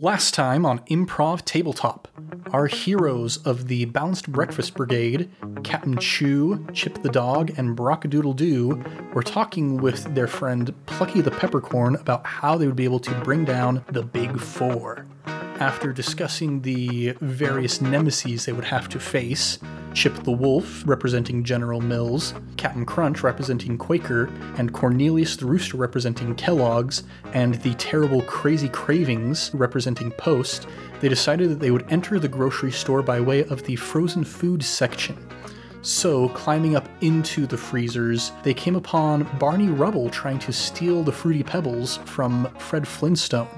Last 0.00 0.32
time 0.32 0.64
on 0.64 0.78
Improv 0.84 1.44
Tabletop, 1.44 2.06
our 2.52 2.68
heroes 2.68 3.38
of 3.38 3.66
the 3.66 3.86
Balanced 3.86 4.30
Breakfast 4.30 4.74
Brigade, 4.76 5.28
Captain 5.64 5.98
Chew, 5.98 6.64
Chip 6.72 7.02
the 7.02 7.08
Dog, 7.08 7.50
and 7.58 7.76
Brockadoodle 7.76 8.36
Doo, 8.36 8.80
were 9.12 9.24
talking 9.24 9.78
with 9.78 10.14
their 10.14 10.28
friend 10.28 10.72
Plucky 10.86 11.20
the 11.20 11.32
Peppercorn 11.32 11.96
about 11.96 12.24
how 12.24 12.56
they 12.56 12.66
would 12.66 12.76
be 12.76 12.84
able 12.84 13.00
to 13.00 13.24
bring 13.24 13.44
down 13.44 13.84
the 13.90 14.04
Big 14.04 14.38
Four. 14.38 15.04
After 15.26 15.92
discussing 15.92 16.62
the 16.62 17.16
various 17.20 17.80
nemesis 17.80 18.44
they 18.44 18.52
would 18.52 18.66
have 18.66 18.88
to 18.90 19.00
face, 19.00 19.58
Chip 19.94 20.14
the 20.24 20.32
Wolf, 20.32 20.82
representing 20.86 21.42
General 21.42 21.80
Mills, 21.80 22.34
Captain 22.56 22.84
Crunch, 22.84 23.22
representing 23.22 23.76
Quaker, 23.76 24.26
and 24.56 24.72
Cornelius 24.72 25.36
the 25.36 25.46
Rooster, 25.46 25.76
representing 25.76 26.34
Kellogg's, 26.34 27.02
and 27.32 27.54
the 27.56 27.74
terrible 27.74 28.22
Crazy 28.22 28.68
Cravings, 28.68 29.50
representing 29.54 30.10
Post, 30.12 30.68
they 31.00 31.08
decided 31.08 31.50
that 31.50 31.60
they 31.60 31.70
would 31.70 31.86
enter 31.90 32.18
the 32.18 32.28
grocery 32.28 32.72
store 32.72 33.02
by 33.02 33.20
way 33.20 33.44
of 33.44 33.62
the 33.64 33.76
frozen 33.76 34.24
food 34.24 34.62
section. 34.62 35.16
So, 35.82 36.28
climbing 36.30 36.74
up 36.74 36.88
into 37.00 37.46
the 37.46 37.56
freezers, 37.56 38.32
they 38.42 38.52
came 38.52 38.76
upon 38.76 39.28
Barney 39.38 39.68
Rubble 39.68 40.10
trying 40.10 40.38
to 40.40 40.52
steal 40.52 41.02
the 41.02 41.12
Fruity 41.12 41.42
Pebbles 41.42 41.98
from 42.04 42.52
Fred 42.58 42.86
Flintstone. 42.86 43.48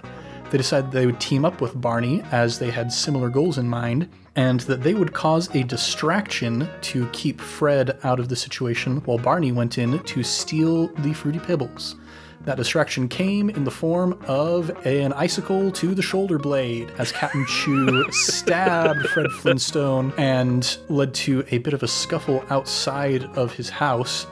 They 0.51 0.59
decided 0.59 0.91
they 0.91 1.07
would 1.07 1.21
team 1.21 1.45
up 1.45 1.60
with 1.60 1.80
Barney 1.80 2.23
as 2.30 2.59
they 2.59 2.71
had 2.71 2.93
similar 2.93 3.30
goals 3.30 3.57
in 3.57 3.69
mind, 3.69 4.09
and 4.37 4.61
that 4.61 4.83
they 4.83 4.95
would 4.95 5.12
cause 5.12 5.55
a 5.55 5.62
distraction 5.65 6.69
to 6.83 7.07
keep 7.12 7.41
Fred 7.41 7.98
out 8.05 8.21
of 8.21 8.29
the 8.29 8.37
situation 8.37 8.98
while 9.05 9.19
Barney 9.19 9.52
went 9.52 9.79
in 9.79 9.98
to 10.01 10.23
steal 10.23 10.88
the 10.88 11.12
Fruity 11.12 11.38
Pebbles. 11.38 11.97
That 12.45 12.57
distraction 12.57 13.07
came 13.07 13.51
in 13.51 13.65
the 13.65 13.71
form 13.71 14.19
of 14.27 14.71
an 14.87 15.12
icicle 15.12 15.71
to 15.73 15.95
the 15.95 16.01
shoulder 16.01 16.38
blade 16.38 16.91
as 16.97 17.12
Captain 17.12 17.45
Chew 17.47 18.07
stabbed 18.12 19.07
Fred 19.09 19.30
Flintstone 19.30 20.15
and 20.16 20.79
led 20.88 21.12
to 21.15 21.45
a 21.51 21.59
bit 21.59 21.74
of 21.74 21.83
a 21.83 21.88
scuffle 21.88 22.43
outside 22.49 23.24
of 23.37 23.52
his 23.52 23.68
house. 23.68 24.27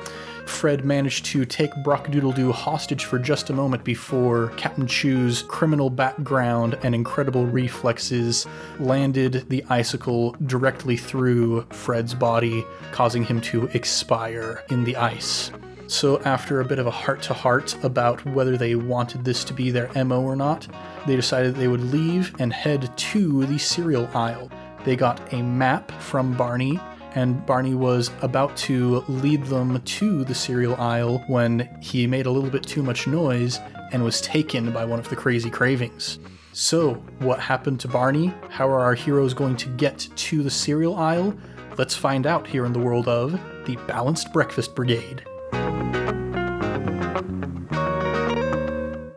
Fred 0.49 0.85
managed 0.85 1.27
to 1.27 1.45
take 1.45 1.71
Brockadoodle 1.85 2.35
Doo 2.35 2.51
hostage 2.51 3.05
for 3.05 3.19
just 3.19 3.51
a 3.51 3.53
moment 3.53 3.85
before 3.85 4.49
Captain 4.57 4.87
Chew's 4.87 5.43
criminal 5.43 5.91
background 5.91 6.77
and 6.83 6.95
incredible 6.95 7.47
reflexes 7.47 8.47
landed 8.81 9.49
the 9.51 9.65
icicle 9.69 10.35
directly 10.47 10.97
through 10.97 11.63
Fred's 11.71 12.15
body, 12.15 12.65
causing 12.91 13.23
him 13.23 13.41
to 13.43 13.67
expire 13.69 14.65
in 14.71 14.83
the 14.83 14.97
ice. 14.97 15.53
So, 15.87 16.21
after 16.23 16.61
a 16.61 16.65
bit 16.65 16.79
of 16.79 16.87
a 16.87 16.91
heart 16.91 17.23
to 17.23 17.35
heart 17.35 17.77
about 17.85 18.25
whether 18.27 18.57
they 18.57 18.75
wanted 18.75 19.25
this 19.25 19.45
to 19.45 19.55
be 19.55 19.71
their 19.71 19.91
MO 20.05 20.23
or 20.23 20.35
not, 20.35 20.67
they 21.07 21.15
decided 21.15 21.55
they 21.55 21.69
would 21.69 21.93
leave 21.93 22.35
and 22.39 22.53
head 22.53 22.95
to 22.97 23.47
the 23.47 23.59
cereal 23.59 24.09
aisle. 24.13 24.51
They 24.85 24.97
got 24.97 25.33
a 25.33 25.43
map 25.43 25.91
from 25.93 26.35
Barney 26.35 26.81
and 27.15 27.45
Barney 27.47 27.75
was 27.75 28.11
about 28.23 28.57
to 28.59 29.05
lead 29.09 29.45
them 29.45 29.81
to 29.81 30.25
the 30.25 30.35
cereal 30.35 30.75
aisle 30.77 31.25
when 31.27 31.69
he 31.81 32.07
made 32.07 32.27
a 32.27 32.31
little 32.31 32.51
bit 32.51 32.63
too 32.63 32.83
much 32.83 33.07
noise 33.07 33.61
and 33.93 34.05
was 34.05 34.21
taken 34.21 34.73
by 34.73 34.85
one 34.85 34.99
of 34.99 35.09
the 35.09 35.17
crazy 35.17 35.51
cravings. 35.51 36.19
So, 36.53 36.95
what 37.21 37.39
happened 37.39 37.81
to 37.81 37.89
Barney? 37.89 38.35
How 38.49 38.69
are 38.69 38.81
our 38.81 38.95
heroes 38.95 39.35
going 39.35 39.57
to 39.59 39.69
get 39.71 40.09
to 40.17 40.43
the 40.43 40.51
cereal 40.51 40.97
aisle? 40.97 41.37
Let's 41.77 41.95
find 41.95 42.27
out 42.27 42.47
here 42.47 42.67
in 42.67 42.73
the 42.73 42.81
world 42.81 43.07
of 43.07 43.33
the 43.65 43.77
Balanced 43.87 44.33
Breakfast 44.33 44.75
Brigade. 44.75 45.23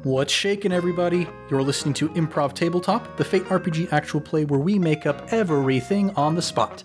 What's 0.04 0.34
shaking, 0.34 0.72
everybody? 0.72 1.28
You're 1.50 1.64
listening 1.64 1.94
to 1.96 2.10
Improv 2.10 2.54
Tabletop, 2.54 3.18
the 3.18 3.24
Fate 3.24 3.46
RPG 3.46 3.94
actual 3.94 4.20
play 4.20 4.46
where 4.46 4.60
we 4.60 4.78
make 4.78 5.06
up 5.06 5.32
everything 5.32 6.10
on 6.16 6.36
the 6.36 6.42
spot. 6.42 6.84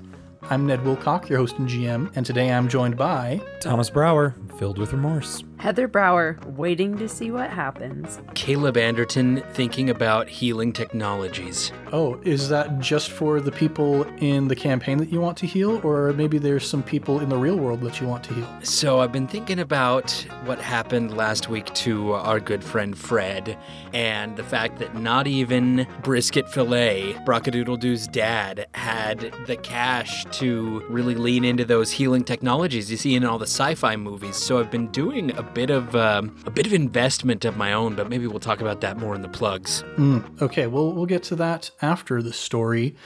I'm 0.49 0.65
Ned 0.65 0.81
Wilcock, 0.85 1.29
your 1.29 1.39
host 1.39 1.59
and 1.59 1.69
GM, 1.69 2.13
and 2.15 2.25
today 2.25 2.53
I'm 2.53 2.69
joined 2.69 2.97
by 2.97 3.41
Thomas 3.59 3.91
Brower, 3.91 4.37
filled 4.59 4.79
with 4.79 4.93
remorse. 4.93 5.43
Heather 5.59 5.89
Brower, 5.89 6.39
waiting 6.47 6.99
to 6.99 7.09
see 7.09 7.31
what 7.31 7.50
happens. 7.50 8.21
Caleb 8.34 8.77
Anderton 8.77 9.43
thinking 9.53 9.89
about 9.89 10.28
healing 10.28 10.72
technologies. 10.72 11.72
Oh, 11.93 12.21
is 12.25 12.50
that 12.50 12.78
just 12.78 13.11
for 13.11 13.41
the 13.41 13.50
people 13.50 14.05
in 14.19 14.49
the 14.49 14.55
campaign 14.55 14.99
that 14.99 15.11
you 15.11 15.21
want 15.21 15.39
to 15.39 15.47
heal, 15.47 15.81
or 15.83 16.12
maybe 16.12 16.39
there's 16.39 16.69
some 16.69 16.83
people 16.83 17.21
in 17.21 17.31
the 17.31 17.39
real 17.39 17.56
world 17.56 17.81
that 17.81 18.00
you 18.00 18.06
want 18.06 18.22
to 18.25 18.34
heal? 18.34 18.49
So 18.62 19.00
I've 19.00 19.12
been 19.12 19.27
thinking 19.27 19.59
about 19.59 20.11
what 20.44 20.61
happened 20.61 21.17
last 21.17 21.49
week 21.49 21.73
to 21.75 22.12
our 22.12 22.38
good 22.38 22.62
friend 22.62 22.97
Fred, 22.97 23.59
and 23.94 24.37
the 24.37 24.44
fact 24.44 24.78
that 24.78 24.94
not 24.94 25.27
even 25.27 25.87
Brisket 26.03 26.50
Filet, 26.50 27.15
Brockadoodle 27.25 27.81
Doo's 27.81 28.06
dad, 28.06 28.67
had 28.75 29.33
the 29.47 29.56
cash 29.56 30.27
to 30.33 30.84
really 30.91 31.15
lean 31.15 31.44
into 31.44 31.65
those 31.65 31.91
healing 31.91 32.25
technologies 32.25 32.91
you 32.91 32.99
see 32.99 33.15
in 33.15 33.25
all 33.25 33.38
the 33.38 33.44
sci-fi 33.44 33.97
movies. 33.97 34.37
So 34.37 34.61
I've 34.61 34.71
been 34.71 34.88
doing 34.88 35.31
a 35.37 35.46
bit 35.47 35.71
of 35.71 35.95
um, 35.97 36.37
a 36.47 36.51
bit 36.51 36.67
of 36.67 36.73
investment 36.73 37.45
of 37.45 37.57
my 37.57 37.73
own, 37.73 37.95
but 37.95 38.09
maybe 38.09 38.27
we'll 38.27 38.41
talk 38.41 38.61
about 38.61 38.81
that 38.83 38.99
more 38.99 39.15
in 39.15 39.23
the 39.23 39.29
plugs. 39.29 39.83
Mm, 39.97 40.43
okay, 40.43 40.67
well 40.67 40.93
we'll 40.93 41.07
get 41.07 41.23
to 41.25 41.37
that 41.37 41.71
after 41.81 42.23
the 42.23 42.33
story. 42.33 42.97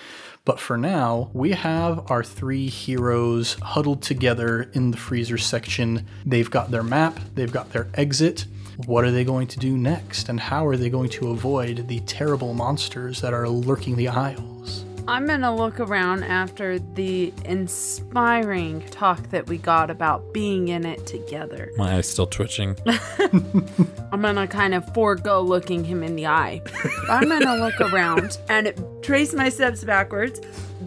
But 0.47 0.59
for 0.59 0.79
now, 0.79 1.31
we 1.35 1.51
have 1.51 2.11
our 2.11 2.25
three 2.25 2.69
heroes 2.69 3.55
huddled 3.61 4.03
together 4.03 4.71
in 4.73 4.91
the 4.91 4.97
freezer 4.97 5.37
section. 5.37 6.07
They've 6.25 6.51
got 6.51 6.71
their 6.71 6.83
map, 6.83 7.21
they've 7.35 7.53
got 7.53 7.73
their 7.73 7.89
exit. 7.95 8.47
What 8.87 9.05
are 9.05 9.11
they 9.11 9.25
going 9.25 9.47
to 9.49 9.59
do 9.59 9.77
next, 9.77 10.31
and 10.31 10.41
how 10.41 10.67
are 10.67 10.77
they 10.77 10.89
going 10.89 11.11
to 11.11 11.31
avoid 11.31 11.87
the 11.89 12.01
terrible 12.01 12.55
monsters 12.55 13.21
that 13.21 13.35
are 13.35 13.49
lurking 13.49 13.97
the 13.97 14.09
aisles? 14.09 14.87
I'm 15.11 15.27
gonna 15.27 15.53
look 15.53 15.81
around 15.81 16.23
after 16.23 16.79
the 16.79 17.35
inspiring 17.45 18.81
talk 18.93 19.21
that 19.31 19.49
we 19.49 19.59
got 19.59 19.91
about 19.91 20.33
being 20.33 20.69
in 20.69 20.87
it 20.87 21.05
together. 21.05 21.73
My 21.77 21.97
eye's 21.97 22.09
still 22.09 22.29
twitching. 22.29 22.77
I'm 24.13 24.23
gonna 24.23 24.47
kind 24.47 24.73
of 24.73 24.95
forego 24.95 25.41
looking 25.41 25.83
him 25.83 26.05
in 26.05 26.15
the 26.15 26.29
eye. 26.29 26.63
I'm 27.09 27.29
gonna 27.29 27.57
look 27.57 27.81
around 27.81 28.39
and 28.49 28.73
trace 29.03 29.35
my 29.35 29.49
steps 29.49 29.83
backwards 29.83 30.43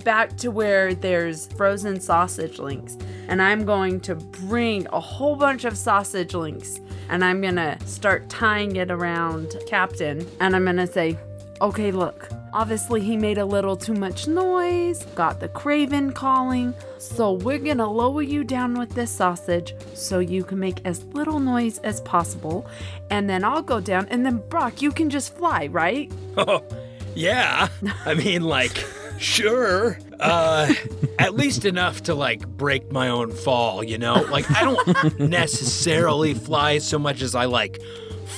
back 0.06 0.38
to 0.38 0.52
where 0.52 0.94
there's 0.94 1.48
frozen 1.48 2.00
sausage 2.00 2.60
links. 2.60 2.98
And 3.28 3.42
I'm 3.42 3.66
going 3.66 4.00
to 4.02 4.16
bring 4.16 4.88
a 4.94 5.02
whole 5.02 5.36
bunch 5.36 5.66
of 5.66 5.78
sausage 5.78 6.34
links 6.34 6.80
and 7.10 7.26
I'm 7.26 7.42
gonna 7.42 7.78
start 7.86 8.30
tying 8.30 8.78
it 8.78 8.90
around 8.90 9.54
Captain. 9.68 10.26
And 10.40 10.56
I'm 10.56 10.64
gonna 10.64 10.88
say, 10.88 11.18
okay, 11.62 11.92
look, 11.92 12.30
Obviously, 12.54 13.02
he 13.02 13.18
made 13.18 13.40
a 13.40 13.46
little 13.46 13.76
too 13.76 13.96
much 13.96 14.28
noise, 14.28 15.04
got 15.16 15.40
the 15.40 15.50
craven 15.50 16.12
calling, 16.12 16.76
so 17.00 17.34
we're 17.34 17.58
gonna 17.58 17.90
lower 17.90 18.22
you 18.22 18.44
down 18.44 18.78
with 18.78 18.92
this 18.92 19.10
sausage 19.10 19.74
so 19.96 20.20
you 20.20 20.44
can 20.44 20.60
make 20.60 20.80
as 20.86 21.04
little 21.06 21.40
noise 21.40 21.80
as 21.80 22.00
possible, 22.02 22.68
and 23.10 23.28
then 23.28 23.44
I'll 23.44 23.64
go 23.64 23.80
down, 23.80 24.08
and 24.12 24.24
then 24.24 24.38
Brock, 24.50 24.84
you 24.84 24.92
can 24.92 25.10
just 25.10 25.36
fly, 25.36 25.66
right? 25.66 26.12
Oh, 26.38 26.64
yeah. 27.16 27.70
I 28.06 28.14
mean, 28.14 28.44
like, 28.44 28.86
sure. 29.18 29.98
Uh, 30.20 30.72
at 31.18 31.34
least 31.34 31.66
enough 31.66 32.04
to 32.04 32.14
like 32.14 32.48
break 32.48 32.92
my 32.92 33.10
own 33.10 33.32
fall, 33.32 33.84
you 33.84 33.98
know? 33.98 34.22
Like, 34.30 34.50
I 34.52 34.64
don't 34.64 35.20
necessarily 35.20 36.36
fly 36.36 36.78
so 36.78 37.00
much 37.00 37.22
as 37.24 37.34
I 37.34 37.46
like 37.46 37.82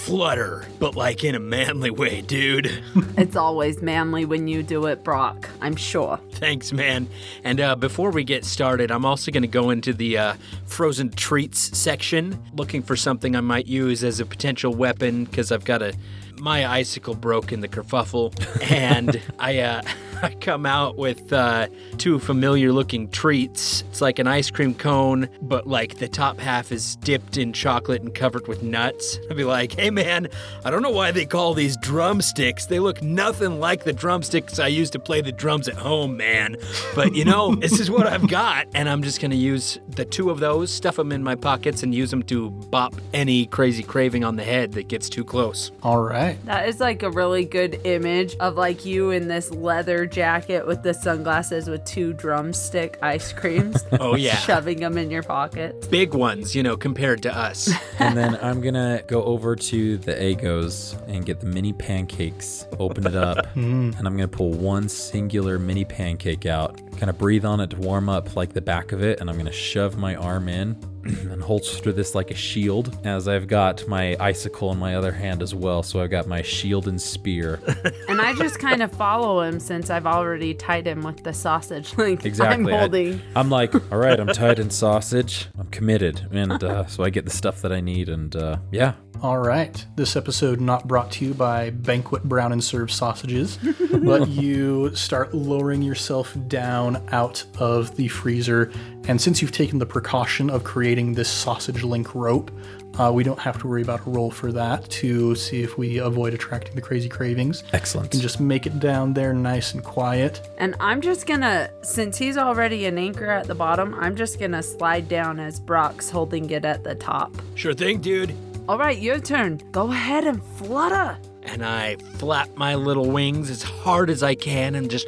flutter, 0.06 0.64
but 0.78 0.96
like 0.96 1.24
in 1.24 1.34
a 1.34 1.40
manly 1.40 1.90
way, 1.90 2.22
dude. 2.22 2.72
it's 3.18 3.36
always 3.36 3.82
manly 3.82 4.24
when 4.24 4.48
you 4.48 4.62
do 4.62 4.86
it, 4.86 5.04
Brock, 5.04 5.50
I'm 5.62 5.76
sure. 5.76 6.20
Thanks, 6.34 6.72
man. 6.72 7.10
And 7.44 7.60
uh, 7.60 7.76
before 7.76 8.12
we 8.12 8.24
get 8.24 8.46
started, 8.46 8.92
I'm 8.92 9.04
also 9.04 9.32
going 9.32 9.42
to 9.42 9.48
go 9.48 9.72
into 9.72 9.94
the 9.94 10.20
uh, 10.20 10.34
frozen 10.68 11.10
treats 11.10 11.76
section, 11.76 12.40
looking 12.54 12.84
for 12.84 12.96
something 12.96 13.36
I 13.36 13.42
might 13.42 13.66
use 13.66 14.04
as 14.04 14.20
a 14.20 14.28
potential 14.28 14.76
weapon 14.76 15.26
because 15.26 15.52
I've 15.52 15.66
got 15.66 15.82
a 15.82 15.96
my 16.38 16.68
icicle 16.68 17.16
broke 17.16 17.52
in 17.52 17.62
the 17.62 17.68
kerfuffle, 17.68 18.32
and 18.70 19.20
I 19.40 19.60
uh, 19.60 19.82
I 20.22 20.34
come 20.36 20.66
out 20.66 20.98
with 20.98 21.32
uh, 21.34 21.68
two 21.98 22.20
familiar 22.20 22.72
looking 22.72 23.10
treats. 23.10 23.82
It's 23.90 24.02
like 24.02 24.20
an 24.20 24.28
ice 24.28 24.50
cream 24.50 24.74
cone, 24.74 25.30
but 25.42 25.68
like 25.68 25.98
the 25.98 26.08
top 26.08 26.40
half 26.40 26.72
is 26.72 26.96
dipped 26.98 27.38
in 27.38 27.54
chocolate 27.54 28.02
and 28.02 28.14
covered 28.14 28.48
with 28.48 28.64
nuts. 28.64 29.20
I'd 29.30 29.38
be 29.38 29.44
like, 29.44 29.74
hey 29.74 29.90
man, 29.90 30.28
I 30.64 30.72
don't 30.72 30.82
know 30.82 30.90
why 30.90 31.12
they 31.12 31.26
call 31.26 31.54
these 31.54 31.78
drumsticks. 31.78 32.66
They 32.66 32.80
look 32.80 33.02
nothing 33.02 33.60
like 33.60 33.84
the 33.84 33.94
drumsticks 33.94 34.60
I 34.60 34.68
used 34.68 34.94
to 34.94 35.00
play 35.00 35.22
the 35.22 35.32
drums 35.32 35.68
at 35.68 35.76
home, 35.76 36.18
man. 36.18 36.58
But 36.94 37.16
you 37.16 37.26
know, 37.26 37.56
this 37.66 37.80
is 37.80 37.92
what 37.92 38.08
I've 38.08 38.28
got, 38.28 38.68
and 38.74 38.90
I'm 38.90 39.04
just 39.04 39.22
gonna 39.22 39.36
use 39.36 39.80
the 39.90 40.06
two 40.06 40.30
of 40.30 40.40
those, 40.40 40.72
stuff 40.72 40.96
them 40.96 41.12
in 41.12 41.24
my 41.24 41.36
pockets, 41.36 41.84
and 41.84 41.94
use 41.94 42.12
them 42.12 42.24
to 42.24 42.50
bop 42.50 42.96
any 43.14 43.46
crazy 43.48 43.84
craving 43.84 44.24
on 44.24 44.36
the 44.36 44.44
head 44.44 44.72
that 44.74 44.88
gets 44.88 45.10
too 45.10 45.24
close. 45.24 45.72
All 45.84 46.02
right. 46.02 46.44
That 46.46 46.68
is 46.68 46.80
like 46.80 47.04
a 47.04 47.12
really 47.12 47.46
good 47.46 47.82
image 47.86 48.36
of 48.40 48.56
like 48.56 48.86
you 48.86 49.12
in 49.12 49.28
this 49.28 49.52
leather 49.52 50.06
jacket 50.16 50.66
with 50.66 50.82
the 50.82 50.94
sunglasses 50.94 51.70
with 51.70 51.84
two 51.84 52.14
drumstick 52.14 52.98
ice 53.02 53.34
creams. 53.34 53.84
Oh, 53.98 54.16
yeah. 54.16 54.36
Shoving 54.36 54.82
them 54.82 54.98
in 54.98 55.10
your 55.10 55.24
pockets. 55.24 55.88
Big 55.88 56.14
ones, 56.14 56.54
you 56.54 56.62
know, 56.62 56.76
compared 56.76 57.24
to 57.24 57.36
us. 57.36 57.72
and 58.00 58.16
then 58.16 58.38
I'm 58.42 58.62
gonna 58.62 59.02
go 59.08 59.24
over 59.24 59.56
to 59.56 59.98
the 59.98 60.14
Eggos 60.14 60.96
and 61.08 61.26
get 61.26 61.40
the 61.40 61.46
mini 61.46 61.72
pancakes, 61.72 62.68
open 62.78 63.08
it 63.08 63.16
up, 63.16 63.38
mm. 63.56 63.98
and 63.98 64.08
I'm 64.08 64.16
gonna 64.16 64.28
pull 64.28 64.52
one 64.52 64.90
singular 64.90 65.58
mini 65.58 65.86
pancake 65.86 66.46
out, 66.46 66.80
kind 66.96 67.10
of 67.10 67.18
breathe 67.18 67.46
on 67.46 67.60
it 67.60 67.70
to 67.72 67.78
warm 67.78 68.10
up 68.10 68.36
like 68.36 68.54
the 68.54 68.62
back 68.62 68.92
of 68.92 69.02
it, 69.04 69.20
and 69.20 69.30
I'm 69.30 69.38
gonna 69.38 69.52
shove 69.52 69.98
my 69.98 70.16
arm 70.16 70.48
in 70.50 70.76
and 71.04 71.42
holster 71.42 71.92
this 71.92 72.16
like 72.16 72.32
a 72.32 72.36
shield 72.36 72.98
as 73.06 73.28
I've 73.28 73.48
got 73.48 73.88
my 73.88 74.16
icicle 74.20 74.72
in 74.72 74.80
my 74.80 74.96
other 74.96 75.12
hand 75.12 75.42
as 75.44 75.54
well. 75.54 75.84
So 75.84 76.02
I've 76.02 76.10
got 76.10 76.28
my 76.28 76.42
shield 76.42 76.88
and 76.88 77.00
spear. 77.02 77.60
And 78.08 78.22
I 78.22 78.34
just 78.36 78.60
kind 78.60 78.82
of 78.84 78.92
follow 78.94 79.42
him 79.42 79.60
since 79.60 79.90
I've 79.90 80.06
already 80.06 80.54
tied 80.54 80.86
him 80.88 81.02
with 81.02 81.24
the 81.24 81.34
sausage 81.34 81.94
link 81.98 82.24
Exactly. 82.26 82.66
I'm 82.72 82.74
I- 82.76 82.80
holding. 82.80 83.22
I'm 83.36 83.50
like, 83.50 83.74
all 83.92 83.98
right, 83.98 84.18
I'm 84.20 84.28
tied 84.28 84.60
in 84.60 84.70
sausage. 84.70 85.48
I'm 85.60 85.68
committed. 85.68 86.28
And 86.32 86.64
uh, 86.64 86.86
so 86.86 87.04
I 87.04 87.10
get 87.10 87.26
the 87.26 87.32
stuff 87.32 87.62
that 87.64 87.72
I 87.74 87.82
need. 87.82 88.08
And 88.10 88.36
uh, 88.36 88.58
yeah, 88.72 88.94
All 89.22 89.38
right. 89.40 89.84
This 89.96 90.16
episode 90.16 90.62
not 90.62 90.88
brought 90.88 91.12
to 91.14 91.26
you 91.26 91.34
by 91.34 91.70
Banquet 91.72 92.24
Brown 92.24 92.52
and 92.52 92.64
Serve 92.64 92.92
Sausages, 92.92 93.58
but 94.04 94.28
you 94.28 94.96
start 94.96 95.34
lowering 95.34 95.82
yourself 95.82 96.36
down 96.48 97.02
out 97.12 97.44
of 97.58 97.96
the 97.96 98.08
freezer. 98.08 98.72
And 99.08 99.20
since 99.20 99.42
you've 99.42 99.52
taken 99.52 99.80
the 99.80 99.86
precaution 99.86 100.50
of 100.50 100.64
creating 100.64 101.14
this 101.14 101.30
sausage 101.30 101.84
link 101.84 102.14
rope, 102.14 102.52
uh, 103.00 103.12
we 103.14 103.24
don't 103.24 103.40
have 103.40 103.58
to 103.60 103.68
worry 103.68 103.82
about 103.82 104.06
a 104.06 104.10
roll 104.10 104.32
for 104.32 104.52
that 104.52 104.90
to 104.90 105.36
see 105.36 105.62
if 105.62 105.78
we 105.78 105.98
avoid 105.98 106.34
attracting 106.34 106.76
the 106.76 106.82
crazy 106.82 107.10
cravings. 107.10 107.64
excellent. 107.74 108.06
You 108.06 108.12
can 108.12 108.22
just 108.22 108.40
make 108.40 108.66
it 108.66 108.80
down 108.80 109.14
there 109.14 109.34
nice 109.34 109.74
and 109.74 109.84
quiet. 109.84 110.50
And 110.58 110.76
I'm 110.80 111.02
just 111.02 111.26
gonna, 111.26 111.70
since 111.82 112.18
he's 112.18 112.38
already 112.38 112.86
an 112.86 112.98
anchor 112.98 113.30
at 113.30 113.48
the 113.48 113.56
bottom, 113.56 113.96
I'm 113.96 114.16
just 114.16 114.40
gonna 114.40 114.64
slide 114.64 115.10
down 115.10 115.40
as 115.40 115.60
Brock's 115.60 116.10
holding 116.10 116.50
it 116.52 116.64
at 116.64 116.84
the 116.84 116.96
top. 116.96 117.36
Sure 117.56 117.74
thing, 117.74 118.00
dude. 118.00 118.36
All 118.68 118.80
right, 118.80 118.98
your 118.98 119.20
turn. 119.20 119.62
Go 119.72 119.92
ahead 119.92 120.24
and 120.24 120.44
flutter. 120.44 121.20
And 121.44 121.64
I 121.64 121.98
flap 122.18 122.50
my 122.56 122.74
little 122.74 123.12
wings 123.12 123.52
as 123.52 123.62
hard 123.62 124.10
as 124.10 124.24
I 124.24 124.34
can 124.34 124.74
and 124.74 124.90
just 124.90 125.08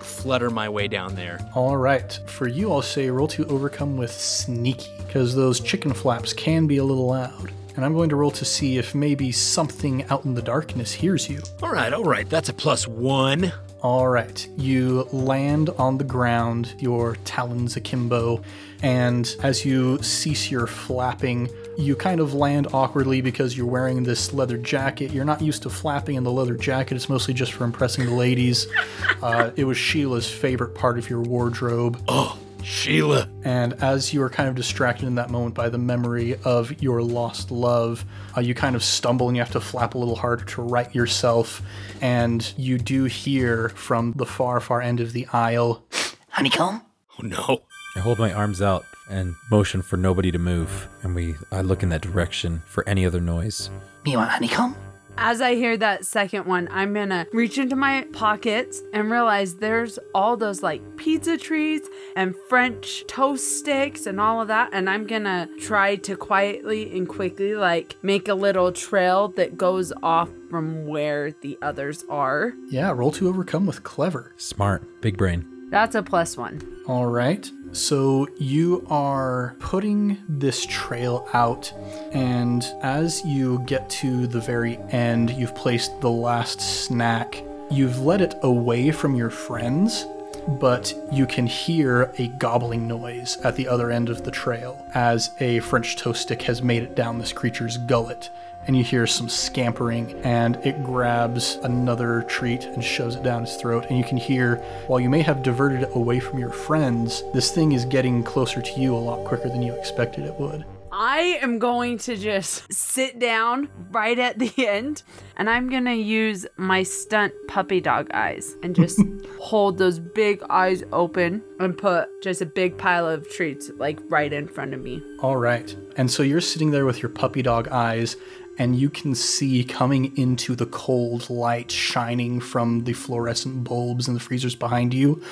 flutter 0.00 0.50
my 0.50 0.68
way 0.68 0.86
down 0.86 1.16
there. 1.16 1.40
All 1.56 1.76
right. 1.76 2.16
For 2.26 2.46
you, 2.46 2.70
I'll 2.70 2.80
say 2.80 3.10
roll 3.10 3.26
to 3.28 3.44
overcome 3.46 3.96
with 3.96 4.12
sneaky, 4.12 4.88
because 4.98 5.34
those 5.34 5.58
chicken 5.58 5.92
flaps 5.92 6.32
can 6.32 6.68
be 6.68 6.76
a 6.76 6.84
little 6.84 7.06
loud. 7.08 7.50
And 7.74 7.84
I'm 7.84 7.94
going 7.94 8.10
to 8.10 8.16
roll 8.16 8.30
to 8.32 8.44
see 8.44 8.78
if 8.78 8.94
maybe 8.94 9.32
something 9.32 10.04
out 10.10 10.24
in 10.24 10.34
the 10.34 10.42
darkness 10.42 10.92
hears 10.92 11.28
you. 11.28 11.42
All 11.60 11.72
right, 11.72 11.92
all 11.92 12.04
right. 12.04 12.28
That's 12.30 12.50
a 12.50 12.54
plus 12.54 12.86
one. 12.86 13.52
All 13.82 14.06
right. 14.06 14.46
You 14.56 15.08
land 15.10 15.70
on 15.70 15.98
the 15.98 16.04
ground, 16.04 16.74
your 16.78 17.16
talons 17.24 17.76
akimbo, 17.76 18.42
and 18.82 19.34
as 19.42 19.64
you 19.64 20.00
cease 20.02 20.50
your 20.52 20.68
flapping, 20.68 21.48
you 21.80 21.96
kind 21.96 22.20
of 22.20 22.34
land 22.34 22.68
awkwardly 22.72 23.20
because 23.20 23.56
you're 23.56 23.66
wearing 23.66 24.02
this 24.02 24.32
leather 24.32 24.58
jacket. 24.58 25.12
You're 25.12 25.24
not 25.24 25.40
used 25.40 25.62
to 25.62 25.70
flapping 25.70 26.16
in 26.16 26.24
the 26.24 26.32
leather 26.32 26.54
jacket, 26.54 26.96
it's 26.96 27.08
mostly 27.08 27.34
just 27.34 27.52
for 27.52 27.64
impressing 27.64 28.06
the 28.06 28.14
ladies. 28.14 28.66
Uh, 29.22 29.50
it 29.54 29.64
was 29.64 29.76
Sheila's 29.76 30.30
favorite 30.30 30.74
part 30.74 30.98
of 30.98 31.10
your 31.10 31.20
wardrobe. 31.20 32.02
Oh, 32.08 32.38
Sheila. 32.62 33.28
And 33.44 33.74
as 33.82 34.14
you 34.14 34.22
are 34.22 34.30
kind 34.30 34.48
of 34.48 34.54
distracted 34.54 35.06
in 35.06 35.16
that 35.16 35.28
moment 35.28 35.54
by 35.54 35.68
the 35.68 35.76
memory 35.76 36.36
of 36.44 36.82
your 36.82 37.02
lost 37.02 37.50
love, 37.50 38.04
uh, 38.34 38.40
you 38.40 38.54
kind 38.54 38.74
of 38.74 38.82
stumble 38.82 39.28
and 39.28 39.36
you 39.36 39.42
have 39.42 39.52
to 39.52 39.60
flap 39.60 39.94
a 39.94 39.98
little 39.98 40.16
harder 40.16 40.44
to 40.44 40.62
right 40.62 40.92
yourself. 40.94 41.60
And 42.00 42.50
you 42.56 42.78
do 42.78 43.04
hear 43.04 43.68
from 43.70 44.12
the 44.12 44.26
far, 44.26 44.58
far 44.58 44.80
end 44.80 45.00
of 45.00 45.12
the 45.12 45.26
aisle, 45.34 45.84
Honeycomb? 46.30 46.82
Oh 47.18 47.26
no. 47.26 47.62
I 47.96 48.00
hold 48.00 48.18
my 48.18 48.32
arms 48.32 48.62
out 48.62 48.84
and 49.10 49.34
motion 49.50 49.82
for 49.82 49.96
nobody 49.96 50.30
to 50.32 50.38
move. 50.38 50.88
And 51.02 51.14
we, 51.14 51.34
I 51.52 51.60
look 51.60 51.82
in 51.82 51.88
that 51.90 52.00
direction 52.00 52.62
for 52.66 52.88
any 52.88 53.04
other 53.04 53.20
noise. 53.20 53.70
You 54.04 54.18
want 54.18 54.30
honeycomb? 54.30 54.76
As 55.18 55.42
I 55.42 55.54
hear 55.54 55.76
that 55.76 56.06
second 56.06 56.46
one, 56.46 56.66
I'm 56.70 56.94
gonna 56.94 57.26
reach 57.32 57.58
into 57.58 57.76
my 57.76 58.06
pockets 58.12 58.80
and 58.94 59.10
realize 59.10 59.56
there's 59.56 59.98
all 60.14 60.36
those 60.36 60.62
like 60.62 60.80
pizza 60.96 61.36
treats 61.36 61.88
and 62.16 62.34
French 62.48 63.04
toast 63.06 63.58
sticks 63.58 64.06
and 64.06 64.18
all 64.18 64.40
of 64.40 64.48
that. 64.48 64.70
And 64.72 64.88
I'm 64.88 65.06
gonna 65.06 65.46
try 65.58 65.96
to 65.96 66.16
quietly 66.16 66.96
and 66.96 67.06
quickly 67.06 67.54
like 67.54 67.96
make 68.02 68.28
a 68.28 68.34
little 68.34 68.72
trail 68.72 69.28
that 69.36 69.58
goes 69.58 69.92
off 70.02 70.30
from 70.48 70.86
where 70.86 71.32
the 71.42 71.58
others 71.60 72.04
are. 72.08 72.54
Yeah, 72.70 72.90
roll 72.92 73.12
to 73.12 73.28
overcome 73.28 73.66
with 73.66 73.82
clever. 73.82 74.32
Smart, 74.38 75.02
big 75.02 75.18
brain. 75.18 75.46
That's 75.70 75.94
a 75.94 76.02
plus 76.02 76.36
one. 76.36 76.62
All 76.86 77.06
right. 77.06 77.50
So 77.72 78.26
you 78.36 78.84
are 78.90 79.54
putting 79.60 80.18
this 80.28 80.66
trail 80.66 81.28
out, 81.32 81.72
and 82.12 82.66
as 82.82 83.24
you 83.24 83.60
get 83.60 83.88
to 83.90 84.26
the 84.26 84.40
very 84.40 84.76
end, 84.90 85.30
you've 85.30 85.54
placed 85.54 86.00
the 86.00 86.10
last 86.10 86.60
snack. 86.60 87.44
You've 87.70 88.00
led 88.00 88.22
it 88.22 88.34
away 88.42 88.90
from 88.90 89.14
your 89.14 89.30
friends, 89.30 90.04
but 90.48 90.92
you 91.12 91.26
can 91.26 91.46
hear 91.46 92.12
a 92.18 92.26
gobbling 92.26 92.88
noise 92.88 93.38
at 93.44 93.54
the 93.54 93.68
other 93.68 93.92
end 93.92 94.08
of 94.08 94.24
the 94.24 94.32
trail 94.32 94.84
as 94.94 95.30
a 95.38 95.60
French 95.60 95.96
toast 95.96 96.22
stick 96.22 96.42
has 96.42 96.62
made 96.62 96.82
it 96.82 96.96
down 96.96 97.18
this 97.18 97.32
creature's 97.32 97.76
gullet. 97.76 98.30
And 98.66 98.76
you 98.76 98.84
hear 98.84 99.06
some 99.06 99.28
scampering, 99.28 100.12
and 100.22 100.56
it 100.64 100.84
grabs 100.84 101.56
another 101.62 102.22
treat 102.28 102.64
and 102.64 102.84
shoves 102.84 103.16
it 103.16 103.22
down 103.22 103.42
its 103.42 103.56
throat. 103.56 103.86
And 103.88 103.98
you 103.98 104.04
can 104.04 104.16
hear, 104.16 104.56
while 104.86 105.00
you 105.00 105.08
may 105.08 105.22
have 105.22 105.42
diverted 105.42 105.82
it 105.82 105.90
away 105.94 106.20
from 106.20 106.38
your 106.38 106.52
friends, 106.52 107.22
this 107.32 107.50
thing 107.50 107.72
is 107.72 107.84
getting 107.84 108.22
closer 108.22 108.60
to 108.60 108.80
you 108.80 108.94
a 108.94 108.98
lot 108.98 109.24
quicker 109.24 109.48
than 109.48 109.62
you 109.62 109.72
expected 109.74 110.24
it 110.24 110.38
would. 110.38 110.64
I 110.92 111.38
am 111.40 111.58
going 111.58 111.98
to 111.98 112.16
just 112.16 112.70
sit 112.72 113.18
down 113.18 113.70
right 113.90 114.18
at 114.18 114.38
the 114.38 114.52
end 114.68 115.02
and 115.36 115.48
I'm 115.48 115.70
going 115.70 115.86
to 115.86 115.94
use 115.94 116.46
my 116.58 116.82
stunt 116.82 117.32
puppy 117.48 117.80
dog 117.80 118.10
eyes 118.12 118.56
and 118.62 118.74
just 118.74 119.00
hold 119.40 119.78
those 119.78 119.98
big 119.98 120.42
eyes 120.50 120.82
open 120.92 121.42
and 121.58 121.78
put 121.78 122.08
just 122.22 122.42
a 122.42 122.46
big 122.46 122.76
pile 122.76 123.08
of 123.08 123.30
treats 123.30 123.70
like 123.78 123.98
right 124.10 124.32
in 124.32 124.48
front 124.48 124.74
of 124.74 124.80
me. 124.80 125.02
All 125.20 125.36
right. 125.36 125.74
And 125.96 126.10
so 126.10 126.22
you're 126.22 126.40
sitting 126.40 126.70
there 126.70 126.84
with 126.84 127.02
your 127.02 127.10
puppy 127.10 127.40
dog 127.40 127.68
eyes, 127.68 128.16
and 128.60 128.76
you 128.76 128.90
can 128.90 129.14
see 129.14 129.64
coming 129.64 130.14
into 130.18 130.54
the 130.54 130.66
cold 130.66 131.30
light 131.30 131.70
shining 131.70 132.38
from 132.40 132.84
the 132.84 132.92
fluorescent 132.92 133.64
bulbs 133.64 134.06
in 134.06 134.12
the 134.12 134.20
freezers 134.20 134.54
behind 134.54 134.92
you 134.92 135.22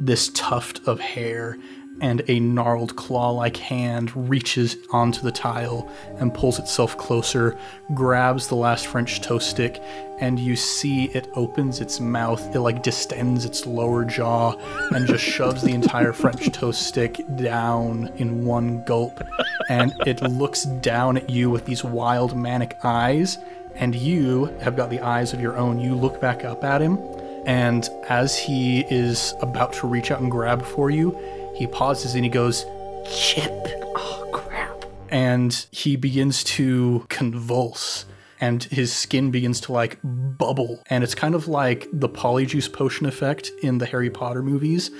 this 0.00 0.30
tuft 0.30 0.80
of 0.88 0.98
hair. 0.98 1.58
And 2.00 2.22
a 2.28 2.38
gnarled 2.38 2.94
claw 2.94 3.30
like 3.30 3.56
hand 3.56 4.12
reaches 4.28 4.76
onto 4.90 5.20
the 5.20 5.32
tile 5.32 5.90
and 6.18 6.32
pulls 6.32 6.58
itself 6.58 6.96
closer, 6.96 7.58
grabs 7.94 8.46
the 8.46 8.54
last 8.54 8.86
French 8.86 9.20
toast 9.20 9.50
stick, 9.50 9.82
and 10.20 10.38
you 10.38 10.54
see 10.54 11.06
it 11.06 11.28
opens 11.34 11.80
its 11.80 11.98
mouth. 11.98 12.54
It 12.54 12.60
like 12.60 12.82
distends 12.82 13.44
its 13.44 13.66
lower 13.66 14.04
jaw 14.04 14.52
and 14.92 15.06
just 15.06 15.24
shoves 15.24 15.62
the 15.62 15.72
entire 15.72 16.12
French 16.12 16.52
toast 16.52 16.86
stick 16.86 17.20
down 17.36 18.12
in 18.16 18.44
one 18.44 18.84
gulp. 18.84 19.20
And 19.68 19.92
it 20.06 20.22
looks 20.22 20.64
down 20.64 21.16
at 21.16 21.28
you 21.28 21.50
with 21.50 21.64
these 21.66 21.82
wild, 21.82 22.36
manic 22.36 22.76
eyes. 22.84 23.38
And 23.74 23.94
you 23.94 24.46
have 24.60 24.76
got 24.76 24.90
the 24.90 25.00
eyes 25.00 25.32
of 25.32 25.40
your 25.40 25.56
own. 25.56 25.78
You 25.78 25.94
look 25.94 26.20
back 26.20 26.44
up 26.44 26.64
at 26.64 26.80
him, 26.80 26.98
and 27.46 27.88
as 28.08 28.36
he 28.36 28.80
is 28.90 29.34
about 29.40 29.72
to 29.74 29.86
reach 29.86 30.10
out 30.10 30.20
and 30.20 30.30
grab 30.30 30.64
for 30.64 30.90
you, 30.90 31.16
he 31.58 31.66
pauses 31.66 32.14
and 32.14 32.24
he 32.24 32.30
goes, 32.30 32.64
Chip. 33.12 33.50
Oh, 33.96 34.28
crap. 34.32 34.84
And 35.08 35.66
he 35.72 35.96
begins 35.96 36.44
to 36.44 37.04
convulse 37.08 38.04
and 38.40 38.62
his 38.64 38.92
skin 38.92 39.30
begins 39.30 39.60
to 39.62 39.72
like 39.72 39.98
bubble. 40.02 40.82
And 40.88 41.02
it's 41.02 41.14
kind 41.14 41.34
of 41.34 41.48
like 41.48 41.88
the 41.92 42.08
polyjuice 42.08 42.72
potion 42.72 43.06
effect 43.06 43.50
in 43.62 43.78
the 43.78 43.86
Harry 43.86 44.10
Potter 44.10 44.42
movies. 44.42 44.90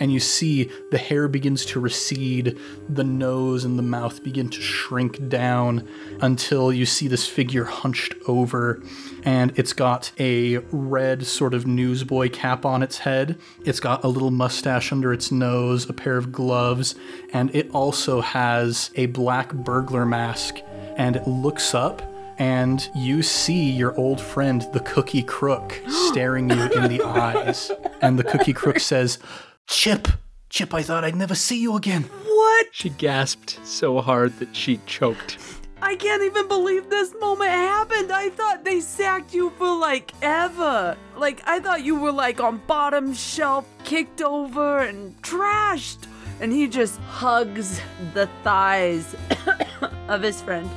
And 0.00 0.12
you 0.12 0.20
see 0.20 0.70
the 0.90 0.98
hair 0.98 1.28
begins 1.28 1.64
to 1.66 1.80
recede, 1.80 2.58
the 2.88 3.04
nose 3.04 3.64
and 3.64 3.78
the 3.78 3.82
mouth 3.82 4.22
begin 4.22 4.48
to 4.50 4.60
shrink 4.60 5.28
down 5.28 5.88
until 6.20 6.72
you 6.72 6.86
see 6.86 7.08
this 7.08 7.26
figure 7.26 7.64
hunched 7.64 8.14
over. 8.26 8.82
And 9.22 9.56
it's 9.58 9.72
got 9.72 10.12
a 10.18 10.58
red 10.72 11.26
sort 11.26 11.54
of 11.54 11.66
newsboy 11.66 12.30
cap 12.30 12.64
on 12.64 12.82
its 12.82 12.98
head. 12.98 13.38
It's 13.64 13.80
got 13.80 14.04
a 14.04 14.08
little 14.08 14.30
mustache 14.30 14.92
under 14.92 15.12
its 15.12 15.30
nose, 15.30 15.88
a 15.88 15.92
pair 15.92 16.16
of 16.16 16.32
gloves, 16.32 16.94
and 17.32 17.54
it 17.54 17.70
also 17.70 18.20
has 18.20 18.90
a 18.94 19.06
black 19.06 19.52
burglar 19.52 20.06
mask. 20.06 20.58
And 20.96 21.14
it 21.14 21.28
looks 21.28 21.74
up 21.74 22.02
and 22.38 22.88
you 22.94 23.22
see 23.22 23.70
your 23.70 23.96
old 23.96 24.20
friend, 24.20 24.66
the 24.72 24.80
Cookie 24.80 25.22
Crook, 25.22 25.80
staring 25.88 26.48
you 26.50 26.62
in 26.70 26.88
the 26.88 27.02
eyes. 27.02 27.70
And 28.00 28.18
the 28.18 28.24
Cookie 28.24 28.52
Crook 28.52 28.78
says, 28.80 29.18
Chip, 29.66 30.08
Chip, 30.48 30.72
I 30.72 30.82
thought 30.82 31.04
I'd 31.04 31.16
never 31.16 31.34
see 31.34 31.60
you 31.60 31.76
again. 31.76 32.04
What? 32.04 32.66
She 32.72 32.90
gasped 32.90 33.58
so 33.64 34.00
hard 34.00 34.38
that 34.38 34.54
she 34.56 34.80
choked. 34.86 35.38
I 35.80 35.94
can't 35.94 36.22
even 36.22 36.48
believe 36.48 36.90
this 36.90 37.14
moment 37.20 37.50
happened. 37.50 38.10
I 38.10 38.30
thought 38.30 38.64
they 38.64 38.80
sacked 38.80 39.32
you 39.32 39.50
for 39.50 39.76
like 39.76 40.12
ever. 40.22 40.96
Like, 41.16 41.42
I 41.46 41.60
thought 41.60 41.84
you 41.84 41.98
were 41.98 42.12
like 42.12 42.40
on 42.40 42.60
bottom 42.66 43.14
shelf, 43.14 43.66
kicked 43.84 44.22
over, 44.22 44.78
and 44.78 45.20
trashed. 45.22 46.06
And 46.40 46.52
he 46.52 46.66
just 46.68 46.98
hugs 47.00 47.80
the 48.14 48.28
thighs 48.42 49.14
of 50.08 50.22
his 50.22 50.40
friend. 50.42 50.68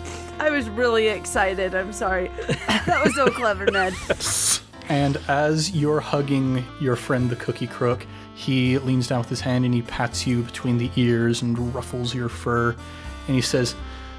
I 0.41 0.49
was 0.49 0.67
really 0.69 1.07
excited. 1.07 1.75
I'm 1.75 1.93
sorry. 1.93 2.31
that 2.87 2.99
was 3.03 3.13
so 3.13 3.27
clever, 3.27 3.65
Ned. 3.65 3.93
And 4.89 5.17
as 5.29 5.71
you're 5.71 6.01
hugging 6.01 6.65
your 6.81 6.97
friend 6.97 7.29
the 7.29 7.37
cookie 7.37 7.67
crook, 7.67 8.05
he 8.33 8.77
leans 8.79 9.07
down 9.07 9.19
with 9.19 9.29
his 9.29 9.39
hand 9.39 9.63
and 9.63 9.73
he 9.73 9.83
pats 9.83 10.27
you 10.27 10.41
between 10.41 10.77
the 10.77 10.91
ears 10.97 11.43
and 11.43 11.73
ruffles 11.73 12.13
your 12.13 12.27
fur. 12.27 12.75
And 13.27 13.35
he 13.35 13.41
says, 13.41 13.73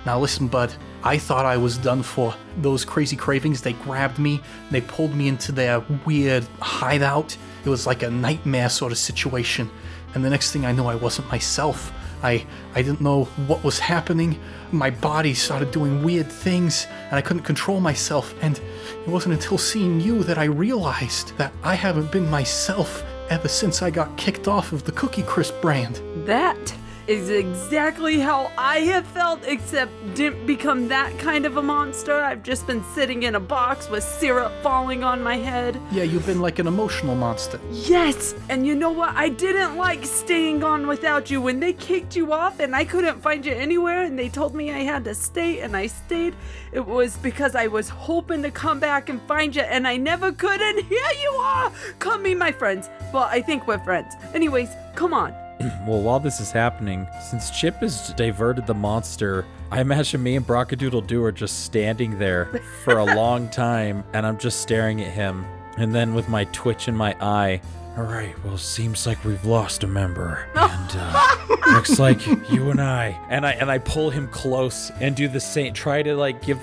Now 0.06 0.18
listen, 0.18 0.48
bud, 0.48 0.72
I 1.02 1.18
thought 1.18 1.44
I 1.44 1.58
was 1.58 1.76
done 1.76 2.02
for. 2.02 2.34
Those 2.58 2.86
crazy 2.86 3.16
cravings, 3.16 3.60
they 3.60 3.74
grabbed 3.74 4.18
me, 4.18 4.40
they 4.70 4.80
pulled 4.80 5.14
me 5.14 5.28
into 5.28 5.52
their 5.52 5.80
weird 6.06 6.46
hideout. 6.60 7.36
It 7.66 7.68
was 7.68 7.86
like 7.86 8.02
a 8.02 8.10
nightmare 8.10 8.70
sort 8.70 8.92
of 8.92 8.98
situation. 8.98 9.70
And 10.14 10.24
the 10.24 10.30
next 10.30 10.52
thing 10.52 10.64
I 10.64 10.72
know, 10.72 10.86
I 10.86 10.94
wasn't 10.94 11.28
myself. 11.30 11.92
I, 12.22 12.46
I 12.74 12.82
didn't 12.82 13.00
know 13.00 13.24
what 13.46 13.64
was 13.64 13.78
happening. 13.78 14.38
My 14.70 14.90
body 14.90 15.34
started 15.34 15.70
doing 15.70 16.02
weird 16.02 16.30
things, 16.30 16.86
and 16.90 17.14
I 17.14 17.20
couldn't 17.20 17.42
control 17.42 17.80
myself. 17.80 18.34
And 18.42 18.58
it 18.58 19.08
wasn't 19.08 19.34
until 19.34 19.58
seeing 19.58 20.00
you 20.00 20.22
that 20.24 20.38
I 20.38 20.44
realized 20.44 21.36
that 21.38 21.52
I 21.62 21.74
haven't 21.74 22.12
been 22.12 22.30
myself 22.30 23.04
ever 23.30 23.48
since 23.48 23.82
I 23.82 23.90
got 23.90 24.16
kicked 24.16 24.48
off 24.48 24.72
of 24.72 24.84
the 24.84 24.92
Cookie 24.92 25.22
Crisp 25.22 25.60
brand. 25.60 26.00
That 26.26 26.74
is 27.06 27.30
exactly 27.30 28.18
how 28.20 28.52
I 28.56 28.80
have 28.80 29.06
felt, 29.08 29.40
except 29.44 29.92
didn't 30.14 30.46
become 30.46 30.88
that 30.88 31.18
kind 31.18 31.46
of 31.46 31.56
a 31.56 31.62
monster. 31.62 32.20
I've 32.20 32.42
just 32.42 32.66
been 32.66 32.84
sitting 32.94 33.24
in 33.24 33.34
a 33.34 33.40
box 33.40 33.88
with 33.90 34.04
syrup 34.04 34.52
falling 34.62 35.02
on 35.02 35.22
my 35.22 35.36
head. 35.36 35.80
Yeah, 35.90 36.04
you've 36.04 36.26
been 36.26 36.40
like 36.40 36.58
an 36.58 36.66
emotional 36.66 37.14
monster. 37.14 37.58
Yes! 37.70 38.34
And 38.48 38.66
you 38.66 38.74
know 38.74 38.92
what? 38.92 39.14
I 39.16 39.28
didn't 39.28 39.76
like 39.76 40.04
staying 40.04 40.60
gone 40.60 40.86
without 40.86 41.30
you. 41.30 41.40
When 41.40 41.58
they 41.58 41.72
kicked 41.72 42.14
you 42.14 42.32
off 42.32 42.60
and 42.60 42.74
I 42.74 42.84
couldn't 42.84 43.20
find 43.20 43.44
you 43.44 43.52
anywhere 43.52 44.02
and 44.02 44.18
they 44.18 44.28
told 44.28 44.54
me 44.54 44.70
I 44.70 44.80
had 44.80 45.04
to 45.04 45.14
stay 45.14 45.60
and 45.60 45.76
I 45.76 45.88
stayed, 45.88 46.36
it 46.72 46.86
was 46.86 47.16
because 47.16 47.56
I 47.56 47.66
was 47.66 47.88
hoping 47.88 48.42
to 48.42 48.50
come 48.50 48.78
back 48.78 49.08
and 49.08 49.20
find 49.22 49.54
you 49.56 49.62
and 49.62 49.88
I 49.88 49.96
never 49.96 50.30
could. 50.32 50.60
And 50.60 50.80
here 50.86 51.12
you 51.20 51.30
are! 51.30 51.72
Come 51.98 52.22
be 52.22 52.34
my 52.34 52.52
friends. 52.52 52.88
Well, 53.12 53.24
I 53.24 53.40
think 53.40 53.66
we're 53.66 53.82
friends. 53.82 54.14
Anyways, 54.34 54.70
come 54.94 55.12
on. 55.12 55.41
Well, 55.86 56.00
while 56.00 56.20
this 56.20 56.40
is 56.40 56.52
happening, 56.52 57.06
since 57.20 57.50
Chip 57.50 57.76
has 57.76 58.12
diverted 58.14 58.66
the 58.66 58.74
monster, 58.74 59.44
I 59.70 59.80
imagine 59.80 60.22
me 60.22 60.36
and 60.36 60.46
Brockadoodle 60.46 61.06
Doo 61.06 61.24
are 61.24 61.32
just 61.32 61.64
standing 61.64 62.18
there 62.18 62.46
for 62.84 62.98
a 62.98 63.04
long 63.16 63.48
time, 63.48 64.04
and 64.12 64.26
I'm 64.26 64.38
just 64.38 64.60
staring 64.60 65.00
at 65.02 65.10
him. 65.10 65.44
And 65.76 65.94
then 65.94 66.14
with 66.14 66.28
my 66.28 66.44
twitch 66.46 66.86
in 66.88 66.94
my 66.94 67.16
eye, 67.20 67.60
all 67.96 68.04
right, 68.04 68.34
well, 68.42 68.56
seems 68.56 69.06
like 69.06 69.22
we've 69.22 69.44
lost 69.44 69.84
a 69.84 69.86
member, 69.86 70.46
and 70.54 70.90
uh, 70.94 71.36
looks 71.74 71.98
like 71.98 72.24
you 72.50 72.70
and 72.70 72.80
I. 72.80 73.18
And 73.28 73.44
I 73.44 73.52
and 73.52 73.70
I 73.70 73.78
pull 73.78 74.08
him 74.08 74.28
close 74.28 74.90
and 75.00 75.14
do 75.14 75.28
the 75.28 75.40
same. 75.40 75.74
Try 75.74 76.02
to 76.02 76.14
like 76.14 76.42
give 76.42 76.58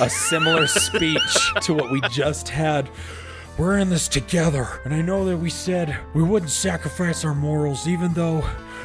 a 0.00 0.10
similar 0.10 0.66
speech 0.66 1.52
to 1.62 1.74
what 1.74 1.92
we 1.92 2.00
just 2.10 2.48
had. 2.48 2.88
We're 3.58 3.78
in 3.78 3.90
this 3.90 4.08
together, 4.08 4.80
and 4.84 4.94
I 4.94 5.02
know 5.02 5.26
that 5.26 5.36
we 5.36 5.50
said 5.50 5.96
we 6.14 6.22
wouldn't 6.22 6.50
sacrifice 6.50 7.24
our 7.24 7.34
morals, 7.34 7.86
even 7.86 8.14
though. 8.14 8.44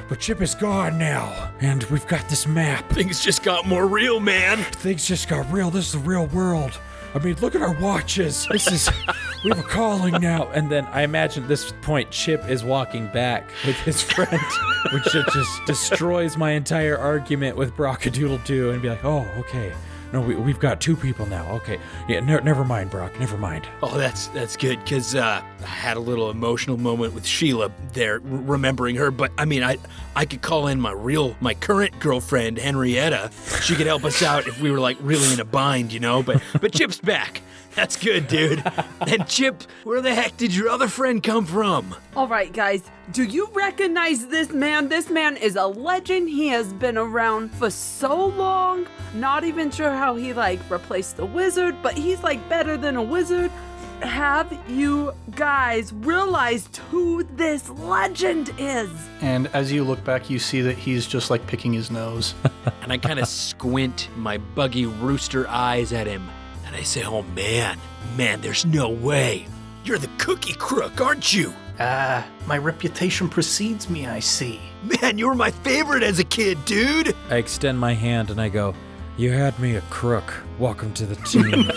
But 0.09 0.19
Chip 0.19 0.41
is 0.41 0.55
gone 0.55 0.97
now, 0.97 1.51
and 1.59 1.83
we've 1.85 2.07
got 2.07 2.29
this 2.29 2.47
map. 2.47 2.89
Things 2.89 3.21
just 3.21 3.43
got 3.43 3.65
more 3.65 3.87
real, 3.87 4.19
man. 4.19 4.57
Things 4.57 5.07
just 5.07 5.27
got 5.27 5.51
real. 5.51 5.69
This 5.69 5.87
is 5.87 5.91
the 5.93 5.99
real 5.99 6.27
world. 6.27 6.79
I 7.15 7.19
mean, 7.19 7.35
look 7.41 7.55
at 7.55 7.61
our 7.61 7.73
watches. 7.79 8.47
This 8.51 8.67
is. 8.71 8.89
We 9.43 9.51
have 9.51 9.59
a 9.59 9.63
calling 9.63 10.19
now. 10.19 10.49
And 10.49 10.69
then 10.69 10.85
I 10.87 11.03
imagine 11.03 11.43
at 11.43 11.49
this 11.49 11.71
point, 11.83 12.09
Chip 12.09 12.49
is 12.49 12.63
walking 12.63 13.07
back 13.07 13.47
with 13.67 13.75
his 13.75 14.01
friend, 14.01 14.41
which 14.91 15.03
just 15.03 15.65
destroys 15.67 16.35
my 16.35 16.51
entire 16.51 16.97
argument 16.97 17.55
with 17.55 17.75
Brockadoodle 17.75 18.43
Doo 18.45 18.71
and 18.71 18.81
be 18.81 18.89
like, 18.89 19.05
oh, 19.05 19.27
okay. 19.37 19.73
No, 20.13 20.21
we, 20.21 20.35
we've 20.35 20.59
got 20.59 20.79
two 20.79 20.95
people 20.95 21.25
now. 21.25 21.45
Okay. 21.55 21.79
Yeah, 22.07 22.21
ne- 22.21 22.41
never 22.41 22.63
mind, 22.63 22.89
Brock. 22.89 23.19
Never 23.19 23.37
mind. 23.37 23.67
Oh, 23.83 23.97
that's 23.97 24.27
that's 24.27 24.55
good 24.55 24.79
because 24.83 25.15
uh, 25.15 25.41
I 25.61 25.65
had 25.65 25.97
a 25.97 25.99
little 25.99 26.29
emotional 26.29 26.77
moment 26.77 27.13
with 27.13 27.25
Sheila 27.25 27.71
there, 27.93 28.13
r- 28.15 28.19
remembering 28.23 28.95
her. 28.95 29.11
But 29.11 29.31
I 29.37 29.45
mean, 29.45 29.63
I 29.63 29.77
I 30.15 30.25
could 30.25 30.41
call 30.41 30.67
in 30.67 30.79
my 30.79 30.91
real, 30.93 31.35
my 31.41 31.53
current 31.53 31.99
girlfriend 31.99 32.57
Henrietta. 32.57 33.31
She 33.61 33.75
could 33.75 33.87
help 33.87 34.05
us 34.05 34.21
out 34.21 34.47
if 34.47 34.59
we 34.61 34.71
were 34.71 34.79
like 34.79 34.97
really 35.01 35.31
in 35.33 35.39
a 35.39 35.45
bind, 35.45 35.91
you 35.91 35.99
know. 35.99 36.23
But 36.23 36.41
but 36.61 36.71
Chip's 36.73 36.99
back. 36.99 37.41
That's 37.77 37.95
good, 37.95 38.27
dude. 38.27 38.63
And 39.01 39.27
Chip, 39.27 39.61
where 39.83 40.01
the 40.01 40.13
heck 40.13 40.35
did 40.35 40.53
your 40.53 40.67
other 40.67 40.87
friend 40.87 41.21
come 41.21 41.45
from? 41.45 41.95
All 42.15 42.27
right, 42.27 42.51
guys, 42.51 42.81
do 43.11 43.23
you 43.23 43.49
recognize 43.53 44.25
this 44.25 44.49
man? 44.51 44.89
This 44.89 45.11
man 45.11 45.37
is 45.37 45.55
a 45.55 45.67
legend. 45.67 46.27
He 46.27 46.47
has 46.47 46.73
been 46.73 46.97
around 46.97 47.51
for 47.51 47.69
so 47.69 48.25
long. 48.29 48.87
Not 49.13 49.43
even 49.43 49.69
sure 49.69 49.91
how 49.91 50.15
he 50.15 50.33
like 50.33 50.59
replaced 50.71 51.17
the 51.17 51.27
wizard, 51.27 51.75
but 51.83 51.93
he's 51.95 52.23
like 52.23 52.49
better 52.49 52.77
than 52.77 52.95
a 52.95 53.03
wizard. 53.03 53.51
Have 54.01 54.55
you 54.67 55.13
guys 55.35 55.93
realized 55.93 56.77
who 56.89 57.23
this 57.23 57.69
legend 57.69 58.51
is? 58.57 58.89
And 59.21 59.47
as 59.53 59.71
you 59.71 59.83
look 59.83 60.03
back, 60.03 60.29
you 60.31 60.39
see 60.39 60.61
that 60.61 60.77
he's 60.77 61.05
just 61.05 61.29
like 61.29 61.45
picking 61.45 61.73
his 61.73 61.89
nose. 61.91 62.33
And 62.81 62.91
I 62.91 62.97
kind 62.97 63.19
of 63.19 63.27
squint 63.27 64.09
my 64.15 64.37
buggy 64.37 64.85
rooster 64.85 65.47
eyes 65.47 65.93
at 65.93 66.05
him, 66.07 66.29
and 66.67 66.75
I 66.75 66.83
say, 66.83 67.03
"Oh 67.03 67.23
man, 67.23 67.79
man, 68.15 68.41
there's 68.41 68.65
no 68.65 68.89
way. 68.89 69.47
You're 69.83 69.97
the 69.97 70.09
cookie 70.17 70.53
crook, 70.53 71.01
aren't 71.01 71.33
you?" 71.33 71.53
Ah, 71.79 72.27
my 72.47 72.57
reputation 72.57 73.29
precedes 73.29 73.87
me, 73.89 74.07
I 74.07 74.19
see. 74.19 74.59
Man, 75.01 75.17
you 75.17 75.27
were 75.27 75.35
my 75.35 75.51
favorite 75.51 76.01
as 76.01 76.17
a 76.17 76.23
kid, 76.23 76.57
dude. 76.65 77.15
I 77.29 77.35
extend 77.35 77.79
my 77.79 77.93
hand 77.93 78.31
and 78.31 78.41
I 78.41 78.49
go, 78.49 78.73
You 79.15 79.31
had 79.31 79.57
me 79.59 79.75
a 79.75 79.81
crook. 79.81 80.43
Welcome 80.57 80.93
to 80.95 81.05
the 81.05 81.15
team. 81.17 81.69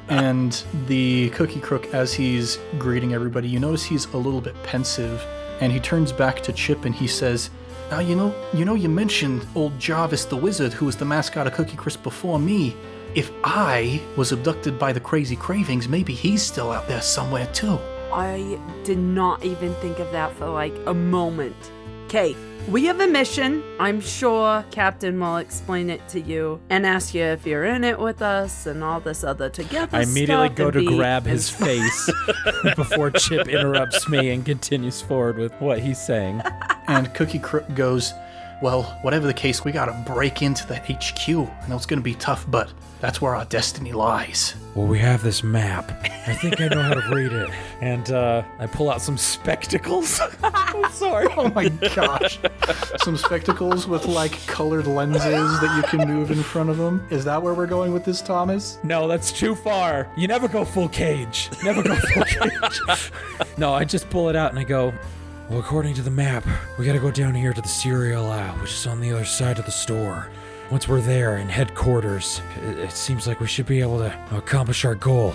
And 0.10 0.64
the 0.86 1.30
cookie 1.30 1.60
crook, 1.60 1.86
as 1.94 2.12
he's 2.12 2.58
greeting 2.78 3.14
everybody, 3.14 3.48
you 3.48 3.60
notice 3.60 3.84
he's 3.84 4.06
a 4.06 4.16
little 4.16 4.40
bit 4.40 4.60
pensive, 4.64 5.24
and 5.60 5.72
he 5.72 5.78
turns 5.78 6.12
back 6.12 6.40
to 6.42 6.52
Chip 6.52 6.84
and 6.84 6.94
he 6.94 7.06
says, 7.06 7.50
"Now 7.90 8.00
you 8.00 8.16
know, 8.16 8.34
you 8.52 8.64
know, 8.64 8.74
you 8.74 8.88
mentioned 8.88 9.46
old 9.54 9.78
Jarvis 9.78 10.24
the 10.24 10.36
wizard, 10.36 10.72
who 10.72 10.86
was 10.86 10.96
the 10.96 11.04
mascot 11.04 11.46
of 11.46 11.52
Cookie 11.52 11.76
Crisp 11.76 12.02
before 12.02 12.40
me. 12.40 12.76
If 13.14 13.30
I 13.44 14.00
was 14.16 14.32
abducted 14.32 14.78
by 14.78 14.92
the 14.92 15.00
crazy 15.00 15.36
cravings, 15.36 15.88
maybe 15.88 16.14
he's 16.14 16.42
still 16.42 16.70
out 16.70 16.88
there 16.88 17.02
somewhere 17.02 17.46
too." 17.52 17.78
I 18.12 18.58
did 18.84 18.98
not 18.98 19.44
even 19.44 19.74
think 19.76 19.98
of 19.98 20.10
that 20.12 20.32
for 20.36 20.48
like 20.48 20.74
a 20.86 20.94
moment. 20.94 21.56
Okay, 22.06 22.34
we 22.68 22.84
have 22.86 23.00
a 23.00 23.06
mission. 23.06 23.62
I'm 23.78 24.00
sure 24.00 24.64
Captain 24.70 25.18
will 25.18 25.36
explain 25.38 25.90
it 25.90 26.06
to 26.08 26.20
you 26.20 26.60
and 26.70 26.84
ask 26.84 27.14
you 27.14 27.22
if 27.22 27.46
you're 27.46 27.64
in 27.64 27.84
it 27.84 27.98
with 27.98 28.20
us 28.20 28.66
and 28.66 28.82
all 28.82 29.00
this 29.00 29.22
other 29.24 29.48
together. 29.48 29.96
I 29.96 30.02
immediately 30.02 30.46
stuff 30.48 30.56
go 30.56 30.70
to 30.70 30.80
be- 30.80 30.86
grab 30.86 31.24
his 31.24 31.48
face 31.64 32.10
before 32.76 33.10
Chip 33.10 33.48
interrupts 33.48 34.08
me 34.08 34.30
and 34.30 34.44
continues 34.44 35.00
forward 35.00 35.38
with 35.38 35.52
what 35.60 35.80
he's 35.80 36.04
saying. 36.04 36.42
And 36.88 37.12
Cookie 37.14 37.38
Crook 37.38 37.72
goes, 37.74 38.12
Well, 38.62 38.82
whatever 39.02 39.26
the 39.26 39.34
case, 39.34 39.64
we 39.64 39.72
gotta 39.72 39.92
break 40.06 40.42
into 40.42 40.66
the 40.66 40.76
HQ. 40.76 41.28
I 41.28 41.68
know 41.68 41.76
it's 41.76 41.86
gonna 41.86 42.02
be 42.02 42.14
tough, 42.14 42.44
but 42.50 42.70
that's 43.00 43.20
where 43.20 43.34
our 43.34 43.46
destiny 43.46 43.92
lies. 43.92 44.54
Well, 44.74 44.86
we 44.86 44.98
have 44.98 45.22
this 45.22 45.42
map. 45.42 45.90
I 46.26 46.34
think 46.34 46.60
I 46.60 46.68
know 46.68 46.82
how 46.82 46.94
to 46.94 47.14
read 47.14 47.32
it. 47.32 47.50
And 47.80 48.10
uh, 48.12 48.42
I 48.58 48.66
pull 48.66 48.90
out 48.90 49.00
some 49.00 49.16
spectacles. 49.16 50.20
I'm 50.42 50.92
sorry. 50.92 51.26
Oh 51.36 51.48
my 51.50 51.68
gosh. 51.68 52.38
Some 52.98 53.16
spectacles 53.16 53.88
with 53.88 54.04
like 54.06 54.32
colored 54.46 54.86
lenses 54.86 55.22
that 55.22 55.76
you 55.76 55.82
can 55.98 56.06
move 56.06 56.30
in 56.30 56.42
front 56.42 56.68
of 56.68 56.76
them. 56.76 57.04
Is 57.10 57.24
that 57.24 57.42
where 57.42 57.54
we're 57.54 57.66
going 57.66 57.92
with 57.92 58.04
this, 58.04 58.20
Thomas? 58.20 58.78
No, 58.82 59.08
that's 59.08 59.32
too 59.32 59.54
far. 59.54 60.06
You 60.16 60.28
never 60.28 60.46
go 60.46 60.64
full 60.66 60.88
cage. 60.88 61.48
Never 61.64 61.82
go 61.82 61.96
full 61.96 62.24
cage. 62.24 63.10
no, 63.56 63.72
I 63.72 63.84
just 63.84 64.10
pull 64.10 64.28
it 64.28 64.36
out 64.36 64.50
and 64.50 64.58
I 64.58 64.64
go, 64.64 64.92
well, 65.50 65.58
according 65.58 65.94
to 65.94 66.02
the 66.02 66.10
map, 66.10 66.46
we 66.78 66.86
gotta 66.86 67.00
go 67.00 67.10
down 67.10 67.34
here 67.34 67.52
to 67.52 67.60
the 67.60 67.66
cereal 67.66 68.30
aisle, 68.30 68.54
which 68.58 68.72
is 68.72 68.86
on 68.86 69.00
the 69.00 69.12
other 69.12 69.24
side 69.24 69.58
of 69.58 69.66
the 69.66 69.72
store. 69.72 70.28
Once 70.70 70.86
we're 70.86 71.00
there 71.00 71.38
in 71.38 71.48
headquarters, 71.48 72.40
it, 72.62 72.78
it 72.78 72.92
seems 72.92 73.26
like 73.26 73.40
we 73.40 73.48
should 73.48 73.66
be 73.66 73.80
able 73.80 73.98
to 73.98 74.16
accomplish 74.30 74.84
our 74.84 74.94
goal. 74.94 75.34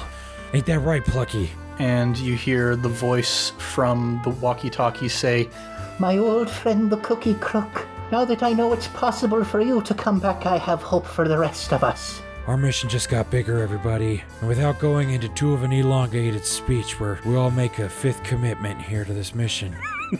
Ain't 0.53 0.65
that 0.67 0.79
right, 0.79 1.03
Plucky? 1.03 1.51
And 1.79 2.17
you 2.17 2.35
hear 2.35 2.77
the 2.77 2.87
voice 2.87 3.49
from 3.57 4.21
the 4.23 4.29
walkie 4.29 4.69
talkie 4.69 5.09
say, 5.09 5.49
My 5.99 6.17
old 6.17 6.49
friend 6.49 6.89
the 6.89 6.97
Cookie 6.97 7.33
Crook. 7.33 7.85
Now 8.09 8.23
that 8.23 8.41
I 8.41 8.53
know 8.53 8.71
it's 8.71 8.87
possible 8.87 9.43
for 9.43 9.59
you 9.59 9.81
to 9.81 9.93
come 9.93 10.21
back, 10.21 10.45
I 10.45 10.57
have 10.57 10.81
hope 10.81 11.05
for 11.05 11.27
the 11.27 11.37
rest 11.37 11.73
of 11.73 11.83
us. 11.83 12.21
Our 12.47 12.57
mission 12.57 12.89
just 12.89 13.09
got 13.09 13.31
bigger, 13.31 13.57
everybody. 13.57 14.23
And 14.39 14.47
without 14.47 14.77
going 14.77 15.09
into 15.09 15.27
too 15.29 15.53
of 15.53 15.63
an 15.63 15.71
elongated 15.71 16.45
speech 16.45 16.99
where 16.99 17.19
we 17.25 17.35
all 17.35 17.49
make 17.49 17.79
a 17.79 17.89
fifth 17.89 18.23
commitment 18.23 18.79
here 18.79 19.03
to 19.03 19.13
this 19.13 19.33
mission, 19.33 19.75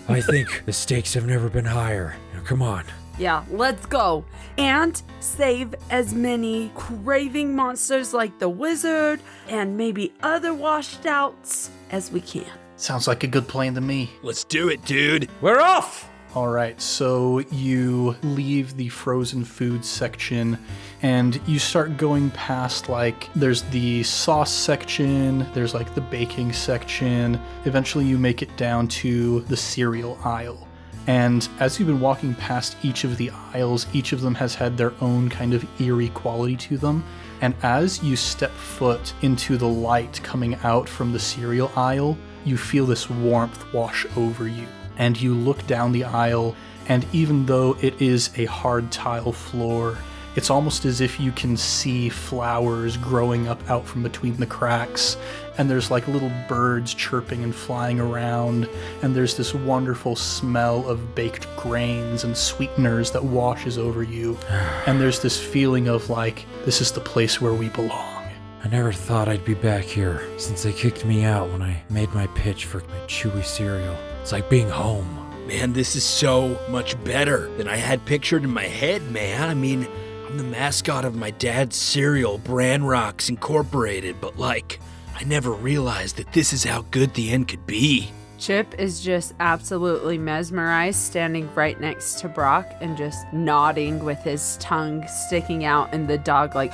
I 0.07 0.21
think 0.21 0.63
the 0.65 0.73
stakes 0.73 1.13
have 1.13 1.25
never 1.25 1.49
been 1.49 1.65
higher. 1.65 2.15
Now, 2.33 2.41
come 2.41 2.61
on, 2.61 2.83
Yeah, 3.17 3.43
let's 3.51 3.85
go. 3.85 4.25
And 4.57 5.01
save 5.19 5.73
as 5.89 6.13
many 6.13 6.71
craving 6.75 7.55
monsters 7.55 8.13
like 8.13 8.37
the 8.39 8.49
wizard 8.49 9.19
and 9.47 9.77
maybe 9.77 10.13
other 10.21 10.53
washed 10.53 11.05
outs 11.05 11.69
as 11.91 12.11
we 12.11 12.21
can. 12.21 12.45
Sounds 12.77 13.07
like 13.07 13.23
a 13.23 13.27
good 13.27 13.47
plan 13.47 13.73
to 13.75 13.81
me. 13.81 14.09
Let's 14.21 14.43
do 14.43 14.67
it, 14.69 14.83
dude. 14.85 15.29
We're 15.41 15.61
off! 15.61 16.09
All 16.35 16.49
right, 16.49 16.81
so 16.81 17.39
you 17.49 18.17
leave 18.21 18.75
the 18.75 18.89
frozen 18.89 19.45
food 19.45 19.85
section 19.85 20.59
and 21.01 21.39
you 21.47 21.59
start 21.59 21.95
going 21.95 22.29
past 22.31 22.89
like 22.89 23.29
there's 23.37 23.61
the 23.61 24.03
sauce 24.03 24.51
section, 24.51 25.47
there's 25.53 25.73
like 25.73 25.95
the 25.95 26.01
baking 26.01 26.51
section. 26.51 27.39
Eventually, 27.63 28.03
you 28.03 28.17
make 28.17 28.41
it 28.41 28.57
down 28.57 28.89
to 28.89 29.41
the 29.43 29.55
cereal 29.55 30.19
aisle. 30.25 30.67
And 31.07 31.47
as 31.61 31.79
you've 31.79 31.87
been 31.87 32.01
walking 32.01 32.35
past 32.35 32.75
each 32.83 33.05
of 33.05 33.15
the 33.15 33.31
aisles, 33.53 33.87
each 33.93 34.11
of 34.11 34.19
them 34.19 34.35
has 34.35 34.55
had 34.55 34.77
their 34.77 34.91
own 34.99 35.29
kind 35.29 35.53
of 35.53 35.65
eerie 35.79 36.09
quality 36.09 36.57
to 36.57 36.77
them. 36.77 37.05
And 37.39 37.55
as 37.63 38.03
you 38.03 38.17
step 38.17 38.51
foot 38.51 39.13
into 39.21 39.55
the 39.55 39.69
light 39.69 40.19
coming 40.21 40.55
out 40.63 40.89
from 40.89 41.13
the 41.13 41.19
cereal 41.19 41.71
aisle, 41.77 42.17
you 42.43 42.57
feel 42.57 42.85
this 42.85 43.09
warmth 43.09 43.73
wash 43.73 44.05
over 44.17 44.49
you 44.49 44.67
and 44.97 45.19
you 45.19 45.33
look 45.33 45.65
down 45.67 45.91
the 45.91 46.03
aisle, 46.03 46.55
and 46.87 47.05
even 47.13 47.45
though 47.45 47.77
it 47.81 48.01
is 48.01 48.29
a 48.37 48.45
hard 48.45 48.91
tile 48.91 49.31
floor, 49.31 49.97
it's 50.35 50.49
almost 50.49 50.83
as 50.83 50.99
if 50.99 51.17
you 51.17 51.31
can 51.31 51.55
see 51.55 52.09
flowers 52.09 52.97
growing 52.97 53.47
up 53.47 53.69
out 53.69 53.85
from 53.85 54.03
between 54.03 54.35
the 54.35 54.45
cracks, 54.45 55.15
and 55.57 55.69
there's 55.69 55.89
like 55.89 56.09
little 56.09 56.31
birds 56.49 56.93
chirping 56.93 57.43
and 57.43 57.55
flying 57.55 58.01
around, 58.01 58.67
and 59.01 59.15
there's 59.15 59.37
this 59.37 59.53
wonderful 59.53 60.15
smell 60.15 60.89
of 60.89 61.15
baked 61.15 61.47
grains 61.55 62.25
and 62.25 62.35
sweeteners 62.35 63.11
that 63.11 63.23
washes 63.23 63.77
over 63.77 64.03
you, 64.03 64.37
and 64.87 64.99
there's 64.99 65.21
this 65.21 65.39
feeling 65.39 65.87
of 65.87 66.09
like, 66.09 66.45
this 66.65 66.81
is 66.81 66.91
the 66.91 66.99
place 66.99 67.39
where 67.39 67.53
we 67.53 67.69
belong. 67.69 68.25
I 68.63 68.67
never 68.67 68.91
thought 68.91 69.29
I'd 69.29 69.45
be 69.45 69.53
back 69.53 69.83
here 69.83 70.27
since 70.37 70.63
they 70.63 70.73
kicked 70.73 71.05
me 71.05 71.23
out 71.23 71.49
when 71.51 71.61
I 71.61 71.83
made 71.89 72.13
my 72.13 72.27
pitch 72.27 72.65
for 72.65 72.79
my 72.79 72.97
chewy 73.07 73.45
cereal. 73.45 73.95
It's 74.25 74.31
like 74.31 74.49
being 74.49 74.69
home. 74.69 75.05
Man, 75.45 75.73
this 75.73 75.95
is 75.95 76.03
so 76.03 76.59
much 76.67 77.01
better 77.03 77.47
than 77.57 77.67
I 77.67 77.75
had 77.75 78.03
pictured 78.07 78.43
in 78.43 78.49
my 78.49 78.63
head, 78.63 79.03
man. 79.11 79.47
I 79.47 79.53
mean, 79.53 79.87
I'm 80.25 80.39
the 80.39 80.43
mascot 80.43 81.05
of 81.05 81.13
my 81.15 81.29
dad's 81.29 81.75
cereal, 81.75 82.39
Bran 82.39 82.83
Rocks 82.83 83.29
Incorporated, 83.29 84.19
but 84.19 84.39
like, 84.39 84.79
I 85.13 85.25
never 85.25 85.51
realized 85.51 86.17
that 86.17 86.33
this 86.33 86.53
is 86.53 86.63
how 86.63 86.81
good 86.89 87.13
the 87.13 87.29
end 87.29 87.49
could 87.49 87.67
be. 87.67 88.09
Chip 88.37 88.75
is 88.77 89.01
just 89.01 89.33
absolutely 89.39 90.17
mesmerized, 90.17 90.99
standing 90.99 91.53
right 91.55 91.79
next 91.79 92.19
to 92.19 92.27
Brock 92.27 92.69
and 92.81 92.97
just 92.97 93.31
nodding 93.31 94.03
with 94.03 94.19
his 94.19 94.57
tongue 94.57 95.07
sticking 95.07 95.65
out 95.65 95.93
in 95.93 96.07
the 96.07 96.17
dog 96.17 96.55
like 96.55 96.73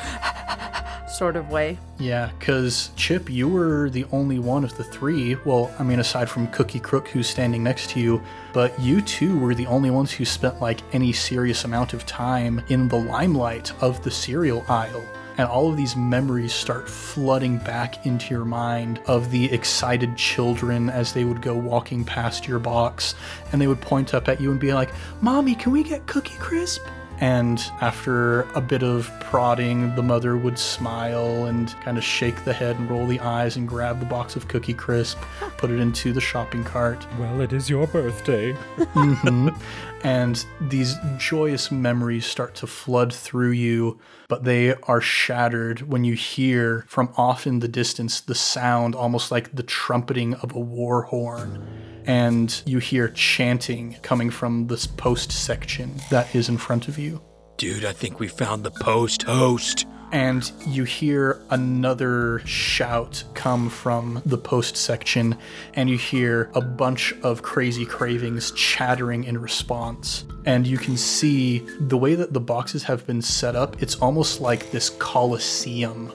sort 1.12 1.36
of 1.36 1.50
way. 1.50 1.78
Yeah, 2.00 2.32
because 2.40 2.90
Chip, 2.96 3.30
you 3.30 3.48
were 3.48 3.90
the 3.90 4.06
only 4.12 4.40
one 4.40 4.64
of 4.64 4.76
the 4.78 4.84
three. 4.84 5.36
Well, 5.46 5.72
I 5.78 5.84
mean, 5.84 6.00
aside 6.00 6.30
from 6.30 6.48
Cookie 6.48 6.80
Crook, 6.80 7.08
who's 7.10 7.28
standing 7.28 7.64
next 7.64 7.92
to 7.92 8.00
you, 8.00 8.22
but 8.54 8.78
you 8.80 9.02
two 9.02 9.38
were 9.38 9.54
the 9.54 9.68
only 9.68 9.92
ones 9.92 10.12
who 10.12 10.26
spent 10.26 10.62
like 10.62 10.82
any 10.94 11.14
serious 11.14 11.64
amount 11.64 11.94
of 11.94 12.06
time 12.06 12.62
in 12.70 12.88
the 12.88 12.98
limelight 13.00 13.72
of 13.82 14.04
the 14.04 14.12
cereal 14.12 14.66
aisle. 14.68 15.06
And 15.38 15.48
all 15.48 15.70
of 15.70 15.78
these 15.78 15.96
memories 15.96 16.54
start 16.54 16.90
flooding 16.90 17.58
back 17.58 18.06
into 18.06 18.34
your 18.34 18.46
mind 18.46 19.00
of 19.08 19.32
the 19.32 19.52
excited 19.52 20.18
children 20.18 20.90
as 20.90 21.14
they 21.14 21.24
would 21.24 21.42
go 21.42 21.56
walking 21.56 22.04
past 22.04 22.48
your 22.48 22.60
box 22.60 23.16
and 23.52 23.62
they 23.62 23.68
would 23.68 23.82
point 23.82 24.14
up 24.14 24.28
at 24.28 24.42
you 24.42 24.52
and 24.52 24.60
be 24.60 24.74
like, 24.74 24.92
Mommy, 25.22 25.56
can 25.56 25.72
we 25.72 25.84
get 25.84 26.06
Cookie 26.06 26.38
Crisp? 26.38 26.82
And 27.22 27.64
after 27.82 28.42
a 28.56 28.62
bit 28.62 28.82
of 28.82 29.12
prodding, 29.20 29.96
the 29.96 30.02
mother 30.02 30.38
would 30.38 30.58
smile 30.58 31.46
and 31.46 31.70
kind 31.82 32.00
of 32.00 32.04
shake 32.04 32.44
the 32.46 32.52
head 32.52 32.80
and 32.80 32.90
roll 32.90 33.06
the 33.06 33.20
eyes 33.20 33.58
and 33.58 33.68
grab 33.68 34.00
the 34.00 34.08
box 34.08 34.36
of 34.36 34.48
Cookie 34.48 34.74
Crisp, 34.74 35.20
put 35.58 35.70
it 35.70 35.80
into 35.80 36.14
the 36.14 36.20
shopping 36.20 36.64
cart. 36.64 37.06
Well, 37.20 37.40
it 37.42 37.54
is 37.54 37.70
your 37.70 37.88
birthday. 37.88 38.56
Mm-hmm. 38.92 39.50
And 40.04 40.46
these 40.60 40.96
joyous 41.18 41.72
memories 41.72 42.26
start 42.26 42.56
to 42.56 42.68
flood 42.68 43.14
through 43.14 43.52
you, 43.52 44.00
but 44.28 44.44
they 44.44 44.74
are 44.74 45.00
shattered 45.00 45.82
when 45.82 46.04
you 46.04 46.14
hear 46.16 46.86
from 46.88 47.14
off 47.18 47.46
in 47.46 47.60
the 47.60 47.68
distance 47.68 48.20
the 48.20 48.36
sound 48.36 48.96
almost 48.96 49.32
like 49.32 49.56
the 49.56 49.64
trumpeting 49.64 50.34
of 50.36 50.56
a 50.56 50.60
war 50.60 51.04
horn. 51.04 51.91
And 52.12 52.62
you 52.66 52.80
hear 52.80 53.08
chanting 53.08 53.96
coming 54.02 54.30
from 54.32 54.68
this 54.68 54.86
post 54.86 55.32
section 55.32 55.96
that 56.10 56.36
is 56.36 56.50
in 56.50 56.58
front 56.58 56.90
of 56.90 57.00
you. 57.00 57.22
Dude, 57.56 57.86
I 57.86 57.94
think 57.94 58.20
we 58.20 58.28
found 58.28 58.66
the 58.66 58.72
post 58.72 59.24
host. 59.24 59.86
and 60.12 60.52
you 60.68 60.84
hear 60.84 61.42
another 61.52 62.42
shout 62.46 63.24
come 63.34 63.70
from 63.70 64.22
the 64.26 64.38
post 64.38 64.76
section, 64.76 65.38
and 65.74 65.90
you 65.90 65.98
hear 65.98 66.52
a 66.54 66.60
bunch 66.60 67.14
of 67.24 67.44
crazy 67.44 67.86
cravings 67.86 68.52
chattering 68.52 69.24
in 69.24 69.38
response. 69.38 70.26
And 70.46 70.68
you 70.68 70.78
can 70.78 70.98
see 70.98 71.60
the 71.80 71.98
way 71.98 72.16
that 72.16 72.34
the 72.34 72.42
boxes 72.42 72.84
have 72.84 73.08
been 73.08 73.22
set 73.22 73.56
up, 73.56 73.82
it's 73.82 73.96
almost 73.96 74.42
like 74.42 74.70
this 74.72 74.90
coliseum. 74.90 76.12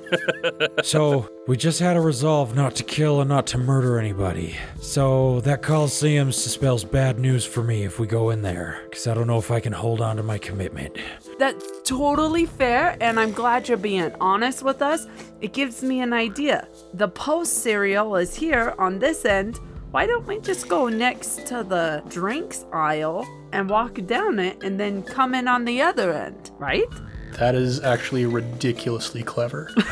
so, 0.83 1.27
we 1.47 1.57
just 1.57 1.79
had 1.79 1.97
a 1.97 2.01
resolve 2.01 2.57
not 2.57 2.75
to 2.75 2.83
kill 2.83 3.21
and 3.21 3.29
not 3.29 3.47
to 3.47 3.59
murder 3.59 3.99
anybody. 3.99 4.57
So, 4.81 5.41
that 5.43 5.63
Coliseum 5.63 6.33
spells 6.33 6.85
bad 6.85 7.21
news 7.21 7.45
for 7.45 7.63
me 7.63 7.85
if 7.85 8.01
we 8.01 8.09
go 8.09 8.31
in 8.31 8.43
there, 8.43 8.81
because 8.91 9.07
I 9.07 9.15
don't 9.15 9.29
know 9.29 9.39
if 9.39 9.53
I 9.53 9.61
can 9.61 9.73
hold 9.73 10.01
on 10.01 10.17
to 10.17 10.25
my 10.25 10.39
commitment. 10.39 10.97
That's 11.39 11.65
totally 11.85 12.47
fair, 12.47 12.97
and 13.01 13.21
I'm 13.21 13.31
glad 13.31 13.69
you're 13.69 13.79
being 13.79 14.13
honest 14.21 14.65
with 14.65 14.83
us. 14.83 15.07
It 15.41 15.53
gives 15.53 15.83
me 15.85 16.01
an 16.01 16.13
idea. 16.13 16.67
The 16.95 17.09
post 17.09 17.63
cereal 17.63 18.17
is 18.17 18.35
here 18.35 18.75
on 18.79 18.99
this 18.99 19.25
end. 19.25 19.61
Why 19.93 20.05
don't 20.07 20.27
we 20.27 20.41
just 20.41 20.69
go 20.69 20.89
next 20.89 21.47
to 21.47 21.63
the 21.63 22.03
drinks 22.09 22.65
aisle 22.73 23.25
and 23.53 23.71
walk 23.71 24.05
down 24.07 24.41
it 24.41 24.63
and 24.65 24.81
then 24.81 25.03
come 25.03 25.35
in 25.35 25.47
on 25.47 25.65
the 25.65 25.81
other 25.81 26.13
end, 26.13 26.51
right? 26.59 26.85
That 27.33 27.55
is 27.55 27.83
actually 27.83 28.27
ridiculously 28.27 29.23
clever. 29.23 29.71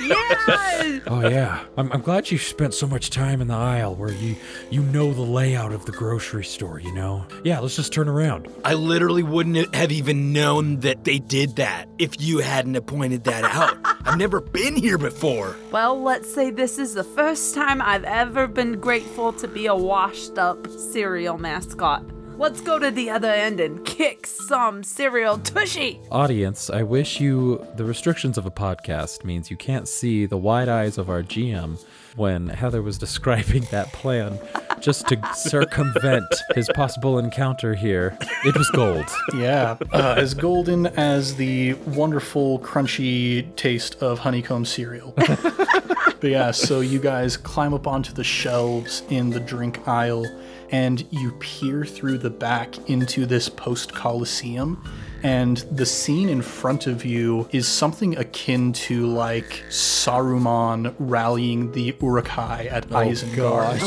Yeah! 0.00 0.98
Oh 1.06 1.28
yeah, 1.28 1.64
I'm, 1.76 1.92
I'm 1.92 2.00
glad 2.00 2.30
you 2.30 2.38
spent 2.38 2.74
so 2.74 2.86
much 2.88 3.10
time 3.10 3.40
in 3.40 3.46
the 3.46 3.54
aisle 3.54 3.94
where 3.94 4.10
you 4.10 4.34
you 4.70 4.82
know 4.82 5.12
the 5.12 5.22
layout 5.22 5.72
of 5.72 5.86
the 5.86 5.92
grocery 5.92 6.44
store. 6.44 6.80
You 6.80 6.92
know, 6.92 7.24
yeah. 7.44 7.60
Let's 7.60 7.76
just 7.76 7.92
turn 7.92 8.08
around. 8.08 8.48
I 8.64 8.74
literally 8.74 9.22
wouldn't 9.22 9.72
have 9.74 9.92
even 9.92 10.32
known 10.32 10.80
that 10.80 11.04
they 11.04 11.18
did 11.20 11.56
that 11.56 11.88
if 11.98 12.20
you 12.20 12.38
hadn't 12.38 12.74
have 12.74 12.86
pointed 12.86 13.24
that 13.24 13.44
out. 13.44 13.78
I've 14.04 14.18
never 14.18 14.40
been 14.40 14.74
here 14.74 14.98
before. 14.98 15.54
well, 15.70 16.00
let's 16.02 16.32
say 16.32 16.50
this 16.50 16.78
is 16.78 16.94
the 16.94 17.04
first 17.04 17.54
time 17.54 17.80
I've 17.80 18.04
ever 18.04 18.48
been 18.48 18.80
grateful 18.80 19.32
to 19.34 19.46
be 19.46 19.66
a 19.66 19.76
washed 19.76 20.38
up 20.38 20.66
cereal 20.68 21.38
mascot. 21.38 22.04
Let's 22.42 22.60
go 22.60 22.76
to 22.76 22.90
the 22.90 23.08
other 23.08 23.30
end 23.30 23.60
and 23.60 23.84
kick 23.84 24.26
some 24.26 24.82
cereal 24.82 25.38
tushy. 25.38 26.00
Audience, 26.10 26.70
I 26.70 26.82
wish 26.82 27.20
you. 27.20 27.64
The 27.76 27.84
restrictions 27.84 28.36
of 28.36 28.46
a 28.46 28.50
podcast 28.50 29.24
means 29.24 29.48
you 29.48 29.56
can't 29.56 29.86
see 29.86 30.26
the 30.26 30.36
wide 30.36 30.68
eyes 30.68 30.98
of 30.98 31.08
our 31.08 31.22
GM 31.22 31.80
when 32.16 32.48
Heather 32.48 32.82
was 32.82 32.98
describing 33.06 33.68
that 33.70 33.92
plan 33.92 34.40
just 34.80 35.06
to 35.06 35.20
circumvent 35.36 36.26
his 36.56 36.68
possible 36.74 37.20
encounter 37.20 37.76
here. 37.76 38.18
It 38.44 38.56
was 38.56 38.68
gold. 38.70 39.06
Yeah, 39.36 39.76
uh, 39.92 40.16
as 40.18 40.34
golden 40.34 40.86
as 40.88 41.36
the 41.36 41.74
wonderful, 41.74 42.58
crunchy 42.58 43.54
taste 43.54 44.02
of 44.02 44.18
honeycomb 44.18 44.64
cereal. 44.64 45.12
but 45.16 46.20
yeah, 46.24 46.50
so 46.50 46.80
you 46.80 46.98
guys 46.98 47.36
climb 47.36 47.72
up 47.72 47.86
onto 47.86 48.12
the 48.12 48.24
shelves 48.24 49.04
in 49.10 49.30
the 49.30 49.38
drink 49.38 49.86
aisle 49.86 50.26
and 50.72 51.06
you 51.10 51.32
peer 51.32 51.84
through 51.84 52.18
the 52.18 52.30
back 52.30 52.90
into 52.90 53.26
this 53.26 53.48
post 53.48 53.94
Coliseum. 53.94 54.82
And 55.22 55.58
the 55.70 55.86
scene 55.86 56.28
in 56.28 56.42
front 56.42 56.88
of 56.88 57.04
you 57.04 57.48
is 57.52 57.68
something 57.68 58.16
akin 58.16 58.72
to 58.72 59.06
like 59.06 59.62
Saruman 59.68 60.96
rallying 60.98 61.70
the 61.70 61.94
Uruk-hai 62.00 62.64
at 62.64 62.86
oh, 62.90 62.96
Isengard. 62.96 63.80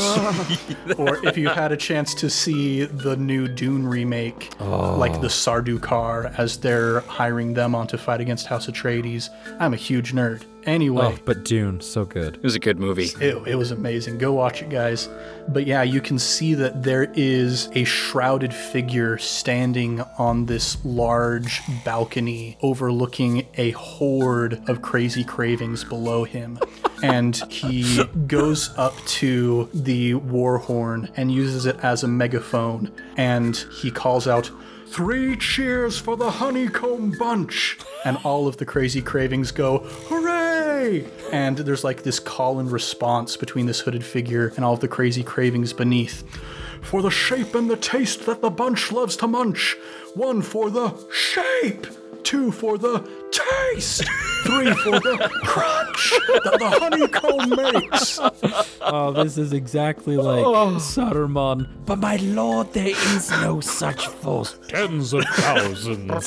or 0.98 1.26
if 1.26 1.36
you 1.36 1.50
had 1.50 1.72
a 1.72 1.76
chance 1.76 2.14
to 2.14 2.30
see 2.30 2.84
the 2.84 3.16
new 3.16 3.48
Dune 3.48 3.86
remake, 3.86 4.58
like 4.60 5.20
the 5.20 5.26
oh. 5.26 5.28
Sardukar, 5.28 6.32
as 6.38 6.56
they're 6.56 7.00
hiring 7.00 7.52
them 7.52 7.74
on 7.74 7.86
to 7.88 7.98
fight 7.98 8.22
against 8.22 8.46
House 8.46 8.66
Atreides. 8.66 9.28
I'm 9.60 9.74
a 9.74 9.76
huge 9.76 10.14
nerd. 10.14 10.44
Anyway, 10.66 11.14
Oh, 11.16 11.18
but 11.24 11.44
Dune, 11.44 11.80
so 11.80 12.04
good. 12.04 12.34
It 12.36 12.42
was 12.42 12.54
a 12.56 12.58
good 12.58 12.78
movie. 12.78 13.10
it, 13.20 13.36
it 13.46 13.54
was 13.54 13.70
amazing. 13.70 14.18
Go 14.18 14.32
watch 14.32 14.62
it, 14.62 14.68
guys. 14.68 15.08
But 15.48 15.66
yeah, 15.66 15.82
you 15.84 16.00
can 16.00 16.18
see 16.18 16.54
that 16.54 16.82
there 16.82 17.10
is 17.14 17.68
a 17.72 17.84
shrouded 17.84 18.52
figure 18.52 19.16
standing 19.18 20.00
on 20.18 20.46
this 20.46 20.76
large 20.84 21.62
balcony 21.84 22.58
overlooking 22.62 23.46
a 23.56 23.70
horde 23.70 24.68
of 24.68 24.82
crazy 24.82 25.22
cravings 25.24 25.84
below 25.84 26.24
him. 26.24 26.58
And 27.02 27.36
he 27.50 28.02
goes 28.26 28.70
up 28.78 28.96
to 29.20 29.68
the 29.74 30.14
war 30.14 30.56
horn 30.56 31.10
and 31.14 31.30
uses 31.30 31.66
it 31.66 31.76
as 31.82 32.02
a 32.02 32.08
megaphone. 32.08 32.90
And 33.18 33.54
he 33.82 33.90
calls 33.90 34.26
out, 34.26 34.50
Three 34.86 35.36
cheers 35.36 35.98
for 35.98 36.16
the 36.16 36.30
honeycomb 36.30 37.12
bunch. 37.18 37.76
And 38.06 38.16
all 38.24 38.48
of 38.48 38.56
the 38.56 38.64
crazy 38.64 39.02
cravings 39.02 39.50
go, 39.52 39.80
hooray! 40.08 40.35
And 41.32 41.58
there's 41.58 41.84
like 41.84 42.02
this 42.02 42.18
call 42.20 42.58
and 42.58 42.70
response 42.70 43.36
between 43.36 43.66
this 43.66 43.80
hooded 43.80 44.04
figure 44.04 44.52
and 44.56 44.64
all 44.64 44.74
of 44.74 44.80
the 44.80 44.88
crazy 44.88 45.22
cravings 45.22 45.72
beneath. 45.72 46.24
For 46.82 47.02
the 47.02 47.10
shape 47.10 47.54
and 47.54 47.68
the 47.68 47.76
taste 47.76 48.26
that 48.26 48.42
the 48.42 48.50
bunch 48.50 48.92
loves 48.92 49.16
to 49.16 49.26
munch. 49.26 49.76
One 50.14 50.42
for 50.42 50.70
the 50.70 50.94
shape. 51.12 51.86
Two 52.22 52.50
for 52.50 52.78
the 52.78 53.08
taste. 53.30 54.04
Three 54.42 54.72
for 54.74 54.98
the 55.00 55.30
crunch 55.44 56.12
that 56.42 56.56
the 56.58 56.70
honeycomb 56.80 57.50
makes. 57.72 58.18
Oh, 58.80 59.12
this 59.12 59.38
is 59.38 59.52
exactly 59.52 60.16
like 60.16 60.44
oh. 60.44 60.76
Saruman. 60.76 61.68
But 61.86 61.98
my 61.98 62.16
lord, 62.16 62.72
there 62.72 62.88
is 62.88 63.30
no 63.30 63.60
such 63.60 64.06
force. 64.06 64.58
Tens 64.68 65.12
of 65.12 65.24
thousands. 65.24 66.26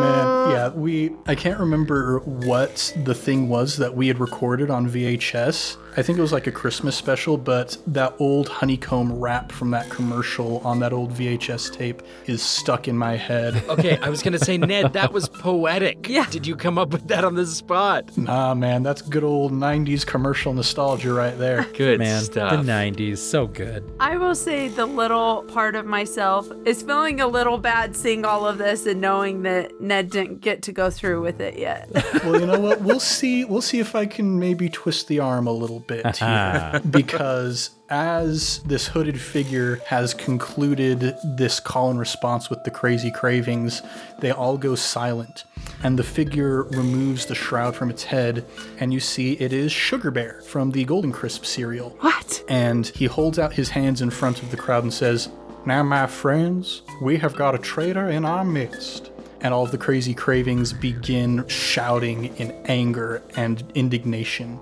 Man, 0.00 0.26
uh. 0.26 0.48
yeah, 0.50 0.68
we. 0.70 1.12
I 1.26 1.34
can't 1.34 1.58
remember 1.58 2.20
what 2.20 2.92
the 3.04 3.14
thing 3.14 3.48
was 3.48 3.76
that 3.78 3.94
we 3.94 4.08
had 4.08 4.20
recorded 4.20 4.70
on 4.70 4.88
VHS. 4.88 5.76
I 5.96 6.02
think 6.02 6.18
it 6.18 6.22
was 6.22 6.32
like 6.32 6.48
a 6.48 6.52
Christmas 6.52 6.96
special, 6.96 7.36
but 7.38 7.76
that 7.86 8.14
old 8.18 8.48
honeycomb 8.48 9.12
rap 9.12 9.52
from 9.52 9.70
that 9.70 9.88
commercial 9.90 10.58
on 10.66 10.80
that 10.80 10.92
old 10.92 11.12
VHS 11.12 11.72
tape 11.72 12.02
is 12.26 12.42
stuck 12.42 12.88
in 12.88 12.96
my 12.96 13.16
head. 13.16 13.62
Okay, 13.74 13.98
I 13.98 14.08
was 14.08 14.22
gonna 14.22 14.38
say, 14.38 14.56
Ned, 14.56 14.92
that 14.92 15.12
was 15.12 15.28
poetic. 15.28 16.08
Yeah. 16.14 16.26
Did 16.30 16.46
you 16.46 16.54
come 16.54 16.78
up 16.78 16.90
with 16.90 17.08
that 17.08 17.24
on 17.24 17.34
the 17.34 17.44
spot? 17.46 18.16
Nah, 18.16 18.54
man, 18.54 18.84
that's 18.84 19.02
good 19.02 19.24
old 19.24 19.52
90s 19.52 20.06
commercial 20.06 20.52
nostalgia 20.54 21.12
right 21.12 21.36
there. 21.36 21.64
Good 21.76 21.98
Man, 21.98 22.22
stuff. 22.22 22.52
the 22.52 22.58
90s, 22.72 23.18
so 23.18 23.48
good. 23.48 23.90
I 23.98 24.16
will 24.16 24.34
say 24.36 24.68
the 24.68 24.86
little 24.86 25.42
part 25.44 25.74
of 25.74 25.86
myself 25.86 26.48
is 26.66 26.82
feeling 26.82 27.20
a 27.20 27.26
little 27.26 27.58
bad 27.58 27.96
seeing 27.96 28.24
all 28.24 28.46
of 28.46 28.58
this 28.58 28.86
and 28.86 29.00
knowing 29.00 29.42
that 29.42 29.80
Ned 29.84 30.10
didn't 30.10 30.40
get 30.40 30.62
to 30.62 30.72
go 30.72 30.90
through 30.90 31.20
with 31.22 31.40
it 31.40 31.58
yet. 31.58 31.90
Well, 32.24 32.40
you 32.40 32.46
know 32.46 32.58
what? 32.58 32.80
We'll 32.80 33.00
see. 33.00 33.44
We'll 33.44 33.60
see 33.60 33.80
if 33.80 33.94
I 33.94 34.06
can 34.06 34.38
maybe 34.38 34.70
twist 34.70 35.08
the 35.08 35.20
arm 35.20 35.46
a 35.46 35.52
little 35.52 35.80
bit 35.80 36.16
here. 36.16 36.80
because 36.88 37.70
as 37.90 38.60
this 38.60 38.86
hooded 38.88 39.20
figure 39.20 39.80
has 39.86 40.14
concluded 40.14 41.14
this 41.36 41.60
call 41.60 41.90
and 41.90 41.98
response 41.98 42.48
with 42.48 42.64
the 42.64 42.70
crazy 42.70 43.10
cravings, 43.10 43.82
they 44.20 44.30
all 44.30 44.56
go 44.56 44.74
silent. 44.74 45.44
And 45.82 45.98
the 45.98 46.02
figure 46.02 46.62
removes 46.62 47.26
the 47.26 47.34
shroud 47.34 47.76
from 47.76 47.90
its 47.90 48.04
head, 48.04 48.46
and 48.78 48.92
you 48.94 49.00
see 49.00 49.34
it 49.34 49.52
is 49.52 49.70
Sugar 49.70 50.10
Bear 50.10 50.40
from 50.46 50.70
the 50.70 50.84
Golden 50.84 51.12
Crisp 51.12 51.44
cereal. 51.44 51.90
what? 52.00 52.42
And 52.48 52.86
he 52.86 53.04
holds 53.04 53.38
out 53.38 53.52
his 53.52 53.68
hands 53.70 54.00
in 54.00 54.08
front 54.10 54.42
of 54.42 54.50
the 54.50 54.56
crowd 54.56 54.82
and 54.84 54.94
says, 54.94 55.28
Now, 55.66 55.82
my 55.82 56.06
friends, 56.06 56.80
we 57.02 57.18
have 57.18 57.36
got 57.36 57.54
a 57.54 57.58
traitor 57.58 58.08
in 58.08 58.24
our 58.24 58.44
midst. 58.44 59.10
And 59.44 59.54
all 59.54 59.62
of 59.62 59.70
the 59.70 59.78
crazy 59.78 60.14
cravings 60.14 60.72
begin 60.72 61.46
shouting 61.46 62.36
in 62.38 62.50
anger 62.64 63.22
and 63.36 63.62
indignation. 63.76 64.58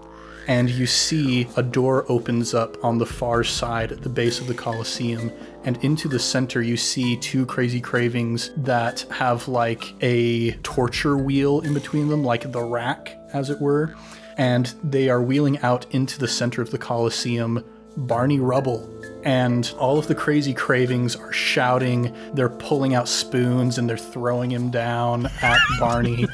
And 0.47 0.69
you 0.69 0.87
see 0.87 1.49
a 1.57 1.63
door 1.63 2.05
opens 2.09 2.53
up 2.53 2.85
on 2.85 2.99
the 2.99 3.07
far 3.07 3.45
side 3.45 3.93
at 3.93 4.03
the 4.03 4.11
base 4.11 4.41
of 4.41 4.49
the 4.49 4.55
Colosseum. 4.55 5.33
And 5.65 5.83
into 5.83 6.09
the 6.09 6.19
center, 6.19 6.61
you 6.61 6.77
see 6.77 7.17
two 7.17 7.47
crazy 7.47 7.81
cravings 7.81 8.51
that 8.59 9.03
have 9.11 9.49
like 9.49 9.95
a 10.03 10.51
torture 10.65 11.17
wheel 11.17 11.61
in 11.61 11.73
between 11.73 12.09
them, 12.09 12.25
like 12.25 12.53
the 12.53 12.63
rack, 12.63 13.17
as 13.33 13.49
it 13.49 13.61
were 13.61 13.95
and 14.37 14.75
they 14.83 15.09
are 15.09 15.23
wheeling 15.23 15.59
out 15.59 15.87
into 15.91 16.19
the 16.19 16.29
center 16.29 16.63
of 16.63 16.71
the 16.71 16.79
Colosseum 16.79 17.65
Barney 17.97 18.41
Rubble. 18.41 18.92
And 19.25 19.73
all 19.79 19.99
of 19.99 20.09
the 20.09 20.15
crazy 20.15 20.53
cravings 20.53 21.15
are 21.15 21.33
shouting, 21.33 22.13
they're 22.35 22.49
pulling 22.49 22.95
out 22.95 23.09
spoons 23.09 23.79
and 23.79 23.89
they're 23.89 23.97
throwing 23.97 24.51
him 24.51 24.71
down 24.71 25.27
at 25.43 25.61
Barney. 25.79 26.27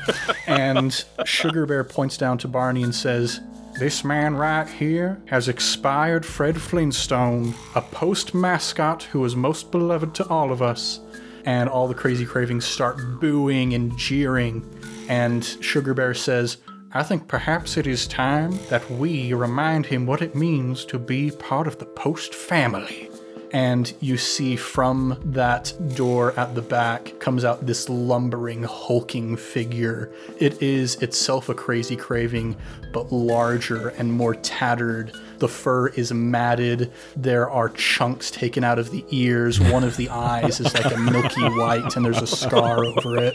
and 0.46 1.04
Sugar 1.24 1.66
Bear 1.66 1.84
points 1.84 2.16
down 2.16 2.38
to 2.38 2.48
Barney 2.48 2.82
and 2.82 2.94
says, 2.94 3.40
This 3.78 4.04
man 4.04 4.36
right 4.36 4.66
here 4.68 5.20
has 5.26 5.48
expired 5.48 6.24
Fred 6.24 6.60
Flintstone, 6.60 7.54
a 7.74 7.82
post 7.82 8.34
mascot 8.34 9.02
who 9.04 9.24
is 9.24 9.36
most 9.36 9.70
beloved 9.70 10.14
to 10.16 10.26
all 10.28 10.50
of 10.50 10.62
us. 10.62 11.00
And 11.44 11.68
all 11.70 11.88
the 11.88 11.94
crazy 11.94 12.26
cravings 12.26 12.66
start 12.66 13.20
booing 13.20 13.72
and 13.72 13.96
jeering. 13.96 14.62
And 15.08 15.42
Sugar 15.44 15.94
Bear 15.94 16.12
says, 16.12 16.58
I 16.92 17.02
think 17.02 17.28
perhaps 17.28 17.76
it 17.76 17.86
is 17.86 18.06
time 18.06 18.58
that 18.70 18.90
we 18.90 19.34
remind 19.34 19.84
him 19.84 20.06
what 20.06 20.22
it 20.22 20.34
means 20.34 20.86
to 20.86 20.98
be 20.98 21.30
part 21.30 21.66
of 21.66 21.78
the 21.78 21.84
Post 21.84 22.34
family. 22.34 23.07
And 23.52 23.92
you 24.00 24.18
see 24.18 24.56
from 24.56 25.18
that 25.24 25.72
door 25.94 26.38
at 26.38 26.54
the 26.54 26.62
back 26.62 27.18
comes 27.18 27.44
out 27.44 27.66
this 27.66 27.88
lumbering, 27.88 28.62
hulking 28.62 29.36
figure. 29.36 30.12
It 30.38 30.62
is 30.62 30.96
itself 30.96 31.48
a 31.48 31.54
crazy 31.54 31.96
craving, 31.96 32.56
but 32.92 33.10
larger 33.12 33.88
and 33.88 34.12
more 34.12 34.34
tattered. 34.34 35.12
The 35.38 35.48
fur 35.48 35.88
is 35.88 36.12
matted. 36.12 36.92
There 37.16 37.48
are 37.48 37.68
chunks 37.70 38.30
taken 38.30 38.64
out 38.64 38.78
of 38.78 38.90
the 38.90 39.04
ears. 39.10 39.60
One 39.60 39.84
of 39.84 39.96
the 39.96 40.08
eyes 40.10 40.60
is 40.60 40.74
like 40.74 40.92
a 40.92 40.98
milky 40.98 41.48
white, 41.48 41.96
and 41.96 42.04
there's 42.04 42.20
a 42.20 42.26
scar 42.26 42.84
over 42.84 43.16
it. 43.18 43.34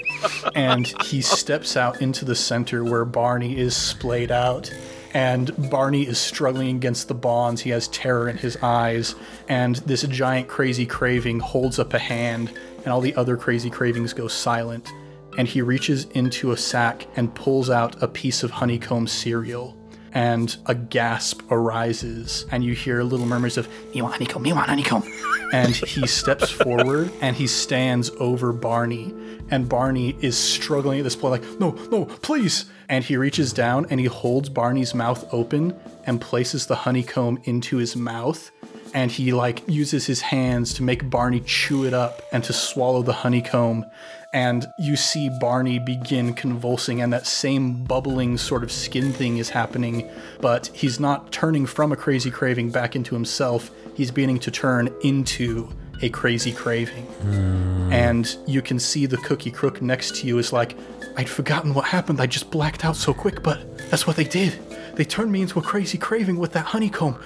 And 0.54 0.86
he 1.04 1.22
steps 1.22 1.78
out 1.78 2.02
into 2.02 2.26
the 2.26 2.36
center 2.36 2.84
where 2.84 3.06
Barney 3.06 3.58
is 3.58 3.76
splayed 3.76 4.32
out. 4.32 4.72
And 5.14 5.70
Barney 5.70 6.08
is 6.08 6.18
struggling 6.18 6.76
against 6.76 7.08
the 7.08 7.14
bonds. 7.14 7.62
He 7.62 7.70
has 7.70 7.88
terror 7.90 8.28
in 8.28 8.38
his 8.38 8.58
eyes. 8.62 9.16
And 9.48 9.76
this 9.78 10.04
giant 10.04 10.48
crazy 10.48 10.86
craving 10.86 11.40
holds 11.40 11.78
up 11.78 11.94
a 11.94 12.00
hand, 12.00 12.52
and 12.84 12.88
all 12.88 13.02
the 13.02 13.16
other 13.16 13.38
crazy 13.38 13.70
cravings 13.70 14.14
go 14.14 14.28
silent. 14.28 14.92
And 15.38 15.48
he 15.48 15.62
reaches 15.62 16.06
into 16.06 16.52
a 16.52 16.58
sack 16.58 17.08
and 17.16 17.34
pulls 17.34 17.70
out 17.70 18.02
a 18.02 18.08
piece 18.08 18.44
of 18.44 18.52
honeycomb 18.52 19.08
cereal. 19.08 19.78
And 20.14 20.56
a 20.68 20.76
gasp 20.76 21.42
arises, 21.50 22.46
and 22.52 22.64
you 22.64 22.74
hear 22.74 23.02
little 23.02 23.26
murmurs 23.26 23.58
of, 23.58 23.68
Me 23.94 24.02
want 24.02 24.14
honeycomb, 24.14 24.44
me 24.44 24.54
want 24.54 24.70
honeycomb. 24.70 25.04
and 25.52 25.76
he 25.76 26.06
steps 26.08 26.50
forward 26.50 27.12
and 27.22 27.36
he 27.36 27.48
stands 27.48 28.10
over 28.20 28.54
Barney. 28.54 29.14
And 29.50 29.68
Barney 29.68 30.16
is 30.22 30.38
struggling 30.38 31.00
at 31.00 31.04
this 31.04 31.16
point, 31.16 31.44
like, 31.44 31.60
No, 31.60 31.72
no, 31.92 32.06
please. 32.06 32.66
And 32.90 33.04
he 33.04 33.18
reaches 33.18 33.54
down 33.54 33.88
and 33.90 34.00
he 34.00 34.06
holds 34.06 34.50
Barney's 34.50 34.94
mouth 34.94 35.28
open 35.34 35.76
and 36.06 36.22
places 36.22 36.68
the 36.68 36.76
honeycomb 36.76 37.40
into 37.46 37.78
his 37.78 37.96
mouth. 37.96 38.52
And 38.94 39.10
he 39.10 39.34
like 39.34 39.64
uses 39.68 40.06
his 40.06 40.22
hands 40.22 40.76
to 40.76 40.84
make 40.84 41.10
Barney 41.10 41.40
chew 41.40 41.86
it 41.86 41.94
up 41.96 42.22
and 42.32 42.44
to 42.44 42.54
swallow 42.54 43.02
the 43.02 43.14
honeycomb. 43.14 43.86
And 44.34 44.66
you 44.80 44.96
see 44.96 45.30
Barney 45.30 45.78
begin 45.78 46.34
convulsing, 46.34 47.02
and 47.02 47.14
that 47.14 47.28
same 47.28 47.84
bubbling 47.84 48.38
sort 48.40 48.64
of 48.64 48.72
skin 48.72 49.14
thing 49.14 49.38
is 49.38 49.50
happening, 49.50 50.10
but 50.42 50.72
he's 50.74 51.00
not 51.00 51.32
turning 51.32 51.68
from 51.68 51.92
a 51.92 51.96
crazy 51.96 52.32
craving 52.32 52.72
back 52.72 52.96
into 52.96 53.14
himself. 53.14 53.70
He's 53.96 54.10
beginning 54.10 54.40
to 54.40 54.52
turn 54.52 54.90
into 55.04 55.70
a 56.02 56.10
crazy 56.10 56.52
craving. 56.52 57.04
Hmm. 57.06 57.94
And 57.94 58.38
you 58.48 58.64
can 58.64 58.80
see 58.80 59.06
the 59.06 59.18
cookie 59.18 59.52
crook 59.52 59.82
next 59.84 60.16
to 60.18 60.28
you 60.28 60.40
is 60.40 60.52
like, 60.52 60.76
I'd 61.16 61.30
forgotten 61.30 61.76
what 61.76 61.86
happened. 61.86 62.20
I 62.20 62.26
just 62.26 62.50
blacked 62.50 62.84
out 62.84 62.96
so 62.96 63.14
quick, 63.14 63.44
but 63.44 63.78
that's 63.92 64.08
what 64.08 64.16
they 64.16 64.24
did. 64.24 64.60
They 64.96 65.04
turned 65.06 65.32
me 65.32 65.42
into 65.42 65.60
a 65.60 65.62
crazy 65.62 65.98
craving 65.98 66.38
with 66.38 66.54
that 66.54 66.66
honeycomb. 66.66 67.20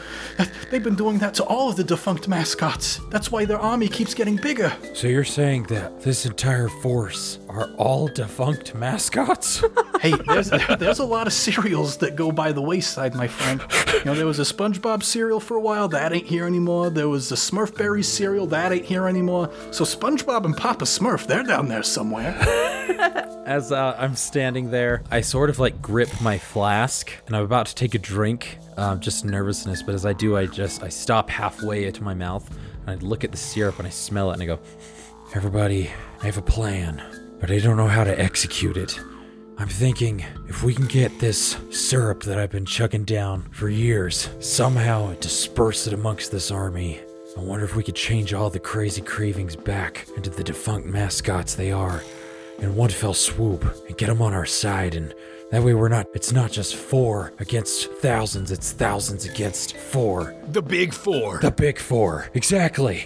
They've 0.72 0.84
been 0.84 0.96
doing 0.96 1.18
that 1.20 1.34
to 1.36 1.44
all 1.44 1.70
of 1.70 1.76
the 1.76 1.84
defunct 1.84 2.28
mascots. 2.28 3.02
That's 3.10 3.32
why 3.32 3.46
their 3.46 3.60
army 3.60 3.88
keeps 3.90 4.14
getting 4.14 4.38
bigger. 4.38 4.72
So 4.94 5.08
you're 5.08 5.24
saying 5.24 5.64
that 5.64 6.02
this 6.02 6.26
entire 6.26 6.70
force 6.70 7.40
are 7.50 7.70
all 7.78 8.08
defunct 8.08 8.76
mascots? 8.76 9.64
Hey, 10.00 10.14
there's 10.28 10.52
there's 10.78 11.00
a 11.00 11.06
lot 11.06 11.26
of 11.26 11.34
cereals 11.34 11.98
that 11.98 12.16
go 12.16 12.32
by 12.32 12.52
the 12.52 12.62
wayside, 12.62 13.16
my 13.16 13.28
friend. 13.28 13.64
You 13.96 14.06
know, 14.06 14.14
there 14.14 14.28
was 14.28 14.38
a 14.38 14.44
SpongeBob 14.44 15.02
cereal 15.02 15.40
for 15.40 15.58
a 15.58 15.60
while, 15.60 15.88
that 15.88 16.14
ain't 16.14 16.28
here 16.28 16.46
anymore. 16.46 16.92
There 16.92 17.10
was 17.10 17.30
the 17.30 17.36
Smurfberry 17.36 18.06
cereal, 18.06 18.46
that 18.46 18.72
ain't 18.72 18.86
here 18.86 19.08
anymore. 19.08 19.50
So 19.72 19.86
SpongeBob 19.86 20.46
and 20.46 20.56
Papa 20.56 20.86
Smurf, 20.86 21.26
they're 21.26 21.42
down 21.42 21.68
there 21.68 21.82
somewhere. 21.82 22.36
As 23.48 23.72
uh, 23.72 23.96
I'm 23.98 24.16
standing 24.16 24.70
there, 24.70 25.02
I 25.10 25.22
sort 25.22 25.50
of 25.50 25.58
like 25.58 25.82
grip 25.82 26.10
my 26.22 26.38
flask 26.38 27.12
and 27.26 27.36
I'm 27.36 27.44
about 27.44 27.66
to 27.66 27.76
take 27.76 27.96
a 27.96 28.00
drink, 28.00 28.60
um, 28.78 29.00
just 29.00 29.26
nervousness. 29.26 29.82
But 29.82 29.96
as 29.96 30.06
I 30.06 30.14
do, 30.14 30.38
I 30.38 30.46
just 30.46 30.84
I 30.84 30.90
stop 30.90 31.28
halfway 31.30 31.86
into 31.86 32.04
my 32.04 32.14
mouth 32.14 32.48
and 32.86 32.90
I 33.02 33.04
look 33.04 33.24
at 33.24 33.32
the 33.32 33.38
syrup 33.38 33.80
and 33.80 33.88
I 33.88 33.92
smell 33.92 34.30
it 34.30 34.34
and 34.34 34.44
I 34.44 34.46
go, 34.46 34.60
"Everybody, 35.34 35.90
I 36.22 36.26
have 36.26 36.38
a 36.38 36.42
plan, 36.42 37.02
but 37.40 37.52
I 37.52 37.60
don't 37.60 37.78
know 37.78 37.88
how 37.88 38.04
to 38.04 38.20
execute 38.20 38.78
it. 38.78 39.00
I'm 39.58 39.68
thinking 39.68 40.24
if 40.48 40.64
we 40.64 40.74
can 40.74 40.86
get 40.86 41.20
this 41.20 41.58
syrup 41.72 42.24
that 42.24 42.38
I've 42.38 42.52
been 42.52 42.66
chugging 42.66 43.04
down 43.06 43.44
for 43.52 43.70
years, 43.70 44.30
somehow 44.40 45.14
disperse 45.16 45.88
it 45.88 45.94
amongst 45.94 46.32
this 46.32 46.52
army." 46.52 47.02
I 47.38 47.42
wonder 47.42 47.66
if 47.66 47.76
we 47.76 47.84
could 47.84 47.96
change 47.96 48.34
all 48.34 48.50
the 48.50 48.60
crazy 48.60 49.02
cravings 49.02 49.56
back 49.56 50.08
into 50.16 50.32
the 50.32 50.44
defunct 50.44 50.88
mascots 50.88 51.54
they 51.54 51.72
are 51.72 52.02
in 52.58 52.76
one 52.76 52.90
fell 52.90 53.14
swoop 53.14 53.64
and 53.88 53.96
get 53.96 54.08
them 54.08 54.24
on 54.24 54.34
our 54.34 54.46
side 54.46 54.96
and 54.96 55.14
that 55.52 55.62
way 55.62 55.76
we're 55.76 55.88
not 55.88 56.08
it's 56.16 56.32
not 56.32 56.52
just 56.52 56.76
four 56.76 57.32
against 57.40 57.92
thousands 58.02 58.52
it's 58.52 58.72
thousands 58.72 59.26
against 59.26 59.78
four 59.78 60.34
The 60.48 60.64
big 60.64 60.94
four. 60.94 61.38
the 61.38 61.52
big 61.52 61.78
four 61.78 62.28
exactly 62.34 63.06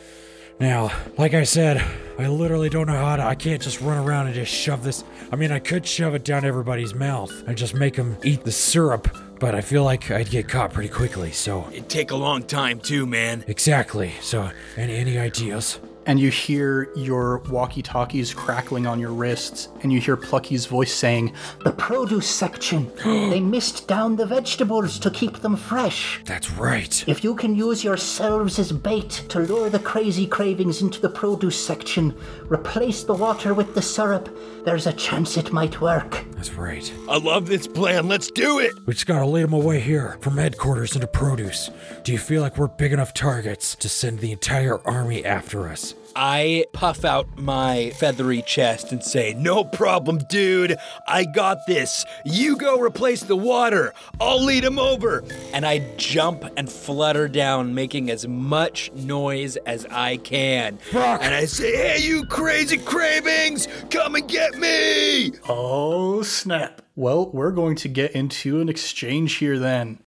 Now, 0.62 0.92
like 1.18 1.34
I 1.34 1.44
said, 1.44 1.84
I 2.20 2.28
literally 2.28 2.70
don't 2.70 2.86
know 2.86 2.94
how 2.94 3.16
to. 3.16 3.24
I 3.24 3.34
can't 3.34 3.60
just 3.60 3.82
run 3.82 3.98
around 3.98 4.28
and 4.28 4.36
just 4.36 4.54
shove 4.54 4.84
this. 4.84 5.04
I 5.32 5.36
mean, 5.36 5.52
I 5.52 5.58
could 5.58 5.88
shove 5.88 6.14
it 6.14 6.24
down 6.24 6.46
everybody's 6.46 6.94
mouth 6.94 7.32
and 7.48 7.58
just 7.58 7.74
make 7.74 7.96
them 7.96 8.16
eat 8.24 8.44
the 8.44 8.52
syrup, 8.52 9.08
but 9.40 9.56
I 9.56 9.62
feel 9.62 9.84
like 9.84 10.12
I'd 10.12 10.30
get 10.30 10.48
caught 10.48 10.72
pretty 10.72 10.90
quickly. 10.90 11.32
So 11.32 11.68
It'd 11.72 11.90
take 11.90 12.12
a 12.12 12.16
long 12.16 12.44
time 12.44 12.80
too, 12.80 13.08
man. 13.08 13.44
exactly. 13.48 14.12
So 14.22 14.52
any 14.78 14.96
any 14.96 15.18
ideas? 15.18 15.80
and 16.08 16.20
you 16.20 16.32
hear 16.32 16.90
your 16.96 17.38
walkie 17.50 17.84
talkies 17.84 18.34
crackling 18.34 18.88
on 18.88 19.00
your 19.00 19.12
wrists, 19.12 19.68
and 19.84 19.92
you 19.92 20.00
hear 20.00 20.18
Plucky's 20.18 20.66
voice 20.66 20.94
saying, 20.94 21.34
The 21.64 21.72
produce 21.72 22.30
section. 22.30 22.92
they 23.04 23.40
mist 23.40 23.88
down 23.88 24.16
the 24.16 24.26
vegetables 24.26 25.00
to 25.00 25.12
keep 25.12 25.40
them 25.40 25.56
fresh. 25.56 26.22
That's 26.26 26.52
right. 26.52 27.04
If 27.08 27.24
you 27.24 27.36
can 27.36 27.56
use 27.56 27.84
yourselves 27.84 28.60
as 28.60 28.72
bait 28.72 29.10
to 29.30 29.40
lure 29.40 29.70
the 29.70 29.80
crazy 29.80 30.28
cravings 30.28 30.82
into 30.82 31.02
the 31.02 31.10
produce 31.10 31.64
section, 31.64 32.16
replace 32.50 33.04
the 33.04 33.14
water 33.14 33.54
with 33.54 33.74
the 33.76 33.82
syrup, 33.82 34.30
there's 34.66 34.88
a 34.88 34.94
chance 34.94 35.38
it 35.38 35.52
might 35.52 35.82
work. 35.82 36.24
That's 36.36 36.54
right. 36.54 36.92
I 37.10 37.18
love 37.18 37.48
this 37.48 37.68
plan. 37.68 38.08
Let's 38.08 38.32
do 38.32 38.60
it. 38.60 38.74
We 38.86 38.94
just 38.94 39.06
gotta 39.06 39.26
lead 39.26 39.44
them 39.44 39.54
away 39.54 39.80
here 39.80 40.18
from 40.22 40.38
headquarters 40.38 40.96
into 40.96 41.08
produce. 41.08 41.70
Do 42.04 42.12
you 42.12 42.18
feel 42.18 42.42
like 42.42 42.58
we're 42.58 42.68
big 42.68 42.94
enough 42.94 43.14
targets 43.14 43.76
to 43.76 43.90
send 43.90 44.20
the 44.20 44.32
entire 44.32 44.80
army 44.88 45.24
after 45.24 45.68
us? 45.68 45.94
I 46.16 46.66
puff 46.74 47.06
out 47.06 47.38
my 47.38 47.92
feathery 47.92 48.42
chest 48.42 48.92
and 48.92 49.04
say, 49.04 49.34
No 49.34 49.64
problem, 49.64 50.20
dude. 50.30 50.78
I 51.08 51.26
got 51.26 51.60
this. 51.68 52.06
You 52.26 52.58
go 52.58 52.80
replace 52.80 53.24
the 53.24 53.36
water. 53.36 53.94
I'll 54.20 54.44
lead 54.44 54.64
him 54.64 54.80
over. 54.80 55.24
And 55.54 55.66
I 55.66 55.80
jump 55.98 56.44
and 56.58 56.72
flutter 56.72 57.28
down, 57.28 57.74
making 57.74 58.10
as 58.10 58.28
much 58.28 58.92
noise 58.94 59.58
as 59.58 59.86
I 59.90 60.18
can. 60.18 60.80
And 60.94 61.34
I 61.34 61.46
say, 61.46 61.76
Hey, 61.76 62.06
you 62.06 62.26
crazy 62.26 62.78
cravings, 62.78 63.68
come 63.90 64.16
and 64.16 64.28
get 64.28 64.58
me. 64.58 65.32
Oh, 65.48 66.22
snap. 66.24 66.82
Well, 66.96 67.32
we're 67.32 67.52
going 67.52 67.76
to 67.78 67.88
get 67.88 68.12
into 68.12 68.60
an 68.60 68.70
exchange 68.70 69.36
here 69.36 69.58
then. 69.58 70.00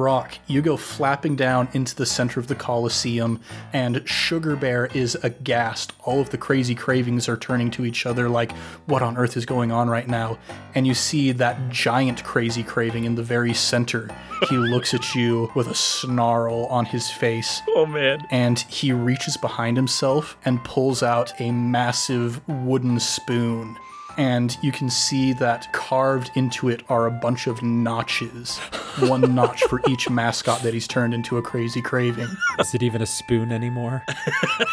Brock, 0.00 0.38
you 0.46 0.62
go 0.62 0.78
flapping 0.78 1.36
down 1.36 1.68
into 1.74 1.94
the 1.94 2.06
center 2.06 2.40
of 2.40 2.46
the 2.46 2.54
Colosseum, 2.54 3.38
and 3.74 4.00
Sugar 4.08 4.56
Bear 4.56 4.86
is 4.94 5.14
aghast. 5.22 5.92
All 6.04 6.22
of 6.22 6.30
the 6.30 6.38
crazy 6.38 6.74
cravings 6.74 7.28
are 7.28 7.36
turning 7.36 7.70
to 7.72 7.84
each 7.84 8.06
other, 8.06 8.26
like, 8.26 8.50
what 8.86 9.02
on 9.02 9.18
earth 9.18 9.36
is 9.36 9.44
going 9.44 9.70
on 9.70 9.90
right 9.90 10.08
now? 10.08 10.38
And 10.74 10.86
you 10.86 10.94
see 10.94 11.32
that 11.32 11.68
giant 11.68 12.24
crazy 12.24 12.62
craving 12.62 13.04
in 13.04 13.14
the 13.14 13.22
very 13.22 13.52
center. 13.52 14.08
He 14.48 14.56
looks 14.72 14.94
at 14.94 15.14
you 15.14 15.50
with 15.54 15.66
a 15.68 15.74
snarl 15.74 16.64
on 16.70 16.86
his 16.86 17.10
face 17.10 17.60
Oh, 17.76 17.84
man. 17.84 18.26
and 18.30 18.58
he 18.58 18.92
reaches 18.94 19.36
behind 19.36 19.76
himself 19.76 20.38
and 20.46 20.64
pulls 20.64 21.02
out 21.02 21.38
a 21.42 21.50
massive 21.52 22.40
wooden 22.48 22.98
spoon. 23.00 23.76
And 24.16 24.56
you 24.62 24.72
can 24.72 24.88
see 24.90 25.34
that 25.34 25.70
carved 25.74 26.30
into 26.34 26.68
it 26.70 26.82
are 26.88 27.06
a 27.06 27.10
bunch 27.10 27.46
of 27.46 27.62
notches, 27.62 28.58
one 29.00 29.34
notch 29.34 29.62
for 29.64 29.80
each 29.88 30.10
mascot 30.10 30.62
that 30.62 30.74
he's 30.74 30.86
turned 30.86 31.14
into 31.14 31.38
a 31.38 31.42
crazy 31.42 31.82
craving. 31.82 32.28
Is 32.58 32.74
it 32.74 32.82
even 32.82 33.02
a 33.02 33.06
spoon 33.06 33.52
anymore? 33.52 34.04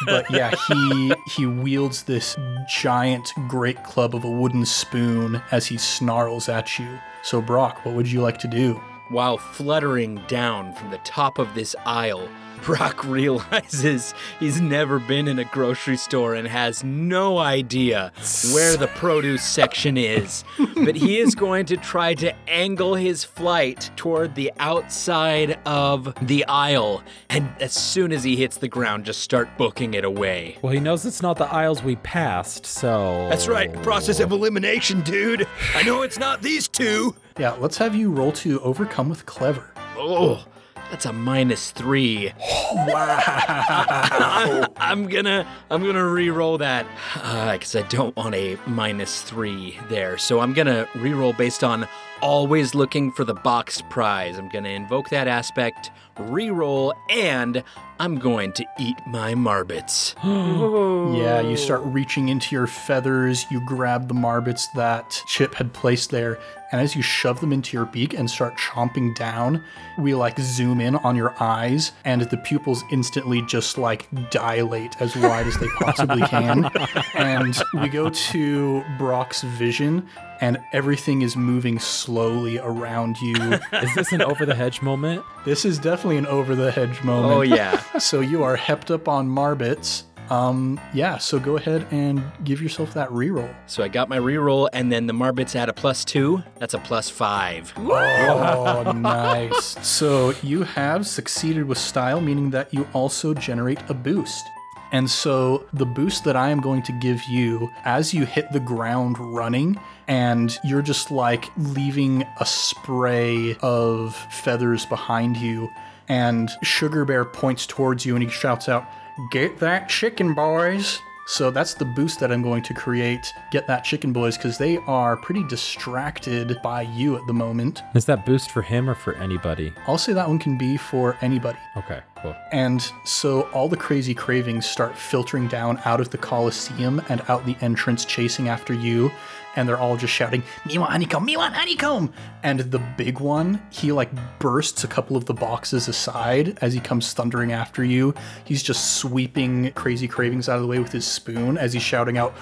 But 0.06 0.30
yeah, 0.32 0.54
he 0.68 1.14
he 1.28 1.46
wields 1.46 2.04
this 2.04 2.36
giant 2.68 3.34
great 3.48 3.84
club 3.84 4.16
of 4.16 4.24
a 4.24 4.30
wooden 4.30 4.66
spoon 4.66 5.42
as 5.52 5.68
he 5.68 5.78
snarls 5.78 6.50
at 6.50 6.78
you. 6.80 7.00
So 7.24 7.42
Brock, 7.42 7.86
what 7.86 7.96
would 7.96 8.10
you 8.12 8.22
like 8.22 8.38
to 8.40 8.48
do? 8.48 8.82
While 9.10 9.38
fluttering 9.38 10.22
down 10.28 10.74
from 10.74 10.92
the 10.92 10.98
top 10.98 11.40
of 11.40 11.56
this 11.56 11.78
aisle, 11.86 12.28
Brock 12.64 13.04
realizes 13.06 14.14
he's 14.38 14.60
never 14.60 15.00
been 15.00 15.30
in 15.30 15.40
a 15.40 15.46
grocery 15.46 15.96
store 15.96 16.36
and 16.36 16.46
has 16.46 16.84
no 16.84 17.38
idea 17.38 18.12
where 18.52 18.76
the 18.76 18.88
produce 18.96 19.44
section 19.44 19.98
is. 19.98 20.44
But 20.76 20.96
he 20.96 21.20
is 21.20 21.36
going 21.36 21.66
to 21.68 21.78
try 21.78 22.14
to 22.16 22.34
angle 22.48 22.96
his 22.96 23.24
flight 23.24 23.90
toward 23.96 24.36
the 24.36 24.52
outside 24.60 25.60
of 25.66 26.14
the 26.22 26.46
aisle. 26.46 27.04
And 27.30 27.50
as 27.60 27.74
soon 27.74 28.12
as 28.12 28.24
he 28.24 28.36
hits 28.36 28.58
the 28.58 28.68
ground, 28.68 29.06
just 29.06 29.22
start 29.22 29.58
booking 29.58 29.94
it 29.96 30.06
away. 30.06 30.58
Well, 30.62 30.72
he 30.72 30.80
knows 30.80 31.06
it's 31.06 31.22
not 31.22 31.38
the 31.38 31.52
aisles 31.52 31.82
we 31.82 31.96
passed, 31.98 32.66
so. 32.66 33.28
That's 33.30 33.48
right, 33.48 33.74
process 33.82 34.20
of 34.20 34.32
elimination, 34.32 35.02
dude. 35.02 35.48
I 35.74 35.84
know 35.84 36.04
it's 36.04 36.20
not 36.20 36.42
these 36.42 36.68
two. 36.68 37.16
Yeah, 37.40 37.52
let's 37.60 37.78
have 37.78 37.96
you 37.96 38.12
roll 38.12 38.32
to 38.34 38.60
overcome 38.62 39.10
with 39.10 39.26
clever. 39.26 39.72
Oh, 39.96 40.44
that's 40.90 41.06
a 41.06 41.14
minus 41.14 41.72
three. 41.72 42.34
Wow. 42.74 44.66
I'm 44.78 45.08
gonna 45.08 45.48
I'm 45.70 45.86
gonna 45.86 46.06
re-roll 46.06 46.58
that 46.60 46.88
uh, 47.16 47.54
because 47.54 47.76
I 47.76 47.82
don't 47.84 48.16
want 48.16 48.36
a 48.36 48.58
minus 48.66 49.22
three 49.22 49.78
there. 49.90 50.18
So 50.18 50.40
I'm 50.40 50.54
gonna 50.54 50.88
re-roll 50.96 51.34
based 51.34 51.64
on 51.64 51.88
always 52.22 52.74
looking 52.74 53.12
for 53.12 53.24
the 53.24 53.34
boxed 53.34 53.88
prize. 53.90 54.38
I'm 54.38 54.50
gonna 54.50 54.70
invoke 54.70 55.10
that 55.10 55.28
aspect, 55.28 55.92
re-roll, 56.18 56.94
and 57.10 57.64
I'm 58.00 58.18
going 58.18 58.54
to 58.54 58.66
eat 58.80 58.98
my 59.06 59.34
marbits. 59.34 60.16
Yeah, 61.18 61.42
you 61.42 61.58
start 61.58 61.82
reaching 61.86 62.30
into 62.30 62.54
your 62.54 62.68
feathers, 62.68 63.46
you 63.50 63.62
grab 63.66 64.08
the 64.08 64.14
marbits 64.14 64.66
that 64.76 65.22
Chip 65.28 65.56
had 65.56 65.74
placed 65.74 66.12
there, 66.12 66.38
and 66.72 66.82
as 66.82 66.96
you 66.96 67.02
shove 67.02 67.40
them 67.40 67.54
into 67.54 67.76
your 67.78 67.86
beak 67.86 68.14
and 68.14 68.30
start 68.30 68.58
chomping 68.58 69.16
down, 69.16 69.64
we 69.98 70.14
like 70.14 70.38
zoom 70.40 70.82
in 70.82 70.96
on 70.98 71.16
your 71.16 71.34
eyes, 71.42 71.92
and 72.06 72.22
the 72.22 72.38
pupils 72.38 72.84
instantly 72.92 73.42
just 73.44 73.78
like 73.78 74.08
dilate 74.30 75.00
as 75.02 75.16
wide 75.16 75.48
as 75.48 75.58
they 75.58 75.68
possibly 75.80 76.22
can. 76.24 76.70
and 77.16 77.58
we 77.74 77.90
go 77.90 78.10
to 78.10 78.84
Brock's 78.98 79.42
vision, 79.44 80.08
and 80.42 80.60
everything 80.74 81.22
is 81.22 81.36
moving 81.36 81.80
slowly 81.80 82.60
around 82.60 83.18
you. 83.22 83.36
Is 83.74 83.96
this 83.96 84.12
an 84.12 84.22
over 84.22 84.46
the 84.46 84.56
hedge 84.56 84.82
moment? 84.82 85.24
this 85.46 85.64
is 85.66 85.80
definitely 85.80 86.18
an 86.18 86.28
over 86.28 86.56
the 86.56 86.72
hedge 86.72 87.02
moment. 87.04 87.34
Oh 87.34 87.42
yeah. 87.42 87.82
So 88.00 88.20
you 88.20 88.44
are 88.44 88.58
hepped 88.58 88.92
up 88.92 89.08
on 89.08 89.28
marbits. 89.28 90.04
Um, 90.30 90.80
yeah, 90.94 91.18
so 91.18 91.40
go 91.40 91.58
ahead 91.58 91.88
and 91.92 92.24
give 92.44 92.62
yourself 92.62 92.94
that 92.94 93.10
reroll. 93.10 93.54
So 93.66 93.84
I 93.84 93.88
got 93.88 94.10
my 94.10 94.18
re-roll, 94.18 94.70
and 94.74 94.92
then 94.92 95.08
the 95.08 95.14
marbits 95.14 95.56
add 95.56 95.70
a 95.70 95.74
plus 95.74 96.04
two. 96.04 96.44
That's 96.60 96.74
a 96.74 96.80
plus 96.80 97.10
five. 97.10 97.74
Oh, 97.78 98.92
nice. 98.96 99.78
So 99.88 100.34
you 100.44 100.64
have 100.64 101.08
succeeded 101.08 101.66
with 101.66 101.78
style, 101.78 102.22
meaning 102.22 102.50
that 102.52 102.74
you 102.74 102.88
also 102.94 103.34
generate 103.34 103.80
a 103.90 103.94
boost. 103.94 104.46
And 104.92 105.10
so 105.10 105.66
the 105.74 105.86
boost 105.86 106.24
that 106.24 106.38
I 106.38 106.50
am 106.50 106.62
going 106.62 106.82
to 106.84 106.94
give 106.94 107.24
you 107.26 107.70
as 107.84 108.14
you 108.14 108.26
hit 108.26 108.52
the 108.52 108.60
ground 108.60 109.18
running, 109.20 109.80
and 110.08 110.58
you're 110.64 110.82
just 110.82 111.12
like 111.12 111.50
leaving 111.58 112.24
a 112.40 112.46
spray 112.46 113.56
of 113.62 114.16
feathers 114.16 114.86
behind 114.86 115.36
you, 115.38 115.70
and 116.08 116.50
Sugar 116.64 117.04
Bear 117.04 117.26
points 117.26 117.66
towards 117.66 118.06
you 118.06 118.16
and 118.16 118.24
he 118.24 118.30
shouts 118.30 118.70
out, 118.70 118.88
Get 119.32 119.58
that 119.60 119.90
chicken, 119.90 120.36
boys! 120.36 121.02
So 121.26 121.52
that's 121.52 121.74
the 121.74 121.84
boost 121.84 122.20
that 122.22 122.32
I'm 122.32 122.42
going 122.42 122.62
to 122.64 122.74
create. 122.74 123.34
Get 123.52 123.68
that 123.68 123.84
chicken, 123.84 124.14
boys, 124.14 124.38
because 124.38 124.58
they 124.58 124.78
are 124.88 125.18
pretty 125.18 125.44
distracted 125.44 126.58
by 126.64 126.84
you 126.84 127.18
at 127.18 127.26
the 127.26 127.34
moment. 127.34 127.82
Is 127.96 128.06
that 128.06 128.26
boost 128.26 128.52
for 128.52 128.62
him 128.62 128.90
or 128.90 128.96
for 128.96 129.16
anybody? 129.16 129.74
I'll 129.88 129.98
say 129.98 130.14
that 130.14 130.28
one 130.28 130.40
can 130.40 130.58
be 130.58 130.78
for 130.78 131.18
anybody. 131.22 131.58
Okay, 131.76 132.00
cool. 132.22 132.36
And 132.52 132.90
so 133.06 133.42
all 133.54 133.68
the 133.68 133.76
crazy 133.76 134.14
cravings 134.14 134.68
start 134.68 134.96
filtering 134.96 135.48
down 135.48 135.82
out 135.84 136.00
of 136.00 136.12
the 136.12 136.18
Colosseum 136.18 137.02
and 137.10 137.22
out 137.28 137.46
the 137.46 137.58
entrance, 137.60 138.06
chasing 138.06 138.48
after 138.48 138.74
you. 138.74 139.12
And 139.58 139.68
they're 139.68 139.78
all 139.78 139.98
just 139.98 140.14
shouting, 140.14 140.44
Me 140.66 140.78
want 140.78 140.92
honeycomb, 140.92 141.26
me 141.26 141.36
want 141.36 141.54
honeycomb. 141.56 142.14
And 142.44 142.60
the 142.62 142.80
big 142.98 143.20
one, 143.20 143.62
he 143.72 143.92
like 143.92 144.10
bursts 144.40 144.84
a 144.86 144.88
couple 144.88 145.18
of 145.18 145.26
the 145.26 145.34
boxes 145.34 145.88
aside 145.90 146.58
as 146.62 146.74
he 146.74 146.80
comes 146.80 147.12
thundering 147.14 147.52
after 147.52 147.84
you. 147.84 148.14
He's 148.46 148.64
just 148.64 148.98
sweeping 148.98 149.72
crazy 149.74 150.08
cravings 150.08 150.48
out 150.48 150.56
of 150.58 150.62
the 150.62 150.68
way 150.68 150.80
with 150.80 150.92
his 150.94 151.06
spoon 151.06 151.58
as 151.58 151.74
he's 151.74 151.82
shouting 151.84 152.18
out, 152.18 152.34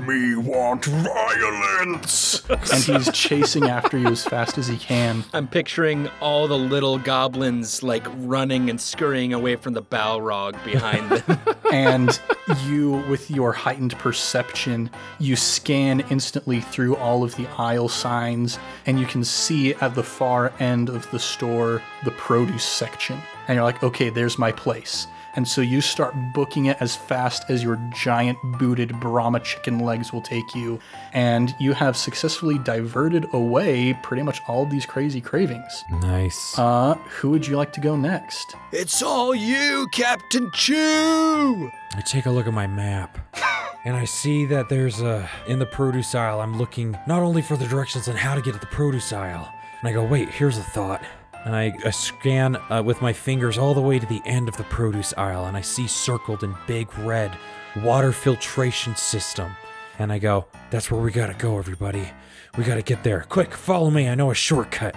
Me 0.00 0.34
want 0.36 0.84
violence. 0.84 2.42
and 2.50 2.82
he's 2.84 3.10
chasing 3.14 3.64
after 3.64 3.96
you 3.96 4.08
as 4.08 4.24
fast 4.24 4.58
as 4.58 4.66
he 4.66 4.76
can. 4.76 5.24
I'm 5.32 5.46
picturing 5.48 6.08
all 6.20 6.48
the 6.48 6.58
little 6.58 6.98
goblins 6.98 7.82
like 7.82 8.04
running 8.16 8.68
and 8.68 8.80
scurrying 8.80 9.32
away 9.32 9.56
from 9.56 9.74
the 9.74 9.82
Balrog 9.82 10.62
behind 10.64 11.08
them. 11.10 11.38
and 11.74 12.20
you 12.66 12.92
with 13.08 13.28
your 13.32 13.52
heightened 13.52 13.98
perception 13.98 14.88
you 15.18 15.34
scan 15.34 16.00
instantly 16.08 16.60
through 16.60 16.94
all 16.96 17.24
of 17.24 17.34
the 17.34 17.48
aisle 17.58 17.88
signs 17.88 18.60
and 18.86 19.00
you 19.00 19.06
can 19.06 19.24
see 19.24 19.74
at 19.74 19.94
the 19.96 20.02
far 20.02 20.52
end 20.60 20.88
of 20.88 21.10
the 21.10 21.18
store 21.18 21.82
the 22.04 22.12
produce 22.12 22.62
section. 22.62 23.18
And 23.48 23.56
you're 23.56 23.64
like 23.64 23.82
okay 23.82 24.08
there's 24.08 24.38
my 24.38 24.52
place 24.52 25.08
And 25.36 25.46
so 25.46 25.60
you 25.60 25.80
start 25.80 26.14
booking 26.32 26.66
it 26.66 26.76
as 26.80 26.94
fast 26.94 27.44
as 27.48 27.62
your 27.62 27.76
giant 27.92 28.38
booted 28.58 28.98
Brahma 29.00 29.40
chicken 29.40 29.80
legs 29.80 30.12
will 30.12 30.22
take 30.22 30.54
you. 30.54 30.78
And 31.12 31.54
you 31.58 31.72
have 31.72 31.96
successfully 31.96 32.58
diverted 32.58 33.26
away 33.32 33.94
pretty 34.02 34.22
much 34.22 34.40
all 34.46 34.62
of 34.62 34.70
these 34.70 34.86
crazy 34.86 35.20
cravings. 35.20 35.84
Nice. 36.00 36.58
Uh, 36.58 36.94
who 37.18 37.30
would 37.30 37.46
you 37.46 37.56
like 37.56 37.72
to 37.74 37.80
go 37.80 37.96
next? 37.96 38.54
It's 38.72 39.02
all 39.02 39.34
you, 39.34 39.88
Captain 39.92 40.50
Chew! 40.52 41.70
I 41.96 42.00
take 42.00 42.26
a 42.26 42.30
look 42.30 42.46
at 42.46 42.52
my 42.54 42.66
map. 42.66 43.18
And 43.86 43.96
I 43.96 44.06
see 44.06 44.46
that 44.46 44.70
there's 44.70 45.02
a 45.02 45.28
in 45.46 45.58
the 45.58 45.66
produce 45.66 46.14
aisle. 46.14 46.40
I'm 46.40 46.56
looking 46.56 46.96
not 47.06 47.22
only 47.22 47.42
for 47.42 47.54
the 47.58 47.66
directions 47.66 48.08
on 48.08 48.16
how 48.16 48.34
to 48.34 48.40
get 48.40 48.54
to 48.54 48.58
the 48.58 48.64
produce 48.64 49.12
aisle, 49.12 49.52
and 49.80 49.88
I 49.90 49.92
go, 49.92 50.02
wait, 50.02 50.30
here's 50.30 50.56
a 50.56 50.62
thought. 50.62 51.02
And 51.44 51.54
I, 51.54 51.74
I 51.84 51.90
scan 51.90 52.56
uh, 52.70 52.82
with 52.82 53.02
my 53.02 53.12
fingers 53.12 53.58
all 53.58 53.74
the 53.74 53.80
way 53.80 53.98
to 53.98 54.06
the 54.06 54.22
end 54.24 54.48
of 54.48 54.56
the 54.56 54.64
produce 54.64 55.12
aisle, 55.16 55.44
and 55.46 55.56
I 55.56 55.60
see 55.60 55.86
circled 55.86 56.42
in 56.42 56.54
big 56.66 56.88
red 56.98 57.36
water 57.82 58.12
filtration 58.12 58.96
system. 58.96 59.54
And 59.98 60.10
I 60.12 60.18
go, 60.18 60.46
that's 60.70 60.90
where 60.90 61.00
we 61.00 61.10
gotta 61.10 61.34
go, 61.34 61.58
everybody. 61.58 62.08
We 62.56 62.64
gotta 62.64 62.82
get 62.82 63.04
there. 63.04 63.26
Quick, 63.28 63.52
follow 63.54 63.90
me. 63.90 64.08
I 64.08 64.14
know 64.14 64.30
a 64.30 64.34
shortcut. 64.34 64.94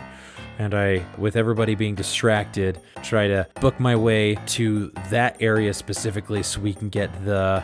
and 0.59 0.73
I, 0.73 1.05
with 1.17 1.35
everybody 1.35 1.75
being 1.75 1.95
distracted, 1.95 2.79
try 3.03 3.27
to 3.27 3.47
book 3.61 3.79
my 3.79 3.95
way 3.95 4.37
to 4.47 4.91
that 5.09 5.37
area 5.39 5.73
specifically 5.73 6.41
so 6.43 6.59
we 6.59 6.73
can 6.73 6.89
get 6.89 7.13
the 7.25 7.63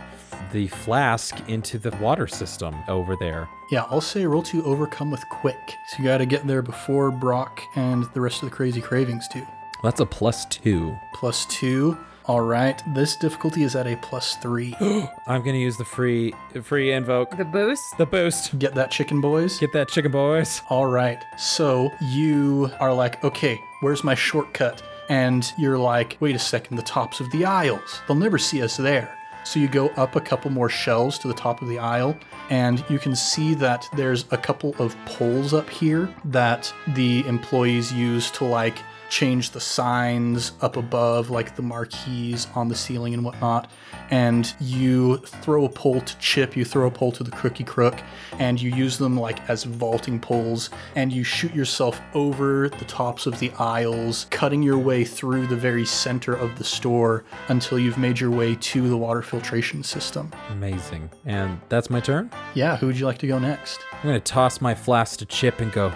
the 0.51 0.67
flask 0.67 1.37
into 1.47 1.77
the 1.77 1.91
water 1.97 2.27
system 2.27 2.75
over 2.87 3.15
there. 3.15 3.47
Yeah, 3.71 3.85
I'll 3.89 4.01
say 4.01 4.25
roll 4.25 4.43
to 4.43 4.63
overcome 4.65 5.11
with 5.11 5.27
quick. 5.29 5.77
So 5.87 5.97
you 5.99 6.05
got 6.05 6.17
to 6.19 6.25
get 6.25 6.45
there 6.45 6.61
before 6.61 7.11
Brock 7.11 7.61
and 7.75 8.05
the 8.13 8.21
rest 8.21 8.43
of 8.43 8.49
the 8.49 8.55
crazy 8.55 8.81
cravings 8.81 9.27
do. 9.27 9.45
That's 9.83 9.99
a 9.99 10.05
plus 10.05 10.45
two. 10.45 10.95
Plus 11.13 11.45
two. 11.47 11.97
All 12.25 12.39
right, 12.39 12.81
this 12.93 13.17
difficulty 13.17 13.63
is 13.63 13.75
at 13.75 13.85
a 13.85 13.97
plus 13.97 14.37
three. 14.37 14.73
I'm 15.27 15.43
gonna 15.43 15.57
use 15.57 15.75
the 15.75 15.83
free 15.83 16.33
free 16.61 16.93
invoke. 16.93 17.35
The 17.35 17.43
boost? 17.43 17.97
The 17.97 18.05
boost. 18.05 18.57
Get 18.59 18.75
that 18.75 18.91
chicken, 18.91 19.19
boys? 19.19 19.59
Get 19.59 19.73
that 19.73 19.89
chicken 19.89 20.11
boys. 20.13 20.61
All 20.69 20.85
right. 20.85 21.21
So 21.37 21.91
you 21.99 22.71
are 22.79 22.93
like, 22.93 23.21
okay, 23.25 23.59
where's 23.81 24.05
my 24.05 24.15
shortcut? 24.15 24.81
And 25.09 25.51
you're 25.57 25.77
like, 25.77 26.15
wait 26.21 26.33
a 26.33 26.39
second, 26.39 26.77
the 26.77 26.83
tops 26.83 27.19
of 27.19 27.29
the 27.31 27.43
aisles. 27.43 27.99
They'll 28.07 28.15
never 28.15 28.37
see 28.37 28.61
us 28.61 28.77
there. 28.77 29.17
So 29.43 29.59
you 29.59 29.67
go 29.67 29.89
up 29.89 30.15
a 30.15 30.21
couple 30.21 30.51
more 30.51 30.69
shelves 30.69 31.19
to 31.19 31.27
the 31.27 31.33
top 31.33 31.61
of 31.61 31.67
the 31.67 31.79
aisle, 31.79 32.17
and 32.49 32.83
you 32.89 32.99
can 32.99 33.15
see 33.15 33.53
that 33.55 33.87
there's 33.95 34.25
a 34.31 34.37
couple 34.37 34.75
of 34.79 34.95
poles 35.05 35.53
up 35.53 35.69
here 35.69 36.13
that 36.25 36.73
the 36.89 37.25
employees 37.27 37.91
use 37.91 38.31
to 38.31 38.45
like 38.45 38.79
change 39.13 39.51
the 39.51 39.59
signs 39.59 40.53
up 40.61 40.75
above, 40.75 41.29
like 41.29 41.55
the 41.55 41.61
marquees 41.61 42.47
on 42.55 42.67
the 42.67 42.75
ceiling 42.75 43.13
and 43.13 43.23
whatnot. 43.23 43.69
And 44.09 44.51
you 44.59 45.17
throw 45.17 45.65
a 45.65 45.69
pole 45.69 46.01
to 46.01 46.17
Chip, 46.17 46.57
you 46.57 46.65
throw 46.65 46.87
a 46.87 46.91
pole 46.91 47.11
to 47.13 47.23
the 47.23 47.29
Cookie 47.29 47.63
Crook, 47.63 48.01
and 48.39 48.59
you 48.59 48.71
use 48.71 48.97
them 48.97 49.15
like 49.15 49.47
as 49.47 49.65
vaulting 49.65 50.19
poles. 50.19 50.71
And 50.95 51.13
you 51.13 51.23
shoot 51.23 51.53
yourself 51.53 52.01
over 52.15 52.69
the 52.69 52.85
tops 52.85 53.27
of 53.27 53.37
the 53.37 53.51
aisles, 53.59 54.25
cutting 54.31 54.63
your 54.63 54.79
way 54.79 55.03
through 55.03 55.45
the 55.45 55.55
very 55.55 55.85
center 55.85 56.33
of 56.33 56.57
the 56.57 56.63
store 56.63 57.23
until 57.49 57.77
you've 57.77 57.99
made 57.99 58.19
your 58.19 58.31
way 58.31 58.55
to 58.55 58.89
the 58.89 58.97
water 58.97 59.21
filtration 59.21 59.83
system. 59.83 60.31
Amazing. 60.49 61.11
And 61.23 61.61
that's 61.69 61.91
my 61.91 61.99
turn. 61.99 62.31
Yeah, 62.55 62.77
who 62.77 62.87
would 62.87 62.97
you 62.97 63.05
like 63.05 63.19
to 63.19 63.27
go 63.27 63.37
next? 63.37 63.79
I'm 63.91 64.09
gonna 64.09 64.19
toss 64.19 64.59
my 64.59 64.73
flask 64.73 65.19
to 65.19 65.25
Chip 65.27 65.61
and 65.61 65.71
go. 65.71 65.93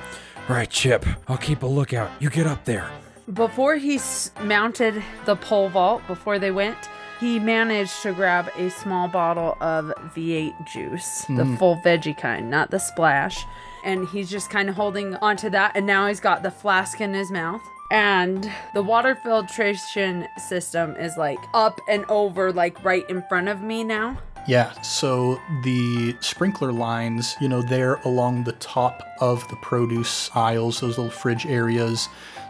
All 0.50 0.56
right, 0.56 0.70
Chip, 0.70 1.04
I'll 1.28 1.38
keep 1.38 1.64
a 1.64 1.68
lookout. 1.68 2.12
You 2.22 2.30
get 2.30 2.46
up 2.46 2.64
there. 2.64 2.90
Before 3.34 3.76
he 3.76 3.96
s- 3.96 4.32
mounted 4.42 5.04
the 5.26 5.36
pole 5.36 5.68
vault, 5.68 6.02
before 6.08 6.40
they 6.40 6.52
went, 6.52 6.78
he 7.20 7.40
managed 7.40 8.02
to 8.04 8.14
grab 8.14 8.50
a 8.58 8.70
small 8.70 9.10
bottle 9.10 9.58
of 9.60 9.92
V8 10.16 10.66
juice, 10.66 11.26
the 11.26 11.44
hmm. 11.44 11.56
full 11.58 11.76
veggie 11.84 12.18
kind, 12.18 12.50
not 12.50 12.72
the 12.72 12.80
splash. 12.80 13.46
And 13.84 14.08
he's 14.08 14.30
just 14.30 14.50
kind 14.50 14.70
of 14.70 14.76
holding 14.76 15.16
onto 15.16 15.50
that. 15.50 15.76
And 15.76 15.86
now 15.86 16.08
he's 16.08 16.22
got 16.22 16.42
the 16.42 16.52
flask 16.52 17.02
in 17.02 17.14
his 17.14 17.30
mouth. 17.30 17.62
And 17.92 18.50
the 18.74 18.84
water 18.84 19.16
filtration 19.16 20.28
system 20.38 20.96
is 20.96 21.18
like 21.18 21.40
up 21.54 21.82
and 21.90 22.06
over, 22.08 22.54
like 22.54 22.82
right 22.84 23.10
in 23.10 23.24
front 23.28 23.50
of 23.50 23.62
me 23.62 23.84
now. 23.84 24.18
Yeah, 24.48 24.72
so 24.82 25.42
the 25.64 26.16
sprinkler 26.22 26.72
lines, 26.72 27.36
you 27.42 27.50
know, 27.50 27.62
they're 27.62 27.96
along 28.06 28.46
the 28.46 28.54
top 28.54 29.04
of 29.20 29.46
the 29.50 29.58
produce 29.58 30.30
aisles, 30.34 30.80
those 30.80 30.98
little 30.98 31.12
fridge 31.12 31.46
areas. 31.46 32.08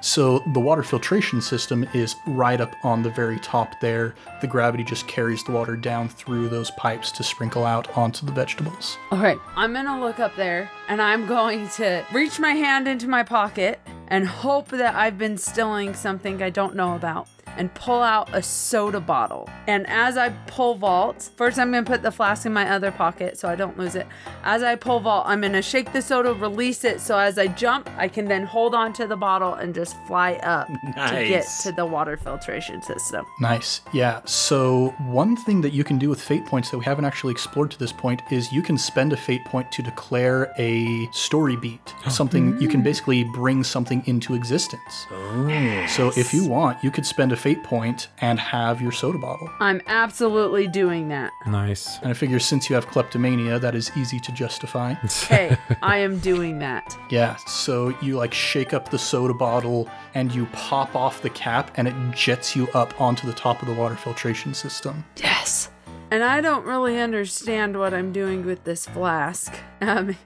So 0.07 0.39
the 0.53 0.61
water 0.61 0.83
filtration 0.83 1.41
system 1.41 1.85
is 1.93 2.15
right 2.25 2.61
up 2.61 2.73
on 2.81 3.03
the 3.03 3.09
very 3.09 3.37
top 3.39 3.81
there. 3.81 4.15
The 4.39 4.47
gravity 4.47 4.85
just 4.85 5.05
carries 5.05 5.43
the 5.43 5.51
water 5.51 5.75
down 5.75 6.07
through 6.07 6.47
those 6.47 6.71
pipes 6.71 7.11
to 7.11 7.23
sprinkle 7.23 7.65
out 7.65 7.97
onto 7.97 8.25
the 8.25 8.31
vegetables. 8.31 8.97
All 9.11 9.19
right, 9.19 9.37
I'm 9.57 9.73
gonna 9.73 9.99
look 9.99 10.21
up 10.21 10.33
there 10.37 10.71
and 10.87 11.01
I'm 11.01 11.27
going 11.27 11.67
to 11.71 12.05
reach 12.13 12.39
my 12.39 12.53
hand 12.53 12.87
into 12.87 13.09
my 13.09 13.23
pocket 13.23 13.81
and 14.07 14.25
hope 14.25 14.69
that 14.69 14.95
I've 14.95 15.17
been 15.17 15.37
stealing 15.37 15.93
something 15.93 16.41
I 16.41 16.51
don't 16.51 16.77
know 16.77 16.95
about 16.95 17.27
and 17.57 17.73
pull 17.73 18.01
out 18.01 18.29
a 18.33 18.41
soda 18.41 18.99
bottle. 18.99 19.49
And 19.67 19.85
as 19.87 20.17
I 20.17 20.29
pull 20.47 20.75
vault, 20.75 21.29
first 21.35 21.57
I'm 21.57 21.71
gonna 21.71 21.85
put 21.85 22.03
the 22.03 22.11
flask 22.11 22.45
in 22.45 22.53
my 22.53 22.69
other 22.69 22.91
pocket 22.91 23.37
so 23.37 23.47
I 23.47 23.55
don't 23.55 23.77
lose 23.77 23.95
it. 23.95 24.07
As 24.43 24.63
I 24.63 24.75
pull 24.75 24.99
vault, 24.99 25.25
I'm 25.27 25.41
gonna 25.41 25.61
shake 25.61 25.93
the 25.93 26.01
soda, 26.01 26.33
release 26.33 26.83
it, 26.83 27.01
so 27.01 27.17
as 27.17 27.37
I 27.37 27.47
jump, 27.47 27.89
I 27.97 28.07
can 28.07 28.25
then 28.25 28.45
hold 28.45 28.73
on 28.73 28.93
to 28.93 29.07
the 29.07 29.17
bottle 29.17 29.55
and 29.55 29.73
just 29.73 29.95
fly 30.07 30.33
up 30.43 30.67
to 30.95 31.25
get 31.27 31.45
to 31.63 31.71
the 31.71 31.85
water 31.85 32.17
filtration 32.17 32.81
system. 32.81 33.25
Nice. 33.39 33.81
Yeah. 33.93 34.21
So, 34.25 34.93
one 34.99 35.35
thing 35.35 35.61
that 35.61 35.73
you 35.73 35.83
can 35.83 35.97
do 35.97 36.09
with 36.09 36.21
fate 36.21 36.45
points 36.45 36.69
that 36.71 36.77
we 36.77 36.85
haven't 36.85 37.05
actually 37.05 37.31
explored 37.31 37.71
to 37.71 37.79
this 37.79 37.91
point 37.91 38.21
is 38.31 38.51
you 38.51 38.61
can 38.61 38.77
spend 38.77 39.13
a 39.13 39.17
fate 39.17 39.43
point 39.45 39.71
to 39.73 39.81
declare 39.81 40.53
a 40.57 41.07
story 41.11 41.55
beat. 41.55 41.93
Oh. 42.05 42.09
Something 42.09 42.59
you 42.61 42.67
can 42.67 42.81
mm. 42.81 42.85
basically 42.85 43.23
bring 43.23 43.63
something 43.63 44.03
into 44.05 44.33
existence. 44.33 45.07
Oh, 45.11 45.85
so, 45.87 46.11
if 46.15 46.33
you 46.33 46.47
want, 46.47 46.83
you 46.83 46.91
could 46.91 47.05
spend 47.05 47.31
a 47.31 47.37
fate 47.47 47.63
point 47.63 48.09
and 48.19 48.37
have 48.41 48.81
your 48.81 48.91
soda 48.91 49.17
bottle. 49.17 49.49
I'm 49.61 49.81
absolutely 49.87 50.67
doing 50.67 51.07
that. 51.07 51.31
Nice. 51.45 51.97
And 51.99 52.09
I 52.09 52.13
figure 52.13 52.39
since 52.39 52.69
you 52.69 52.75
have 52.75 52.87
kleptomania, 52.87 53.57
that 53.57 53.73
is 53.73 53.89
easy 53.95 54.19
to 54.19 54.33
justify. 54.33 54.95
Hey, 55.27 55.57
I 55.81 55.97
am 55.99 56.19
doing 56.19 56.59
that. 56.59 56.97
Yeah, 57.09 57.35
so 57.35 57.93
you 58.01 58.17
like 58.17 58.33
shake 58.33 58.73
up 58.73 58.89
the 58.89 58.99
soda 58.99 59.33
bottle 59.33 59.89
and 60.13 60.33
you 60.33 60.45
pop 60.47 60.95
off 60.95 61.21
the 61.21 61.29
cap 61.29 61.71
and 61.75 61.87
it 61.87 61.95
jets 62.13 62.55
you 62.55 62.67
up 62.73 62.99
onto 62.99 63.25
the 63.27 63.33
top 63.33 63.61
of 63.61 63.67
the 63.67 63.73
water 63.73 63.95
filtration 63.95 64.53
system. 64.53 65.05
Yes. 65.17 65.69
And 66.11 66.23
I 66.23 66.41
don't 66.41 66.65
really 66.65 66.97
understand 66.99 67.77
what 67.77 67.93
I'm 67.93 68.11
doing 68.11 68.45
with 68.45 68.65
this 68.65 68.85
flask. 68.85 69.53
Um, 69.79 70.17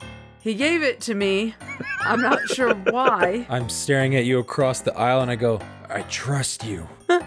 he 0.41 0.55
gave 0.55 0.83
it 0.83 0.99
to 1.01 1.13
me. 1.13 1.55
I'm 2.01 2.21
not 2.21 2.39
sure 2.49 2.73
why. 2.73 3.45
I'm 3.49 3.69
staring 3.69 4.15
at 4.15 4.25
you 4.25 4.39
across 4.39 4.81
the 4.81 4.95
aisle 4.97 5.21
and 5.21 5.31
I 5.31 5.35
go, 5.35 5.61
I 5.89 6.01
trust 6.03 6.65
you. 6.65 6.87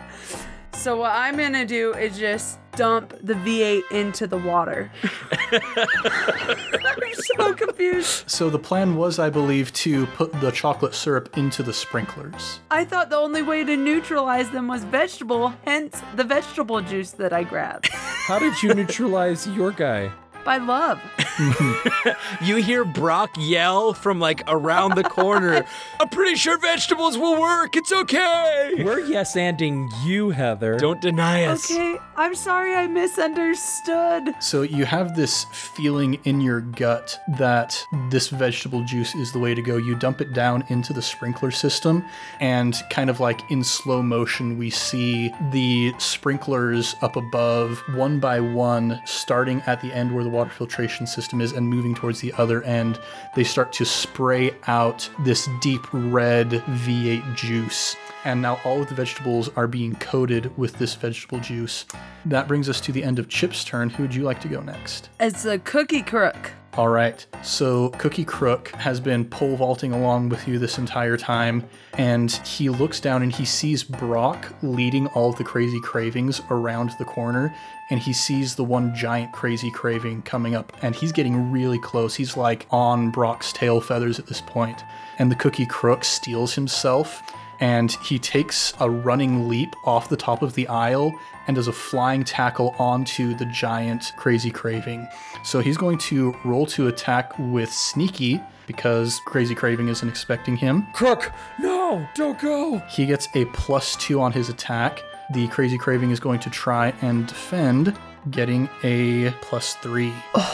So 0.85 0.97
what 0.99 1.13
I'm 1.13 1.39
gonna 1.39 1.65
do 1.65 1.95
is 1.95 2.19
just 2.19 2.59
dump 2.73 3.15
the 3.23 3.33
V8 3.33 3.91
into 3.91 4.27
the 4.27 4.37
water. 4.37 4.91
I'm 5.53 7.15
so 7.15 7.55
confused. 7.55 8.29
So 8.29 8.51
the 8.51 8.59
plan 8.59 8.97
was, 8.97 9.19
I 9.19 9.31
believe, 9.31 9.73
to 9.75 10.05
put 10.09 10.31
the 10.43 10.51
chocolate 10.51 10.95
syrup 10.95 11.39
into 11.39 11.63
the 11.63 11.73
sprinklers. 11.73 12.61
I 12.71 12.85
thought 12.85 13.09
the 13.09 13.17
only 13.17 13.41
way 13.41 13.65
to 13.65 13.77
neutralize 13.79 14.51
them 14.51 14.69
was 14.69 14.85
vegetable, 14.85 15.55
hence 15.65 16.03
the 16.17 16.25
vegetable 16.25 16.83
juice 16.83 17.13
that 17.13 17.33
I 17.33 17.45
grabbed. 17.45 17.89
How 17.91 18.39
did 18.39 18.63
you 18.63 18.75
neutralize 18.75 19.47
your 19.47 19.71
guy? 19.71 20.11
By 20.45 20.59
love. 20.59 21.01
You 22.41 22.57
hear 22.57 22.85
Brock 22.85 23.31
yell 23.39 23.95
from 23.95 24.21
like 24.21 24.43
around 24.47 24.97
the 24.97 25.03
corner. 25.03 25.65
I'm 26.01 26.09
pretty 26.09 26.37
sure 26.37 26.59
vegetables 26.59 27.17
will 27.17 27.41
work. 27.41 27.77
It's 27.77 27.93
okay. 27.93 28.75
We're 28.79 29.01
yes 29.01 29.35
anding 29.35 29.89
you, 30.05 30.31
Heather. 30.31 30.79
Don't 30.79 31.01
deny 31.01 31.45
us. 31.45 31.71
Okay, 31.71 31.99
I'm 32.17 32.35
sorry 32.35 32.75
I 32.75 32.87
misunderstood. 32.87 34.35
So 34.41 34.63
you 34.63 34.85
have 34.85 35.17
this 35.17 35.45
feeling 35.53 36.15
in 36.25 36.41
your 36.41 36.61
gut 36.61 37.19
that 37.39 37.83
this 38.11 38.29
vegetable 38.29 38.85
juice 38.85 39.15
is 39.15 39.33
the 39.33 39.39
way 39.39 39.55
to 39.55 39.63
go. 39.63 39.77
You 39.77 39.95
dump 39.95 40.21
it 40.21 40.33
down 40.33 40.65
into 40.69 40.93
the 40.93 41.03
sprinkler 41.03 41.51
system, 41.51 42.05
and 42.41 42.77
kind 42.91 43.09
of 43.11 43.21
like 43.21 43.41
in 43.51 43.65
slow 43.65 44.03
motion, 44.03 44.59
we 44.59 44.71
see 44.71 45.33
the 45.51 45.95
sprinklers 45.99 46.95
up 47.01 47.17
above, 47.17 47.83
one 47.95 48.21
by 48.21 48.41
one, 48.41 49.01
starting 49.05 49.63
at 49.67 49.81
the 49.81 49.93
end 49.93 50.15
where 50.15 50.25
the 50.25 50.31
water 50.35 50.51
filtration 50.51 51.07
system 51.07 51.41
is 51.41 51.53
and 51.53 51.67
moving 51.67 51.95
towards 51.95 52.21
the 52.21 52.33
other 52.35 52.63
end. 52.65 52.99
They 53.35 53.45
start 53.45 53.73
to 53.75 53.85
spray 53.85 54.55
out 54.67 55.09
this 55.21 55.49
deep 55.61 55.83
red 55.93 56.51
V8 56.51 57.37
juice. 57.37 57.97
and 58.25 58.41
now 58.41 58.59
all 58.65 58.81
of 58.81 58.89
the 58.89 58.95
vegetables 58.95 59.51
are 59.55 59.67
being 59.67 59.95
coated 59.97 60.57
with 60.57 60.79
this 60.79 60.95
vegetable 60.95 61.41
juice. 61.41 61.85
That 62.25 62.49
brings 62.49 62.69
us 62.71 62.81
to 62.83 62.93
the 62.93 63.05
end 63.05 63.19
of 63.19 63.29
Chip's 63.29 63.65
turn. 63.65 63.91
Who 63.91 64.05
would 64.05 64.15
you 64.15 64.23
like 64.23 64.41
to 64.41 64.49
go 64.49 64.61
next? 64.63 65.11
It's 65.21 65.45
a 65.45 65.59
cookie 65.59 66.03
crook. 66.03 66.53
All 66.77 66.89
right. 66.89 67.25
So 67.43 67.91
Cookie 67.91 68.25
Crook 68.25 68.71
has 68.71 68.99
been 68.99 69.25
pole 69.27 69.55
vaulting 69.57 69.93
along 69.93 70.31
with 70.31 70.49
you 70.49 70.59
this 70.59 70.77
entire 70.77 71.17
time, 71.17 71.63
and 71.99 72.33
he 72.33 72.69
looks 72.69 72.99
down 72.99 73.23
and 73.23 73.33
he 73.33 73.45
sees 73.45 73.85
Brock 73.85 74.53
leading 74.61 75.07
all 75.09 75.31
of 75.31 75.37
the 75.37 75.45
crazy 75.45 75.81
cravings 75.81 76.41
around 76.51 76.91
the 76.99 77.05
corner, 77.05 77.55
and 77.91 78.01
he 78.01 78.13
sees 78.13 78.55
the 78.55 78.65
one 78.65 78.95
giant 78.95 79.33
crazy 79.33 79.71
craving 79.71 80.23
coming 80.23 80.55
up, 80.55 80.73
and 80.83 80.95
he's 80.95 81.13
getting 81.13 81.51
really 81.51 81.79
close. 81.79 82.15
He's 82.15 82.37
like 82.37 82.67
on 82.71 83.11
Brock's 83.11 83.53
tail 83.53 83.81
feathers 83.81 84.19
at 84.19 84.27
this 84.27 84.41
point, 84.41 84.83
and 85.19 85.31
the 85.31 85.37
Cookie 85.37 85.67
Crook 85.67 86.05
steels 86.05 86.55
himself 86.55 87.23
and 87.61 87.93
he 87.93 88.19
takes 88.19 88.75
a 88.81 88.91
running 88.91 89.49
leap 89.49 89.75
off 89.85 90.09
the 90.09 90.17
top 90.17 90.43
of 90.43 90.55
the 90.55 90.67
aisle 90.69 91.13
and 91.47 91.57
does 91.57 91.69
a 91.69 91.73
flying 91.73 92.25
tackle 92.25 92.75
onto 92.79 93.35
the 93.37 93.47
giant 93.47 94.13
crazy 94.17 94.51
craving. 94.51 95.07
So 95.45 95.61
he's 95.61 95.77
going 95.77 95.99
to 95.99 96.35
roll 96.45 96.67
to 96.67 96.89
attack 96.89 97.33
with 97.39 97.73
sneaky 97.73 98.41
because 98.67 99.21
crazy 99.27 99.55
craving 99.55 99.89
isn't 99.89 100.09
expecting 100.09 100.57
him. 100.57 100.87
Crook, 100.95 101.33
no, 101.61 102.07
don't 102.15 102.39
go. 102.39 102.79
He 102.91 103.07
gets 103.07 103.29
a 103.35 103.45
plus 103.47 103.97
two 103.97 104.21
on 104.21 104.33
his 104.33 104.49
attack. 104.49 105.03
The 105.33 105.49
crazy 105.49 105.79
craving 105.79 106.11
is 106.11 106.21
going 106.21 106.41
to 106.41 106.51
try 106.51 106.93
and 107.01 107.27
defend, 107.27 107.97
getting 108.31 108.69
a 108.83 109.31
plus 109.41 109.75
three. 109.77 110.13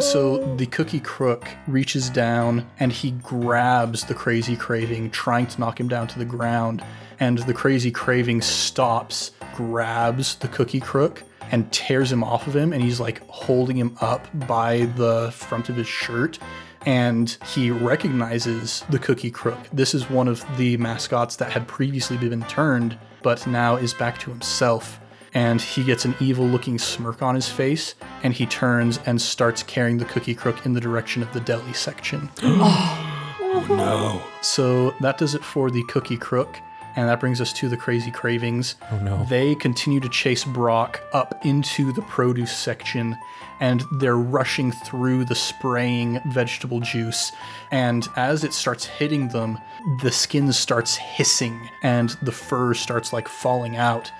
So 0.00 0.56
the 0.56 0.66
cookie 0.66 1.00
crook 1.00 1.48
reaches 1.68 2.10
down 2.10 2.66
and 2.80 2.90
he 2.90 3.12
grabs 3.12 4.04
the 4.04 4.14
crazy 4.14 4.56
craving, 4.56 5.10
trying 5.10 5.46
to 5.46 5.60
knock 5.60 5.78
him 5.78 5.86
down 5.86 6.08
to 6.08 6.18
the 6.18 6.24
ground. 6.24 6.82
And 7.20 7.38
the 7.38 7.54
crazy 7.54 7.92
craving 7.92 8.42
stops, 8.42 9.30
grabs 9.54 10.34
the 10.36 10.48
cookie 10.48 10.80
crook, 10.80 11.22
and 11.52 11.70
tears 11.72 12.10
him 12.10 12.24
off 12.24 12.48
of 12.48 12.56
him. 12.56 12.72
And 12.72 12.82
he's 12.82 12.98
like 12.98 13.24
holding 13.28 13.76
him 13.76 13.96
up 14.00 14.26
by 14.48 14.86
the 14.96 15.30
front 15.32 15.68
of 15.68 15.76
his 15.76 15.86
shirt. 15.86 16.38
And 16.84 17.30
he 17.54 17.70
recognizes 17.70 18.82
the 18.90 18.98
cookie 18.98 19.30
crook. 19.30 19.58
This 19.72 19.94
is 19.94 20.10
one 20.10 20.26
of 20.26 20.44
the 20.56 20.76
mascots 20.78 21.36
that 21.36 21.52
had 21.52 21.68
previously 21.68 22.16
been 22.16 22.42
turned, 22.44 22.98
but 23.22 23.46
now 23.46 23.76
is 23.76 23.94
back 23.94 24.18
to 24.18 24.30
himself 24.30 24.98
and 25.34 25.60
he 25.60 25.82
gets 25.82 26.04
an 26.04 26.14
evil 26.20 26.46
looking 26.46 26.78
smirk 26.78 27.22
on 27.22 27.34
his 27.34 27.48
face 27.48 27.94
and 28.22 28.34
he 28.34 28.46
turns 28.46 28.98
and 29.06 29.20
starts 29.20 29.62
carrying 29.62 29.98
the 29.98 30.04
cookie 30.04 30.34
crook 30.34 30.66
in 30.66 30.74
the 30.74 30.80
direction 30.80 31.22
of 31.22 31.32
the 31.32 31.40
deli 31.40 31.72
section. 31.72 32.30
Oh, 33.54 33.66
no. 33.68 34.22
So 34.40 34.92
that 35.00 35.18
does 35.18 35.34
it 35.34 35.44
for 35.44 35.70
the 35.70 35.82
cookie 35.84 36.16
crook. 36.16 36.58
And 36.96 37.08
that 37.08 37.20
brings 37.20 37.40
us 37.40 37.52
to 37.54 37.68
the 37.68 37.76
crazy 37.76 38.10
cravings. 38.10 38.76
Oh 38.90 38.98
no. 38.98 39.24
They 39.24 39.54
continue 39.54 40.00
to 40.00 40.08
chase 40.08 40.44
Brock 40.44 41.00
up 41.12 41.44
into 41.44 41.92
the 41.92 42.02
produce 42.02 42.56
section, 42.56 43.16
and 43.60 43.84
they're 43.92 44.16
rushing 44.16 44.72
through 44.72 45.24
the 45.24 45.34
spraying 45.34 46.20
vegetable 46.26 46.80
juice. 46.80 47.32
And 47.70 48.06
as 48.16 48.44
it 48.44 48.52
starts 48.52 48.84
hitting 48.84 49.28
them, 49.28 49.58
the 50.02 50.12
skin 50.12 50.52
starts 50.52 50.96
hissing, 50.96 51.70
and 51.82 52.10
the 52.22 52.32
fur 52.32 52.74
starts 52.74 53.12
like 53.12 53.28
falling 53.28 53.76
out. 53.76 54.10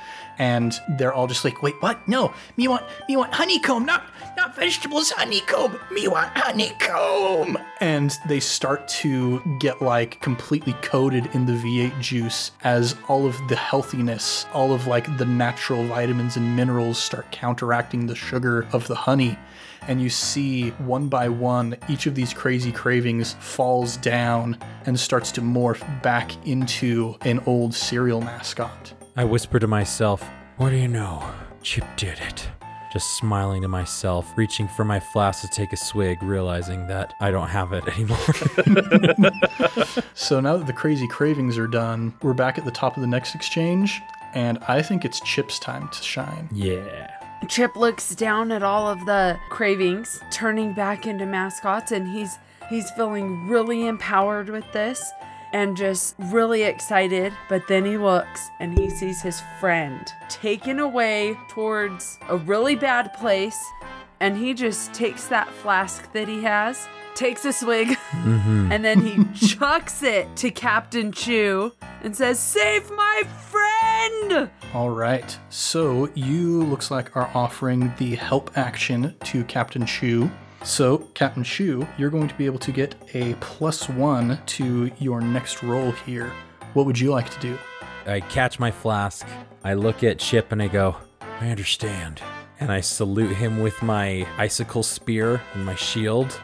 And 0.43 0.77
they're 0.99 1.13
all 1.13 1.29
just 1.29 1.45
like, 1.45 1.63
"Wait, 1.63 1.77
what? 1.79 1.97
No, 2.09 2.35
me 2.57 2.67
want, 2.67 2.83
me 3.09 3.17
want 3.17 3.33
honeycomb, 3.33 3.85
not, 3.85 4.03
not 4.37 4.57
vegetables, 4.57 5.13
honeycomb. 5.13 5.79
Me 5.93 6.09
want 6.09 6.37
honeycomb." 6.37 7.57
And 7.81 8.19
they 8.27 8.41
start 8.41 8.89
to 9.03 9.41
get 9.61 9.81
like 9.81 10.21
completely 10.21 10.73
coated 10.83 11.33
in 11.33 11.47
the 11.47 11.53
V8 11.53 12.01
juice 12.01 12.51
as 12.65 12.97
all 13.07 13.25
of 13.25 13.39
the 13.47 13.55
healthiness, 13.55 14.45
all 14.53 14.73
of 14.73 14.89
like 14.89 15.17
the 15.17 15.27
natural 15.27 15.85
vitamins 15.85 16.37
and 16.37 16.57
minerals 16.57 16.99
start 16.99 17.31
counteracting 17.31 18.09
the 18.09 18.17
sugar 18.17 18.67
of 18.73 18.89
the 18.89 18.97
honey. 18.97 19.39
And 19.87 20.03
you 20.03 20.11
see 20.11 20.71
one 20.71 21.07
by 21.07 21.29
one, 21.29 21.77
each 21.89 22.07
of 22.07 22.17
these 22.17 22.35
crazy 22.35 22.73
cravings 22.73 23.35
falls 23.39 23.97
down 23.97 24.59
and 24.87 24.99
starts 24.99 25.31
to 25.33 25.41
morph 25.41 26.03
back 26.03 26.33
into 26.45 27.17
an 27.21 27.41
old 27.47 27.75
cereal 27.75 28.21
mascot. 28.21 28.93
I 29.17 29.25
whisper 29.25 29.59
to 29.59 29.67
myself, 29.67 30.27
What 30.57 30.71
do 30.71 30.77
you 30.77 30.89
know? 30.89 31.23
Chip 31.63 31.85
did 31.97 32.19
it. 32.21 32.49
just 32.93 33.17
smiling 33.17 33.63
to 33.63 33.69
myself, 33.69 34.31
reaching 34.37 34.69
for 34.69 34.85
my 34.85 35.01
flask 35.01 35.41
to 35.43 35.49
take 35.49 35.73
a 35.73 35.77
swig, 35.77 36.23
realizing 36.23 36.87
that 36.89 37.15
I 37.21 37.31
don't 37.31 37.49
have 37.49 37.73
it 37.73 37.85
anymore. 37.89 38.19
So 40.15 40.41
now 40.41 40.57
that 40.57 40.67
the 40.67 40.73
crazy 40.73 41.09
cravings 41.09 41.59
are 41.59 41.67
done, 41.67 42.15
we're 42.23 42.35
back 42.35 42.59
at 42.59 42.65
the 42.65 42.71
top 42.71 42.97
of 42.97 43.01
the 43.01 43.07
next 43.07 43.35
exchange, 43.35 44.01
and 44.35 44.59
I 44.69 44.81
think 44.83 45.05
it's 45.05 45.21
Chip's 45.21 45.59
time 45.59 45.89
to 45.89 46.03
shine. 46.03 46.49
yeah. 46.53 47.11
Chip 47.49 47.75
looks 47.77 48.15
down 48.15 48.53
at 48.53 48.63
all 48.63 48.87
of 48.87 49.05
the 49.05 49.37
cravings 49.51 50.21
turning 50.31 50.75
back 50.75 51.07
into 51.09 51.27
mascots 51.27 51.91
and 51.91 52.07
he's 52.07 52.39
he's 52.71 52.89
feeling 52.93 53.49
really 53.49 53.87
empowered 53.89 54.49
with 54.49 54.65
this 54.73 55.11
and 55.53 55.77
just 55.77 56.15
really 56.19 56.63
excited 56.63 57.33
but 57.49 57.67
then 57.69 57.85
he 57.85 57.97
looks 57.97 58.49
and 58.61 58.79
he 58.79 58.89
sees 58.89 59.21
his 59.21 59.43
friend 59.61 60.13
taken 60.29 60.79
away 60.79 61.37
towards 61.49 62.19
a 62.29 62.37
really 62.37 62.75
bad 62.75 63.13
place 63.15 63.59
and 64.21 64.37
he 64.37 64.55
just 64.55 64.95
takes 64.95 65.27
that 65.27 65.49
flask 65.49 66.11
that 66.13 66.29
he 66.29 66.43
has 66.43 66.89
takes 67.15 67.45
a 67.45 67.53
swig 67.53 67.89
mm-hmm. 67.89 68.73
and 68.73 68.85
then 68.85 69.01
he 69.01 69.25
chucks 69.47 70.03
it 70.03 70.35
to 70.37 70.51
Captain 70.51 71.13
Chew 71.13 71.73
and 72.03 72.17
says 72.17 72.39
save 72.39 72.91
my 72.91 73.23
friend! 73.51 74.51
All 74.75 74.91
right, 74.91 75.39
so 75.51 76.09
you 76.15 76.63
looks 76.65 76.91
like 76.91 77.17
are 77.17 77.31
offering 77.35 77.93
the 77.99 78.17
help 78.17 78.57
action 78.57 79.15
to 79.25 79.45
Captain 79.45 79.87
Chu. 79.87 80.31
So, 80.65 80.99
Captain 81.15 81.43
Chu, 81.43 81.87
you're 81.99 82.09
going 82.11 82.29
to 82.29 82.35
be 82.37 82.47
able 82.47 82.61
to 82.61 82.73
get 82.73 82.95
a 83.15 83.35
plus 83.41 83.89
one 83.89 84.39
to 84.47 84.91
your 84.99 85.21
next 85.21 85.63
roll 85.63 85.91
here. 85.91 86.33
What 86.75 86.87
would 86.87 86.99
you 86.99 87.11
like 87.11 87.29
to 87.31 87.41
do? 87.41 87.59
I 88.07 88.21
catch 88.21 88.59
my 88.59 88.71
flask, 88.71 89.27
I 89.65 89.75
look 89.75 90.03
at 90.03 90.19
Chip 90.19 90.51
and 90.53 90.63
I 90.63 90.69
go, 90.69 90.97
I 91.41 91.51
understand. 91.51 92.23
and 92.61 92.71
I 92.71 92.81
salute 92.81 93.35
him 93.35 93.61
with 93.61 93.83
my 93.83 94.25
icicle 94.39 94.85
spear 94.85 95.43
and 95.53 95.67
my 95.67 95.75
shield. 95.75 96.41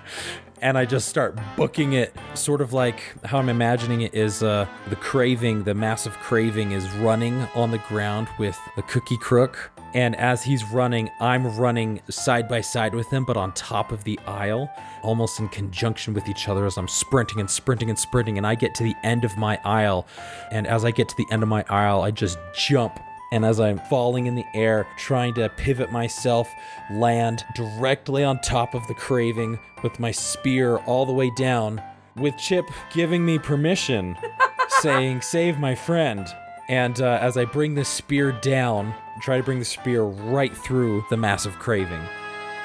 And 0.60 0.76
I 0.76 0.84
just 0.84 1.08
start 1.08 1.38
booking 1.56 1.92
it, 1.92 2.12
sort 2.34 2.60
of 2.60 2.72
like 2.72 3.00
how 3.24 3.38
I'm 3.38 3.48
imagining 3.48 4.00
it 4.00 4.14
is 4.14 4.42
uh, 4.42 4.66
the 4.88 4.96
craving, 4.96 5.62
the 5.62 5.74
massive 5.74 6.14
craving 6.14 6.72
is 6.72 6.88
running 6.94 7.46
on 7.54 7.70
the 7.70 7.78
ground 7.78 8.26
with 8.36 8.58
the 8.74 8.82
cookie 8.82 9.16
crook. 9.18 9.70
And 9.94 10.14
as 10.16 10.42
he's 10.42 10.64
running, 10.64 11.10
I'm 11.20 11.56
running 11.56 12.00
side 12.10 12.48
by 12.48 12.60
side 12.60 12.94
with 12.94 13.10
him, 13.10 13.24
but 13.24 13.36
on 13.36 13.52
top 13.52 13.90
of 13.92 14.04
the 14.04 14.18
aisle, 14.26 14.70
almost 15.02 15.40
in 15.40 15.48
conjunction 15.48 16.14
with 16.14 16.28
each 16.28 16.48
other 16.48 16.66
as 16.66 16.76
I'm 16.76 16.88
sprinting 16.88 17.40
and 17.40 17.50
sprinting 17.50 17.88
and 17.88 17.98
sprinting. 17.98 18.36
And 18.36 18.46
I 18.46 18.54
get 18.54 18.74
to 18.76 18.84
the 18.84 18.94
end 19.02 19.24
of 19.24 19.36
my 19.36 19.58
aisle. 19.64 20.06
And 20.50 20.66
as 20.66 20.84
I 20.84 20.90
get 20.90 21.08
to 21.08 21.16
the 21.16 21.26
end 21.30 21.42
of 21.42 21.48
my 21.48 21.64
aisle, 21.68 22.02
I 22.02 22.10
just 22.10 22.38
jump 22.54 23.00
and 23.30 23.44
as 23.44 23.60
I'm 23.60 23.78
falling 23.78 24.26
in 24.26 24.34
the 24.34 24.46
air, 24.54 24.86
trying 24.96 25.34
to 25.34 25.48
pivot 25.50 25.92
myself, 25.92 26.50
land 26.90 27.44
directly 27.54 28.24
on 28.24 28.40
top 28.40 28.74
of 28.74 28.86
the 28.86 28.94
craving 28.94 29.58
with 29.82 30.00
my 30.00 30.10
spear 30.10 30.78
all 30.78 31.04
the 31.04 31.12
way 31.12 31.30
down, 31.36 31.82
with 32.16 32.36
Chip 32.38 32.64
giving 32.92 33.24
me 33.24 33.38
permission, 33.38 34.16
saying, 34.80 35.20
Save 35.20 35.58
my 35.58 35.74
friend. 35.74 36.26
And 36.68 37.00
uh, 37.00 37.18
as 37.20 37.36
I 37.36 37.44
bring 37.44 37.74
the 37.74 37.84
spear 37.84 38.32
down, 38.32 38.94
try 39.20 39.36
to 39.36 39.42
bring 39.42 39.58
the 39.58 39.64
spear 39.64 40.02
right 40.02 40.56
through 40.56 41.04
the 41.10 41.16
massive 41.16 41.58
craving. 41.58 42.02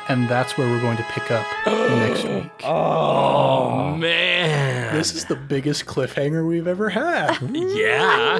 And 0.09 0.27
that's 0.27 0.57
where 0.57 0.69
we're 0.69 0.81
going 0.81 0.97
to 0.97 1.03
pick 1.03 1.31
up 1.31 1.45
next 1.65 2.23
week. 2.29 2.51
Oh, 2.65 3.95
man. 3.95 4.93
This 4.95 5.15
is 5.15 5.25
the 5.25 5.35
biggest 5.35 5.85
cliffhanger 5.85 6.45
we've 6.47 6.67
ever 6.67 6.89
had. 6.89 7.37
Yeah. 7.53 8.39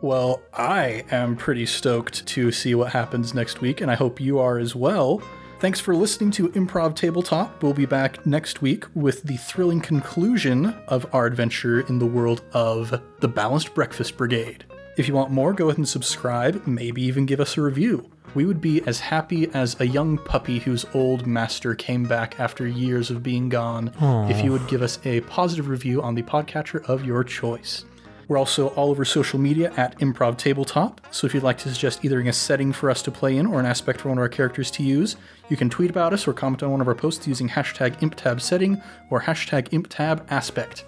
Well, 0.00 0.42
I 0.52 1.04
am 1.10 1.34
pretty 1.34 1.64
stoked 1.64 2.26
to 2.26 2.52
see 2.52 2.74
what 2.74 2.92
happens 2.92 3.32
next 3.32 3.62
week, 3.62 3.80
and 3.80 3.90
I 3.90 3.94
hope 3.94 4.20
you 4.20 4.38
are 4.38 4.58
as 4.58 4.76
well. 4.76 5.22
Thanks 5.60 5.80
for 5.80 5.96
listening 5.96 6.30
to 6.32 6.50
Improv 6.50 6.94
Tabletop. 6.94 7.62
We'll 7.62 7.72
be 7.72 7.86
back 7.86 8.26
next 8.26 8.60
week 8.60 8.84
with 8.94 9.22
the 9.22 9.38
thrilling 9.38 9.80
conclusion 9.80 10.76
of 10.88 11.06
our 11.14 11.24
adventure 11.24 11.80
in 11.88 11.98
the 11.98 12.06
world 12.06 12.42
of 12.52 13.00
the 13.20 13.28
Balanced 13.28 13.74
Breakfast 13.74 14.18
Brigade. 14.18 14.64
If 14.96 15.08
you 15.08 15.14
want 15.14 15.32
more, 15.32 15.52
go 15.52 15.68
ahead 15.68 15.78
and 15.78 15.88
subscribe, 15.88 16.66
maybe 16.68 17.02
even 17.02 17.26
give 17.26 17.40
us 17.40 17.56
a 17.56 17.62
review. 17.62 18.08
We 18.36 18.44
would 18.44 18.60
be 18.60 18.80
as 18.86 19.00
happy 19.00 19.48
as 19.52 19.78
a 19.80 19.86
young 19.86 20.18
puppy 20.18 20.60
whose 20.60 20.84
old 20.94 21.26
master 21.26 21.74
came 21.74 22.04
back 22.04 22.38
after 22.38 22.66
years 22.66 23.10
of 23.10 23.22
being 23.22 23.48
gone 23.48 23.92
if 24.30 24.44
you 24.44 24.52
would 24.52 24.66
give 24.68 24.82
us 24.82 24.98
a 25.04 25.20
positive 25.22 25.68
review 25.68 26.00
on 26.00 26.14
the 26.14 26.22
podcatcher 26.22 26.84
of 26.88 27.04
your 27.04 27.24
choice. 27.24 27.84
We're 28.28 28.38
also 28.38 28.68
all 28.68 28.90
over 28.90 29.04
social 29.04 29.38
media 29.38 29.72
at 29.76 29.98
Improv 29.98 30.38
Tabletop, 30.38 31.00
so 31.10 31.26
if 31.26 31.34
you'd 31.34 31.42
like 31.42 31.58
to 31.58 31.68
suggest 31.68 32.04
either 32.04 32.20
a 32.20 32.32
setting 32.32 32.72
for 32.72 32.88
us 32.88 33.02
to 33.02 33.10
play 33.10 33.36
in 33.36 33.46
or 33.46 33.60
an 33.60 33.66
aspect 33.66 34.00
for 34.00 34.08
one 34.08 34.18
of 34.18 34.22
our 34.22 34.28
characters 34.28 34.70
to 34.72 34.82
use, 34.82 35.16
you 35.48 35.56
can 35.56 35.68
tweet 35.68 35.90
about 35.90 36.12
us 36.12 36.26
or 36.26 36.32
comment 36.32 36.62
on 36.62 36.70
one 36.70 36.80
of 36.80 36.88
our 36.88 36.94
posts 36.94 37.26
using 37.26 37.48
hashtag 37.48 37.98
ImpTabSetting 38.00 38.82
or 39.10 39.20
hashtag 39.20 39.68
ImpTabAspect. 39.68 40.84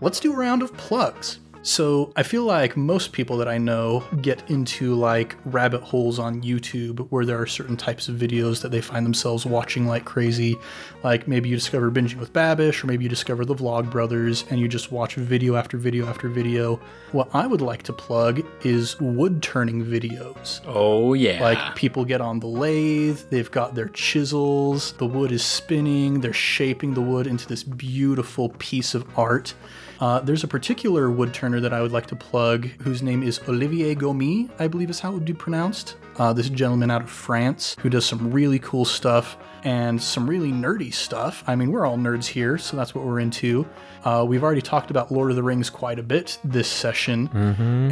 Let's 0.00 0.20
do 0.20 0.32
a 0.32 0.36
round 0.36 0.62
of 0.62 0.74
plugs. 0.76 1.40
So 1.64 2.12
I 2.16 2.24
feel 2.24 2.42
like 2.42 2.76
most 2.76 3.12
people 3.12 3.36
that 3.36 3.46
I 3.46 3.56
know 3.56 4.02
get 4.20 4.50
into 4.50 4.94
like 4.94 5.36
rabbit 5.44 5.82
holes 5.82 6.18
on 6.18 6.42
YouTube 6.42 7.06
where 7.10 7.24
there 7.24 7.40
are 7.40 7.46
certain 7.46 7.76
types 7.76 8.08
of 8.08 8.16
videos 8.16 8.60
that 8.62 8.70
they 8.70 8.80
find 8.80 9.06
themselves 9.06 9.46
watching 9.46 9.86
like 9.86 10.04
crazy. 10.04 10.56
Like 11.04 11.28
maybe 11.28 11.48
you 11.48 11.54
discover 11.54 11.90
binging 11.92 12.16
with 12.16 12.32
Babish, 12.32 12.82
or 12.82 12.88
maybe 12.88 13.04
you 13.04 13.08
discover 13.08 13.44
the 13.44 13.54
Vlog 13.54 13.90
Brothers 13.90 14.44
and 14.50 14.58
you 14.58 14.66
just 14.66 14.90
watch 14.90 15.14
video 15.14 15.54
after 15.54 15.76
video 15.76 16.08
after 16.08 16.28
video. 16.28 16.80
What 17.12 17.28
I 17.32 17.46
would 17.46 17.60
like 17.60 17.84
to 17.84 17.92
plug 17.92 18.44
is 18.64 18.98
wood 19.00 19.40
turning 19.40 19.84
videos. 19.84 20.60
Oh 20.66 21.14
yeah. 21.14 21.40
Like 21.40 21.76
people 21.76 22.04
get 22.04 22.20
on 22.20 22.40
the 22.40 22.48
lathe, 22.48 23.20
they've 23.30 23.50
got 23.50 23.76
their 23.76 23.88
chisels, 23.88 24.94
the 24.94 25.06
wood 25.06 25.30
is 25.30 25.44
spinning, 25.44 26.22
they're 26.22 26.32
shaping 26.32 26.94
the 26.94 27.02
wood 27.02 27.28
into 27.28 27.46
this 27.46 27.62
beautiful 27.62 28.48
piece 28.58 28.96
of 28.96 29.06
art. 29.16 29.54
Uh, 30.00 30.20
there's 30.20 30.44
a 30.44 30.48
particular 30.48 31.10
wood 31.10 31.32
turner 31.32 31.60
that 31.60 31.72
I 31.72 31.80
would 31.80 31.92
like 31.92 32.06
to 32.06 32.16
plug 32.16 32.66
whose 32.82 33.02
name 33.02 33.22
is 33.22 33.40
Olivier 33.48 33.94
Gomi, 33.94 34.50
I 34.58 34.68
believe 34.68 34.90
is 34.90 35.00
how 35.00 35.10
it 35.10 35.14
would 35.14 35.24
be 35.24 35.32
pronounced. 35.32 35.96
Uh, 36.18 36.32
this 36.32 36.48
gentleman 36.48 36.90
out 36.90 37.02
of 37.02 37.10
France 37.10 37.76
who 37.80 37.88
does 37.88 38.04
some 38.04 38.32
really 38.32 38.58
cool 38.58 38.84
stuff 38.84 39.36
and 39.64 40.00
some 40.02 40.28
really 40.28 40.52
nerdy 40.52 40.92
stuff. 40.92 41.44
I 41.46 41.54
mean, 41.56 41.70
we're 41.72 41.86
all 41.86 41.98
nerds 41.98 42.26
here, 42.26 42.58
so 42.58 42.76
that's 42.76 42.94
what 42.94 43.04
we're 43.04 43.20
into. 43.20 43.66
Uh, 44.04 44.24
we've 44.26 44.42
already 44.42 44.62
talked 44.62 44.90
about 44.90 45.12
Lord 45.12 45.30
of 45.30 45.36
the 45.36 45.42
Rings 45.42 45.70
quite 45.70 45.98
a 45.98 46.02
bit 46.02 46.38
this 46.42 46.68
session. 46.68 47.28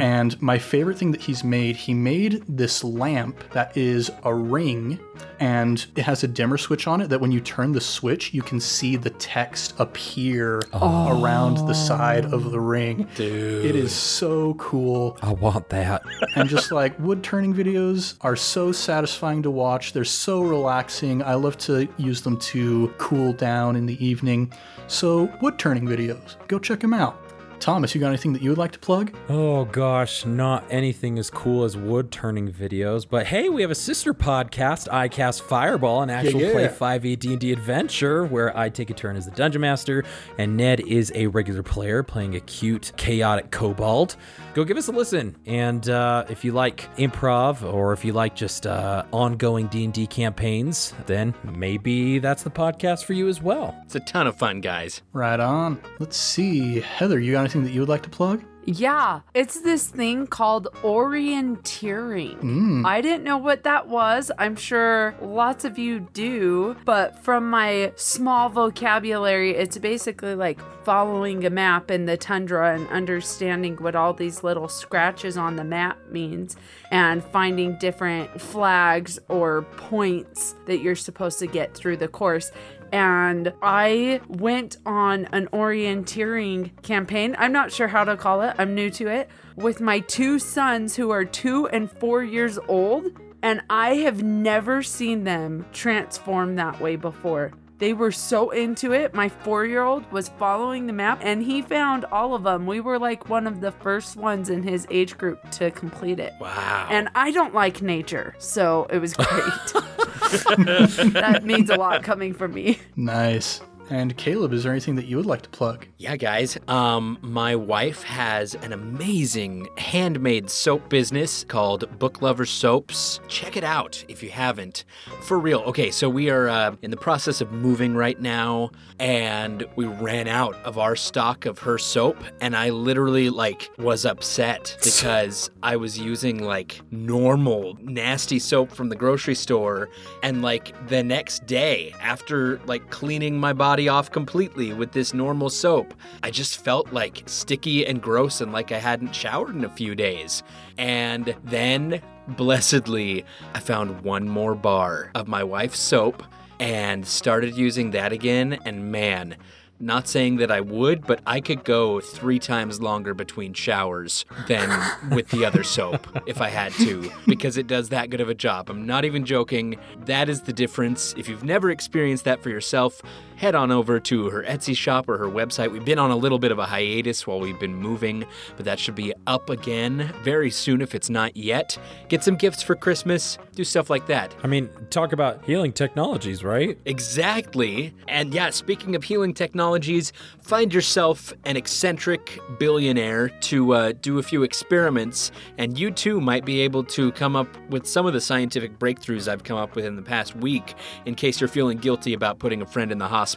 And 0.01 0.41
my 0.41 0.57
favorite 0.59 0.97
thing 0.97 1.11
that 1.11 1.21
he's 1.21 1.43
made, 1.43 1.75
he 1.77 1.93
made 1.93 2.43
this 2.47 2.83
lamp 2.83 3.41
that 3.51 3.75
is 3.77 4.11
a 4.23 4.33
ring 4.33 4.99
and 5.39 5.85
it 5.95 6.03
has 6.03 6.23
a 6.23 6.27
dimmer 6.27 6.57
switch 6.57 6.85
on 6.85 7.01
it 7.01 7.07
that 7.07 7.19
when 7.19 7.31
you 7.31 7.39
turn 7.39 7.71
the 7.71 7.81
switch, 7.81 8.31
you 8.33 8.41
can 8.43 8.59
see 8.59 8.95
the 8.95 9.09
text 9.09 9.73
appear 9.79 10.61
around 10.73 11.67
the 11.67 11.73
side 11.73 12.25
of 12.25 12.51
the 12.51 12.59
ring. 12.59 13.07
Dude. 13.15 13.65
It 13.65 13.75
is 13.75 13.91
so 13.91 14.53
cool. 14.55 15.17
I 15.21 15.31
want 15.33 15.69
that. 15.69 16.03
And 16.35 16.47
just 16.47 16.71
like 16.71 16.97
wood 16.97 17.23
turning 17.23 17.53
videos 17.53 18.15
are 18.21 18.37
so 18.37 18.71
satisfying 18.71 19.43
to 19.43 19.51
watch. 19.51 19.91
They're 19.91 20.05
so 20.05 20.41
relaxing. 20.41 21.21
I 21.21 21.33
love 21.33 21.57
to 21.61 21.87
use 21.97 22.21
them 22.21 22.37
to 22.37 22.87
cool 22.97 23.33
down 23.33 23.75
in 23.75 23.85
the 23.85 24.03
evening. 24.05 24.51
So, 24.87 25.31
wood 25.41 25.57
turning 25.57 25.85
videos, 25.85 26.35
go 26.47 26.59
check 26.59 26.79
them 26.79 26.93
out. 26.93 27.30
Thomas, 27.61 27.93
you 27.93 28.01
got 28.01 28.07
anything 28.07 28.33
that 28.33 28.41
you 28.41 28.49
would 28.49 28.57
like 28.57 28.71
to 28.71 28.79
plug? 28.79 29.15
Oh 29.29 29.65
gosh, 29.65 30.25
not 30.25 30.65
anything 30.71 31.19
as 31.19 31.29
cool 31.29 31.63
as 31.63 31.77
wood 31.77 32.11
turning 32.11 32.51
videos, 32.51 33.05
but 33.07 33.27
hey, 33.27 33.49
we 33.49 33.61
have 33.61 33.69
a 33.69 33.75
sister 33.75 34.15
podcast, 34.15 34.89
iCast 34.89 35.41
Fireball, 35.41 36.01
an 36.01 36.09
actual 36.09 36.41
yeah. 36.41 36.51
play 36.53 36.67
5e 36.67 37.19
D&D 37.19 37.51
adventure 37.51 38.25
where 38.25 38.57
I 38.57 38.69
take 38.69 38.89
a 38.89 38.95
turn 38.95 39.15
as 39.15 39.25
the 39.25 39.31
dungeon 39.31 39.61
master 39.61 40.03
and 40.39 40.57
Ned 40.57 40.79
is 40.79 41.11
a 41.13 41.27
regular 41.27 41.61
player 41.61 42.01
playing 42.01 42.35
a 42.35 42.39
cute, 42.39 42.93
chaotic 42.97 43.51
kobold. 43.51 44.15
Go 44.55 44.63
give 44.63 44.75
us 44.75 44.87
a 44.87 44.91
listen, 44.91 45.37
and 45.45 45.87
uh, 45.87 46.25
if 46.29 46.43
you 46.43 46.53
like 46.53 46.89
improv 46.97 47.61
or 47.71 47.93
if 47.93 48.03
you 48.03 48.11
like 48.11 48.35
just 48.35 48.65
uh, 48.65 49.03
ongoing 49.11 49.67
D&D 49.67 50.07
campaigns, 50.07 50.95
then 51.05 51.35
maybe 51.43 52.17
that's 52.17 52.41
the 52.41 52.49
podcast 52.49 53.05
for 53.05 53.13
you 53.13 53.27
as 53.27 53.39
well. 53.39 53.79
it's 53.85 53.95
a 53.95 53.99
ton 53.99 54.25
of 54.25 54.35
fun, 54.35 54.61
guys. 54.61 55.03
Right 55.13 55.39
on. 55.39 55.79
Let's 55.99 56.17
see. 56.17 56.79
Heather, 56.79 57.19
you 57.19 57.31
got 57.33 57.50
anything 57.55 57.63
that 57.63 57.73
you 57.73 57.81
would 57.81 57.89
like 57.89 58.03
to 58.03 58.09
plug? 58.09 58.43
Yeah, 58.63 59.21
it's 59.33 59.61
this 59.61 59.87
thing 59.87 60.27
called 60.27 60.67
orienteering. 60.83 62.39
Mm. 62.41 62.85
I 62.85 63.01
didn't 63.01 63.23
know 63.23 63.39
what 63.39 63.63
that 63.63 63.87
was. 63.87 64.31
I'm 64.37 64.55
sure 64.55 65.15
lots 65.19 65.65
of 65.65 65.79
you 65.79 66.01
do, 66.13 66.75
but 66.85 67.17
from 67.23 67.49
my 67.49 67.91
small 67.95 68.49
vocabulary, 68.49 69.55
it's 69.55 69.79
basically 69.79 70.35
like 70.35 70.59
following 70.85 71.43
a 71.43 71.49
map 71.49 71.89
in 71.89 72.05
the 72.05 72.17
tundra 72.17 72.75
and 72.75 72.87
understanding 72.89 73.77
what 73.77 73.95
all 73.95 74.13
these 74.13 74.43
little 74.43 74.67
scratches 74.67 75.37
on 75.37 75.55
the 75.55 75.63
map 75.63 75.97
means 76.11 76.55
and 76.91 77.23
finding 77.23 77.79
different 77.79 78.39
flags 78.39 79.17
or 79.27 79.63
points 79.77 80.53
that 80.67 80.81
you're 80.81 80.95
supposed 80.95 81.39
to 81.39 81.47
get 81.47 81.73
through 81.73 81.97
the 81.97 82.07
course 82.07 82.51
and 82.91 83.53
I 83.61 84.21
went 84.27 84.77
on 84.85 85.25
an 85.31 85.47
orienteering 85.47 86.71
campaign. 86.81 87.35
I'm 87.37 87.51
not 87.51 87.71
sure 87.71 87.87
how 87.87 88.03
to 88.03 88.17
call 88.17 88.41
it, 88.41 88.55
I'm 88.57 88.75
new 88.75 88.89
to 88.91 89.07
it, 89.07 89.29
with 89.55 89.81
my 89.81 89.99
two 89.99 90.39
sons 90.39 90.95
who 90.95 91.09
are 91.11 91.25
two 91.25 91.67
and 91.67 91.91
four 91.91 92.23
years 92.23 92.59
old. 92.67 93.05
And 93.43 93.61
I 93.69 93.95
have 93.95 94.21
never 94.21 94.83
seen 94.83 95.23
them 95.23 95.65
transform 95.73 96.55
that 96.57 96.79
way 96.79 96.95
before. 96.95 97.53
They 97.81 97.93
were 97.93 98.11
so 98.11 98.51
into 98.51 98.93
it. 98.93 99.15
My 99.15 99.27
four 99.27 99.65
year 99.65 99.81
old 99.81 100.09
was 100.11 100.29
following 100.29 100.85
the 100.85 100.93
map 100.93 101.21
and 101.23 101.41
he 101.41 101.63
found 101.63 102.05
all 102.05 102.35
of 102.35 102.43
them. 102.43 102.67
We 102.67 102.79
were 102.79 102.99
like 102.99 103.27
one 103.27 103.47
of 103.47 103.59
the 103.59 103.71
first 103.71 104.15
ones 104.15 104.51
in 104.51 104.61
his 104.61 104.85
age 104.91 105.17
group 105.17 105.49
to 105.53 105.71
complete 105.71 106.19
it. 106.19 106.33
Wow. 106.39 106.87
And 106.91 107.09
I 107.15 107.31
don't 107.31 107.55
like 107.55 107.81
nature, 107.81 108.35
so 108.37 108.85
it 108.91 108.99
was 108.99 109.15
great. 109.15 109.73
that 111.13 111.41
means 111.43 111.69
a 111.69 111.75
lot 111.75 112.03
coming 112.03 112.33
from 112.33 112.53
me. 112.53 112.79
Nice. 112.95 113.61
And 113.91 114.15
Caleb, 114.15 114.53
is 114.53 114.63
there 114.63 114.71
anything 114.71 114.95
that 114.95 115.05
you 115.05 115.17
would 115.17 115.25
like 115.25 115.41
to 115.41 115.49
plug? 115.49 115.85
Yeah, 115.97 116.15
guys. 116.15 116.57
Um, 116.69 117.17
my 117.21 117.57
wife 117.57 118.03
has 118.03 118.55
an 118.55 118.71
amazing 118.71 119.67
handmade 119.77 120.49
soap 120.49 120.87
business 120.87 121.43
called 121.43 121.99
Book 121.99 122.21
Lover 122.21 122.45
Soaps. 122.45 123.19
Check 123.27 123.57
it 123.57 123.65
out 123.65 124.05
if 124.07 124.23
you 124.23 124.29
haven't. 124.29 124.85
For 125.23 125.37
real. 125.37 125.59
Okay, 125.63 125.91
so 125.91 126.09
we 126.09 126.29
are 126.29 126.47
uh, 126.47 126.77
in 126.81 126.89
the 126.89 126.95
process 126.95 127.41
of 127.41 127.51
moving 127.51 127.93
right 127.93 128.19
now, 128.21 128.71
and 128.97 129.65
we 129.75 129.87
ran 129.87 130.29
out 130.29 130.55
of 130.63 130.77
our 130.77 130.95
stock 130.95 131.45
of 131.45 131.59
her 131.59 131.77
soap, 131.77 132.15
and 132.39 132.55
I 132.55 132.69
literally 132.69 133.29
like 133.29 133.69
was 133.77 134.05
upset 134.05 134.77
because 134.85 135.49
I 135.63 135.75
was 135.75 135.99
using 135.99 136.41
like 136.41 136.79
normal 136.91 137.77
nasty 137.81 138.39
soap 138.39 138.71
from 138.71 138.87
the 138.87 138.95
grocery 138.95 139.35
store, 139.35 139.89
and 140.23 140.41
like 140.41 140.87
the 140.87 141.03
next 141.03 141.45
day 141.45 141.93
after 141.99 142.61
like 142.65 142.89
cleaning 142.89 143.37
my 143.37 143.51
body 143.51 143.80
off 143.87 144.11
completely 144.11 144.73
with 144.73 144.91
this 144.91 145.13
normal 145.13 145.49
soap, 145.49 145.93
I 146.23 146.31
just 146.31 146.63
felt 146.63 146.91
like 146.93 147.23
sticky 147.25 147.85
and 147.85 148.01
gross 148.01 148.41
and 148.41 148.51
like 148.51 148.71
I 148.71 148.77
hadn't 148.77 149.15
showered 149.15 149.55
in 149.55 149.63
a 149.63 149.69
few 149.69 149.95
days. 149.95 150.43
And 150.77 151.35
then, 151.43 152.01
blessedly, 152.27 153.25
I 153.53 153.59
found 153.59 154.01
one 154.01 154.27
more 154.27 154.55
bar 154.55 155.11
of 155.15 155.27
my 155.27 155.43
wife's 155.43 155.79
soap 155.79 156.23
and 156.59 157.07
started 157.07 157.55
using 157.55 157.91
that 157.91 158.11
again. 158.11 158.59
And 158.65 158.91
man, 158.91 159.35
not 159.81 160.07
saying 160.07 160.37
that 160.37 160.51
I 160.51 160.61
would, 160.61 161.05
but 161.05 161.21
I 161.25 161.41
could 161.41 161.63
go 161.63 161.99
three 161.99 162.39
times 162.39 162.79
longer 162.79 163.13
between 163.13 163.53
showers 163.53 164.25
than 164.47 164.69
with 165.11 165.29
the 165.29 165.43
other 165.43 165.63
soap 165.63 166.07
if 166.27 166.39
I 166.39 166.49
had 166.49 166.71
to, 166.73 167.11
because 167.25 167.57
it 167.57 167.67
does 167.67 167.89
that 167.89 168.09
good 168.09 168.21
of 168.21 168.29
a 168.29 168.35
job. 168.35 168.69
I'm 168.69 168.85
not 168.85 169.05
even 169.05 169.25
joking. 169.25 169.77
That 170.05 170.29
is 170.29 170.41
the 170.41 170.53
difference. 170.53 171.15
If 171.17 171.27
you've 171.27 171.43
never 171.43 171.71
experienced 171.71 172.25
that 172.25 172.43
for 172.43 172.49
yourself, 172.49 173.01
head 173.41 173.55
on 173.55 173.71
over 173.71 173.99
to 173.99 174.29
her 174.29 174.43
Etsy 174.43 174.77
shop 174.77 175.09
or 175.09 175.17
her 175.17 175.25
website. 175.25 175.71
We've 175.71 175.83
been 175.83 175.97
on 175.97 176.11
a 176.11 176.15
little 176.15 176.37
bit 176.37 176.51
of 176.51 176.59
a 176.59 176.65
hiatus 176.67 177.25
while 177.25 177.39
we've 177.39 177.59
been 177.59 177.73
moving, 177.73 178.23
but 178.55 178.65
that 178.65 178.77
should 178.77 178.93
be 178.93 179.15
up 179.25 179.49
again 179.49 180.13
very 180.21 180.51
soon 180.51 180.79
if 180.79 180.93
it's 180.93 181.09
not 181.09 181.35
yet. 181.35 181.75
Get 182.07 182.23
some 182.23 182.35
gifts 182.35 182.61
for 182.61 182.75
Christmas, 182.75 183.39
do 183.55 183.63
stuff 183.63 183.89
like 183.89 184.05
that. 184.05 184.35
I 184.43 184.47
mean, 184.47 184.69
talk 184.91 185.11
about 185.11 185.43
healing 185.43 185.73
technologies, 185.73 186.43
right? 186.43 186.77
Exactly. 186.85 187.95
And 188.07 188.31
yeah, 188.31 188.51
speaking 188.51 188.95
of 188.95 189.03
healing 189.03 189.33
technologies, 189.33 190.13
find 190.43 190.71
yourself 190.71 191.33
an 191.43 191.57
eccentric 191.57 192.39
billionaire 192.59 193.29
to 193.29 193.73
uh, 193.73 193.93
do 194.01 194.19
a 194.19 194.23
few 194.23 194.43
experiments, 194.43 195.31
and 195.57 195.79
you 195.79 195.89
too 195.89 196.21
might 196.21 196.45
be 196.45 196.61
able 196.61 196.83
to 196.83 197.11
come 197.13 197.35
up 197.35 197.47
with 197.71 197.87
some 197.87 198.05
of 198.05 198.13
the 198.13 198.21
scientific 198.21 198.77
breakthroughs 198.77 199.27
I've 199.27 199.43
come 199.43 199.57
up 199.57 199.75
with 199.75 199.85
in 199.85 199.95
the 199.95 200.03
past 200.03 200.35
week, 200.35 200.75
in 201.07 201.15
case 201.15 201.41
you're 201.41 201.47
feeling 201.47 201.79
guilty 201.79 202.13
about 202.13 202.37
putting 202.37 202.61
a 202.61 202.67
friend 202.67 202.91
in 202.91 202.99
the 202.99 203.07
hospital 203.07 203.30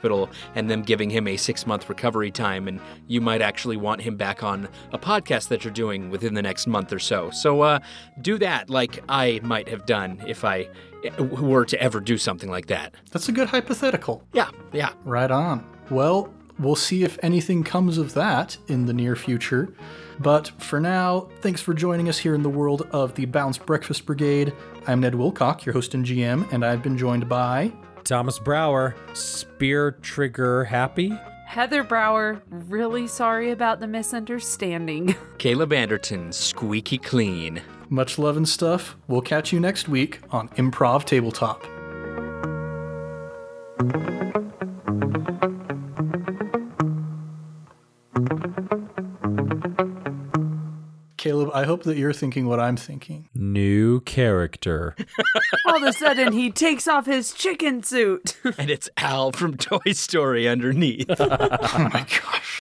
and 0.55 0.71
them 0.71 0.83
giving 0.83 1.11
him 1.11 1.29
a 1.29 1.37
six 1.37 1.67
month 1.67 1.89
recovery 1.89 2.31
time, 2.31 2.69
and 2.69 2.81
you 3.07 3.21
might 3.21 3.43
actually 3.43 3.77
want 3.77 4.01
him 4.01 4.17
back 4.17 4.43
on 4.43 4.69
a 4.93 4.99
podcast 4.99 5.49
that 5.49 5.65
you're 5.65 5.73
doing 5.73 6.11
within 6.11 6.35
the 6.35 6.43
next 6.43 6.67
month 6.67 6.93
or 6.93 6.99
so. 6.99 7.31
So 7.31 7.63
uh, 7.63 7.79
do 8.21 8.39
that 8.39 8.71
like 8.71 9.03
I 9.09 9.41
might 9.43 9.69
have 9.69 9.87
done 9.87 10.23
if 10.27 10.45
I 10.45 10.69
eh, 11.05 11.21
were 11.21 11.65
to 11.67 11.81
ever 11.81 12.01
do 12.01 12.19
something 12.19 12.51
like 12.51 12.67
that. 12.67 12.95
That's 13.11 13.29
a 13.29 13.33
good 13.33 13.49
hypothetical. 13.49 14.27
Yeah, 14.33 14.51
yeah. 14.73 14.93
Right 15.05 15.31
on. 15.31 15.65
Well, 15.91 16.33
we'll 16.59 16.77
see 16.77 17.05
if 17.05 17.19
anything 17.23 17.65
comes 17.65 17.99
of 17.99 18.15
that 18.15 18.57
in 18.69 18.87
the 18.87 18.93
near 18.93 19.17
future. 19.17 19.75
But 20.21 20.49
for 20.59 20.81
now, 20.81 21.29
thanks 21.41 21.61
for 21.61 21.75
joining 21.75 22.09
us 22.09 22.19
here 22.19 22.35
in 22.35 22.43
the 22.43 22.51
world 22.51 22.87
of 22.93 23.15
the 23.15 23.25
Balanced 23.27 23.67
Breakfast 23.67 24.07
Brigade. 24.07 24.53
I'm 24.87 25.01
Ned 25.01 25.15
Wilcock, 25.15 25.65
your 25.65 25.73
host 25.73 25.95
and 25.95 26.05
GM, 26.05 26.51
and 26.53 26.65
I've 26.65 26.83
been 26.83 26.97
joined 26.97 27.29
by. 27.29 27.73
Thomas 28.05 28.39
Brower, 28.39 28.95
spear 29.15 29.93
trigger 29.93 30.65
happy? 30.65 31.13
Heather 31.47 31.83
Brower, 31.83 32.43
really 32.51 33.07
sorry 33.07 33.51
about 33.51 33.81
the 33.81 33.87
misunderstanding. 33.87 35.15
Caleb 35.39 35.73
Anderton, 35.73 36.33
squeaky 36.33 36.99
clean. 36.99 37.63
Much 37.89 38.19
love 38.19 38.37
and 38.37 38.49
stuff. 38.49 38.97
We'll 39.09 39.23
catch 39.23 39.53
you 39.53 39.61
next 39.61 39.89
week 39.89 40.21
on 40.31 40.49
Improv 40.51 41.05
Tabletop. 41.05 41.65
Caleb, 51.25 51.53
I 51.55 51.65
hope 51.65 51.85
that 51.85 51.97
you're 51.97 52.13
thinking 52.13 52.49
what 52.49 52.61
I'm 52.61 52.77
thinking. 52.77 53.31
New 53.35 54.01
character. 54.01 54.95
All 55.67 55.77
of 55.77 55.83
a 55.83 55.95
sudden, 55.95 56.35
he 56.35 56.51
takes 56.51 56.87
off 56.87 57.07
his 57.07 57.33
chicken 57.33 57.83
suit. 57.83 58.37
and 58.59 58.69
it's 58.69 58.91
Al 58.99 59.33
from 59.33 59.57
Toy 59.57 59.93
Story 59.93 60.47
underneath. 60.47 61.09
Oh 61.19 61.89
my 61.93 62.07
gosh. 62.23 62.61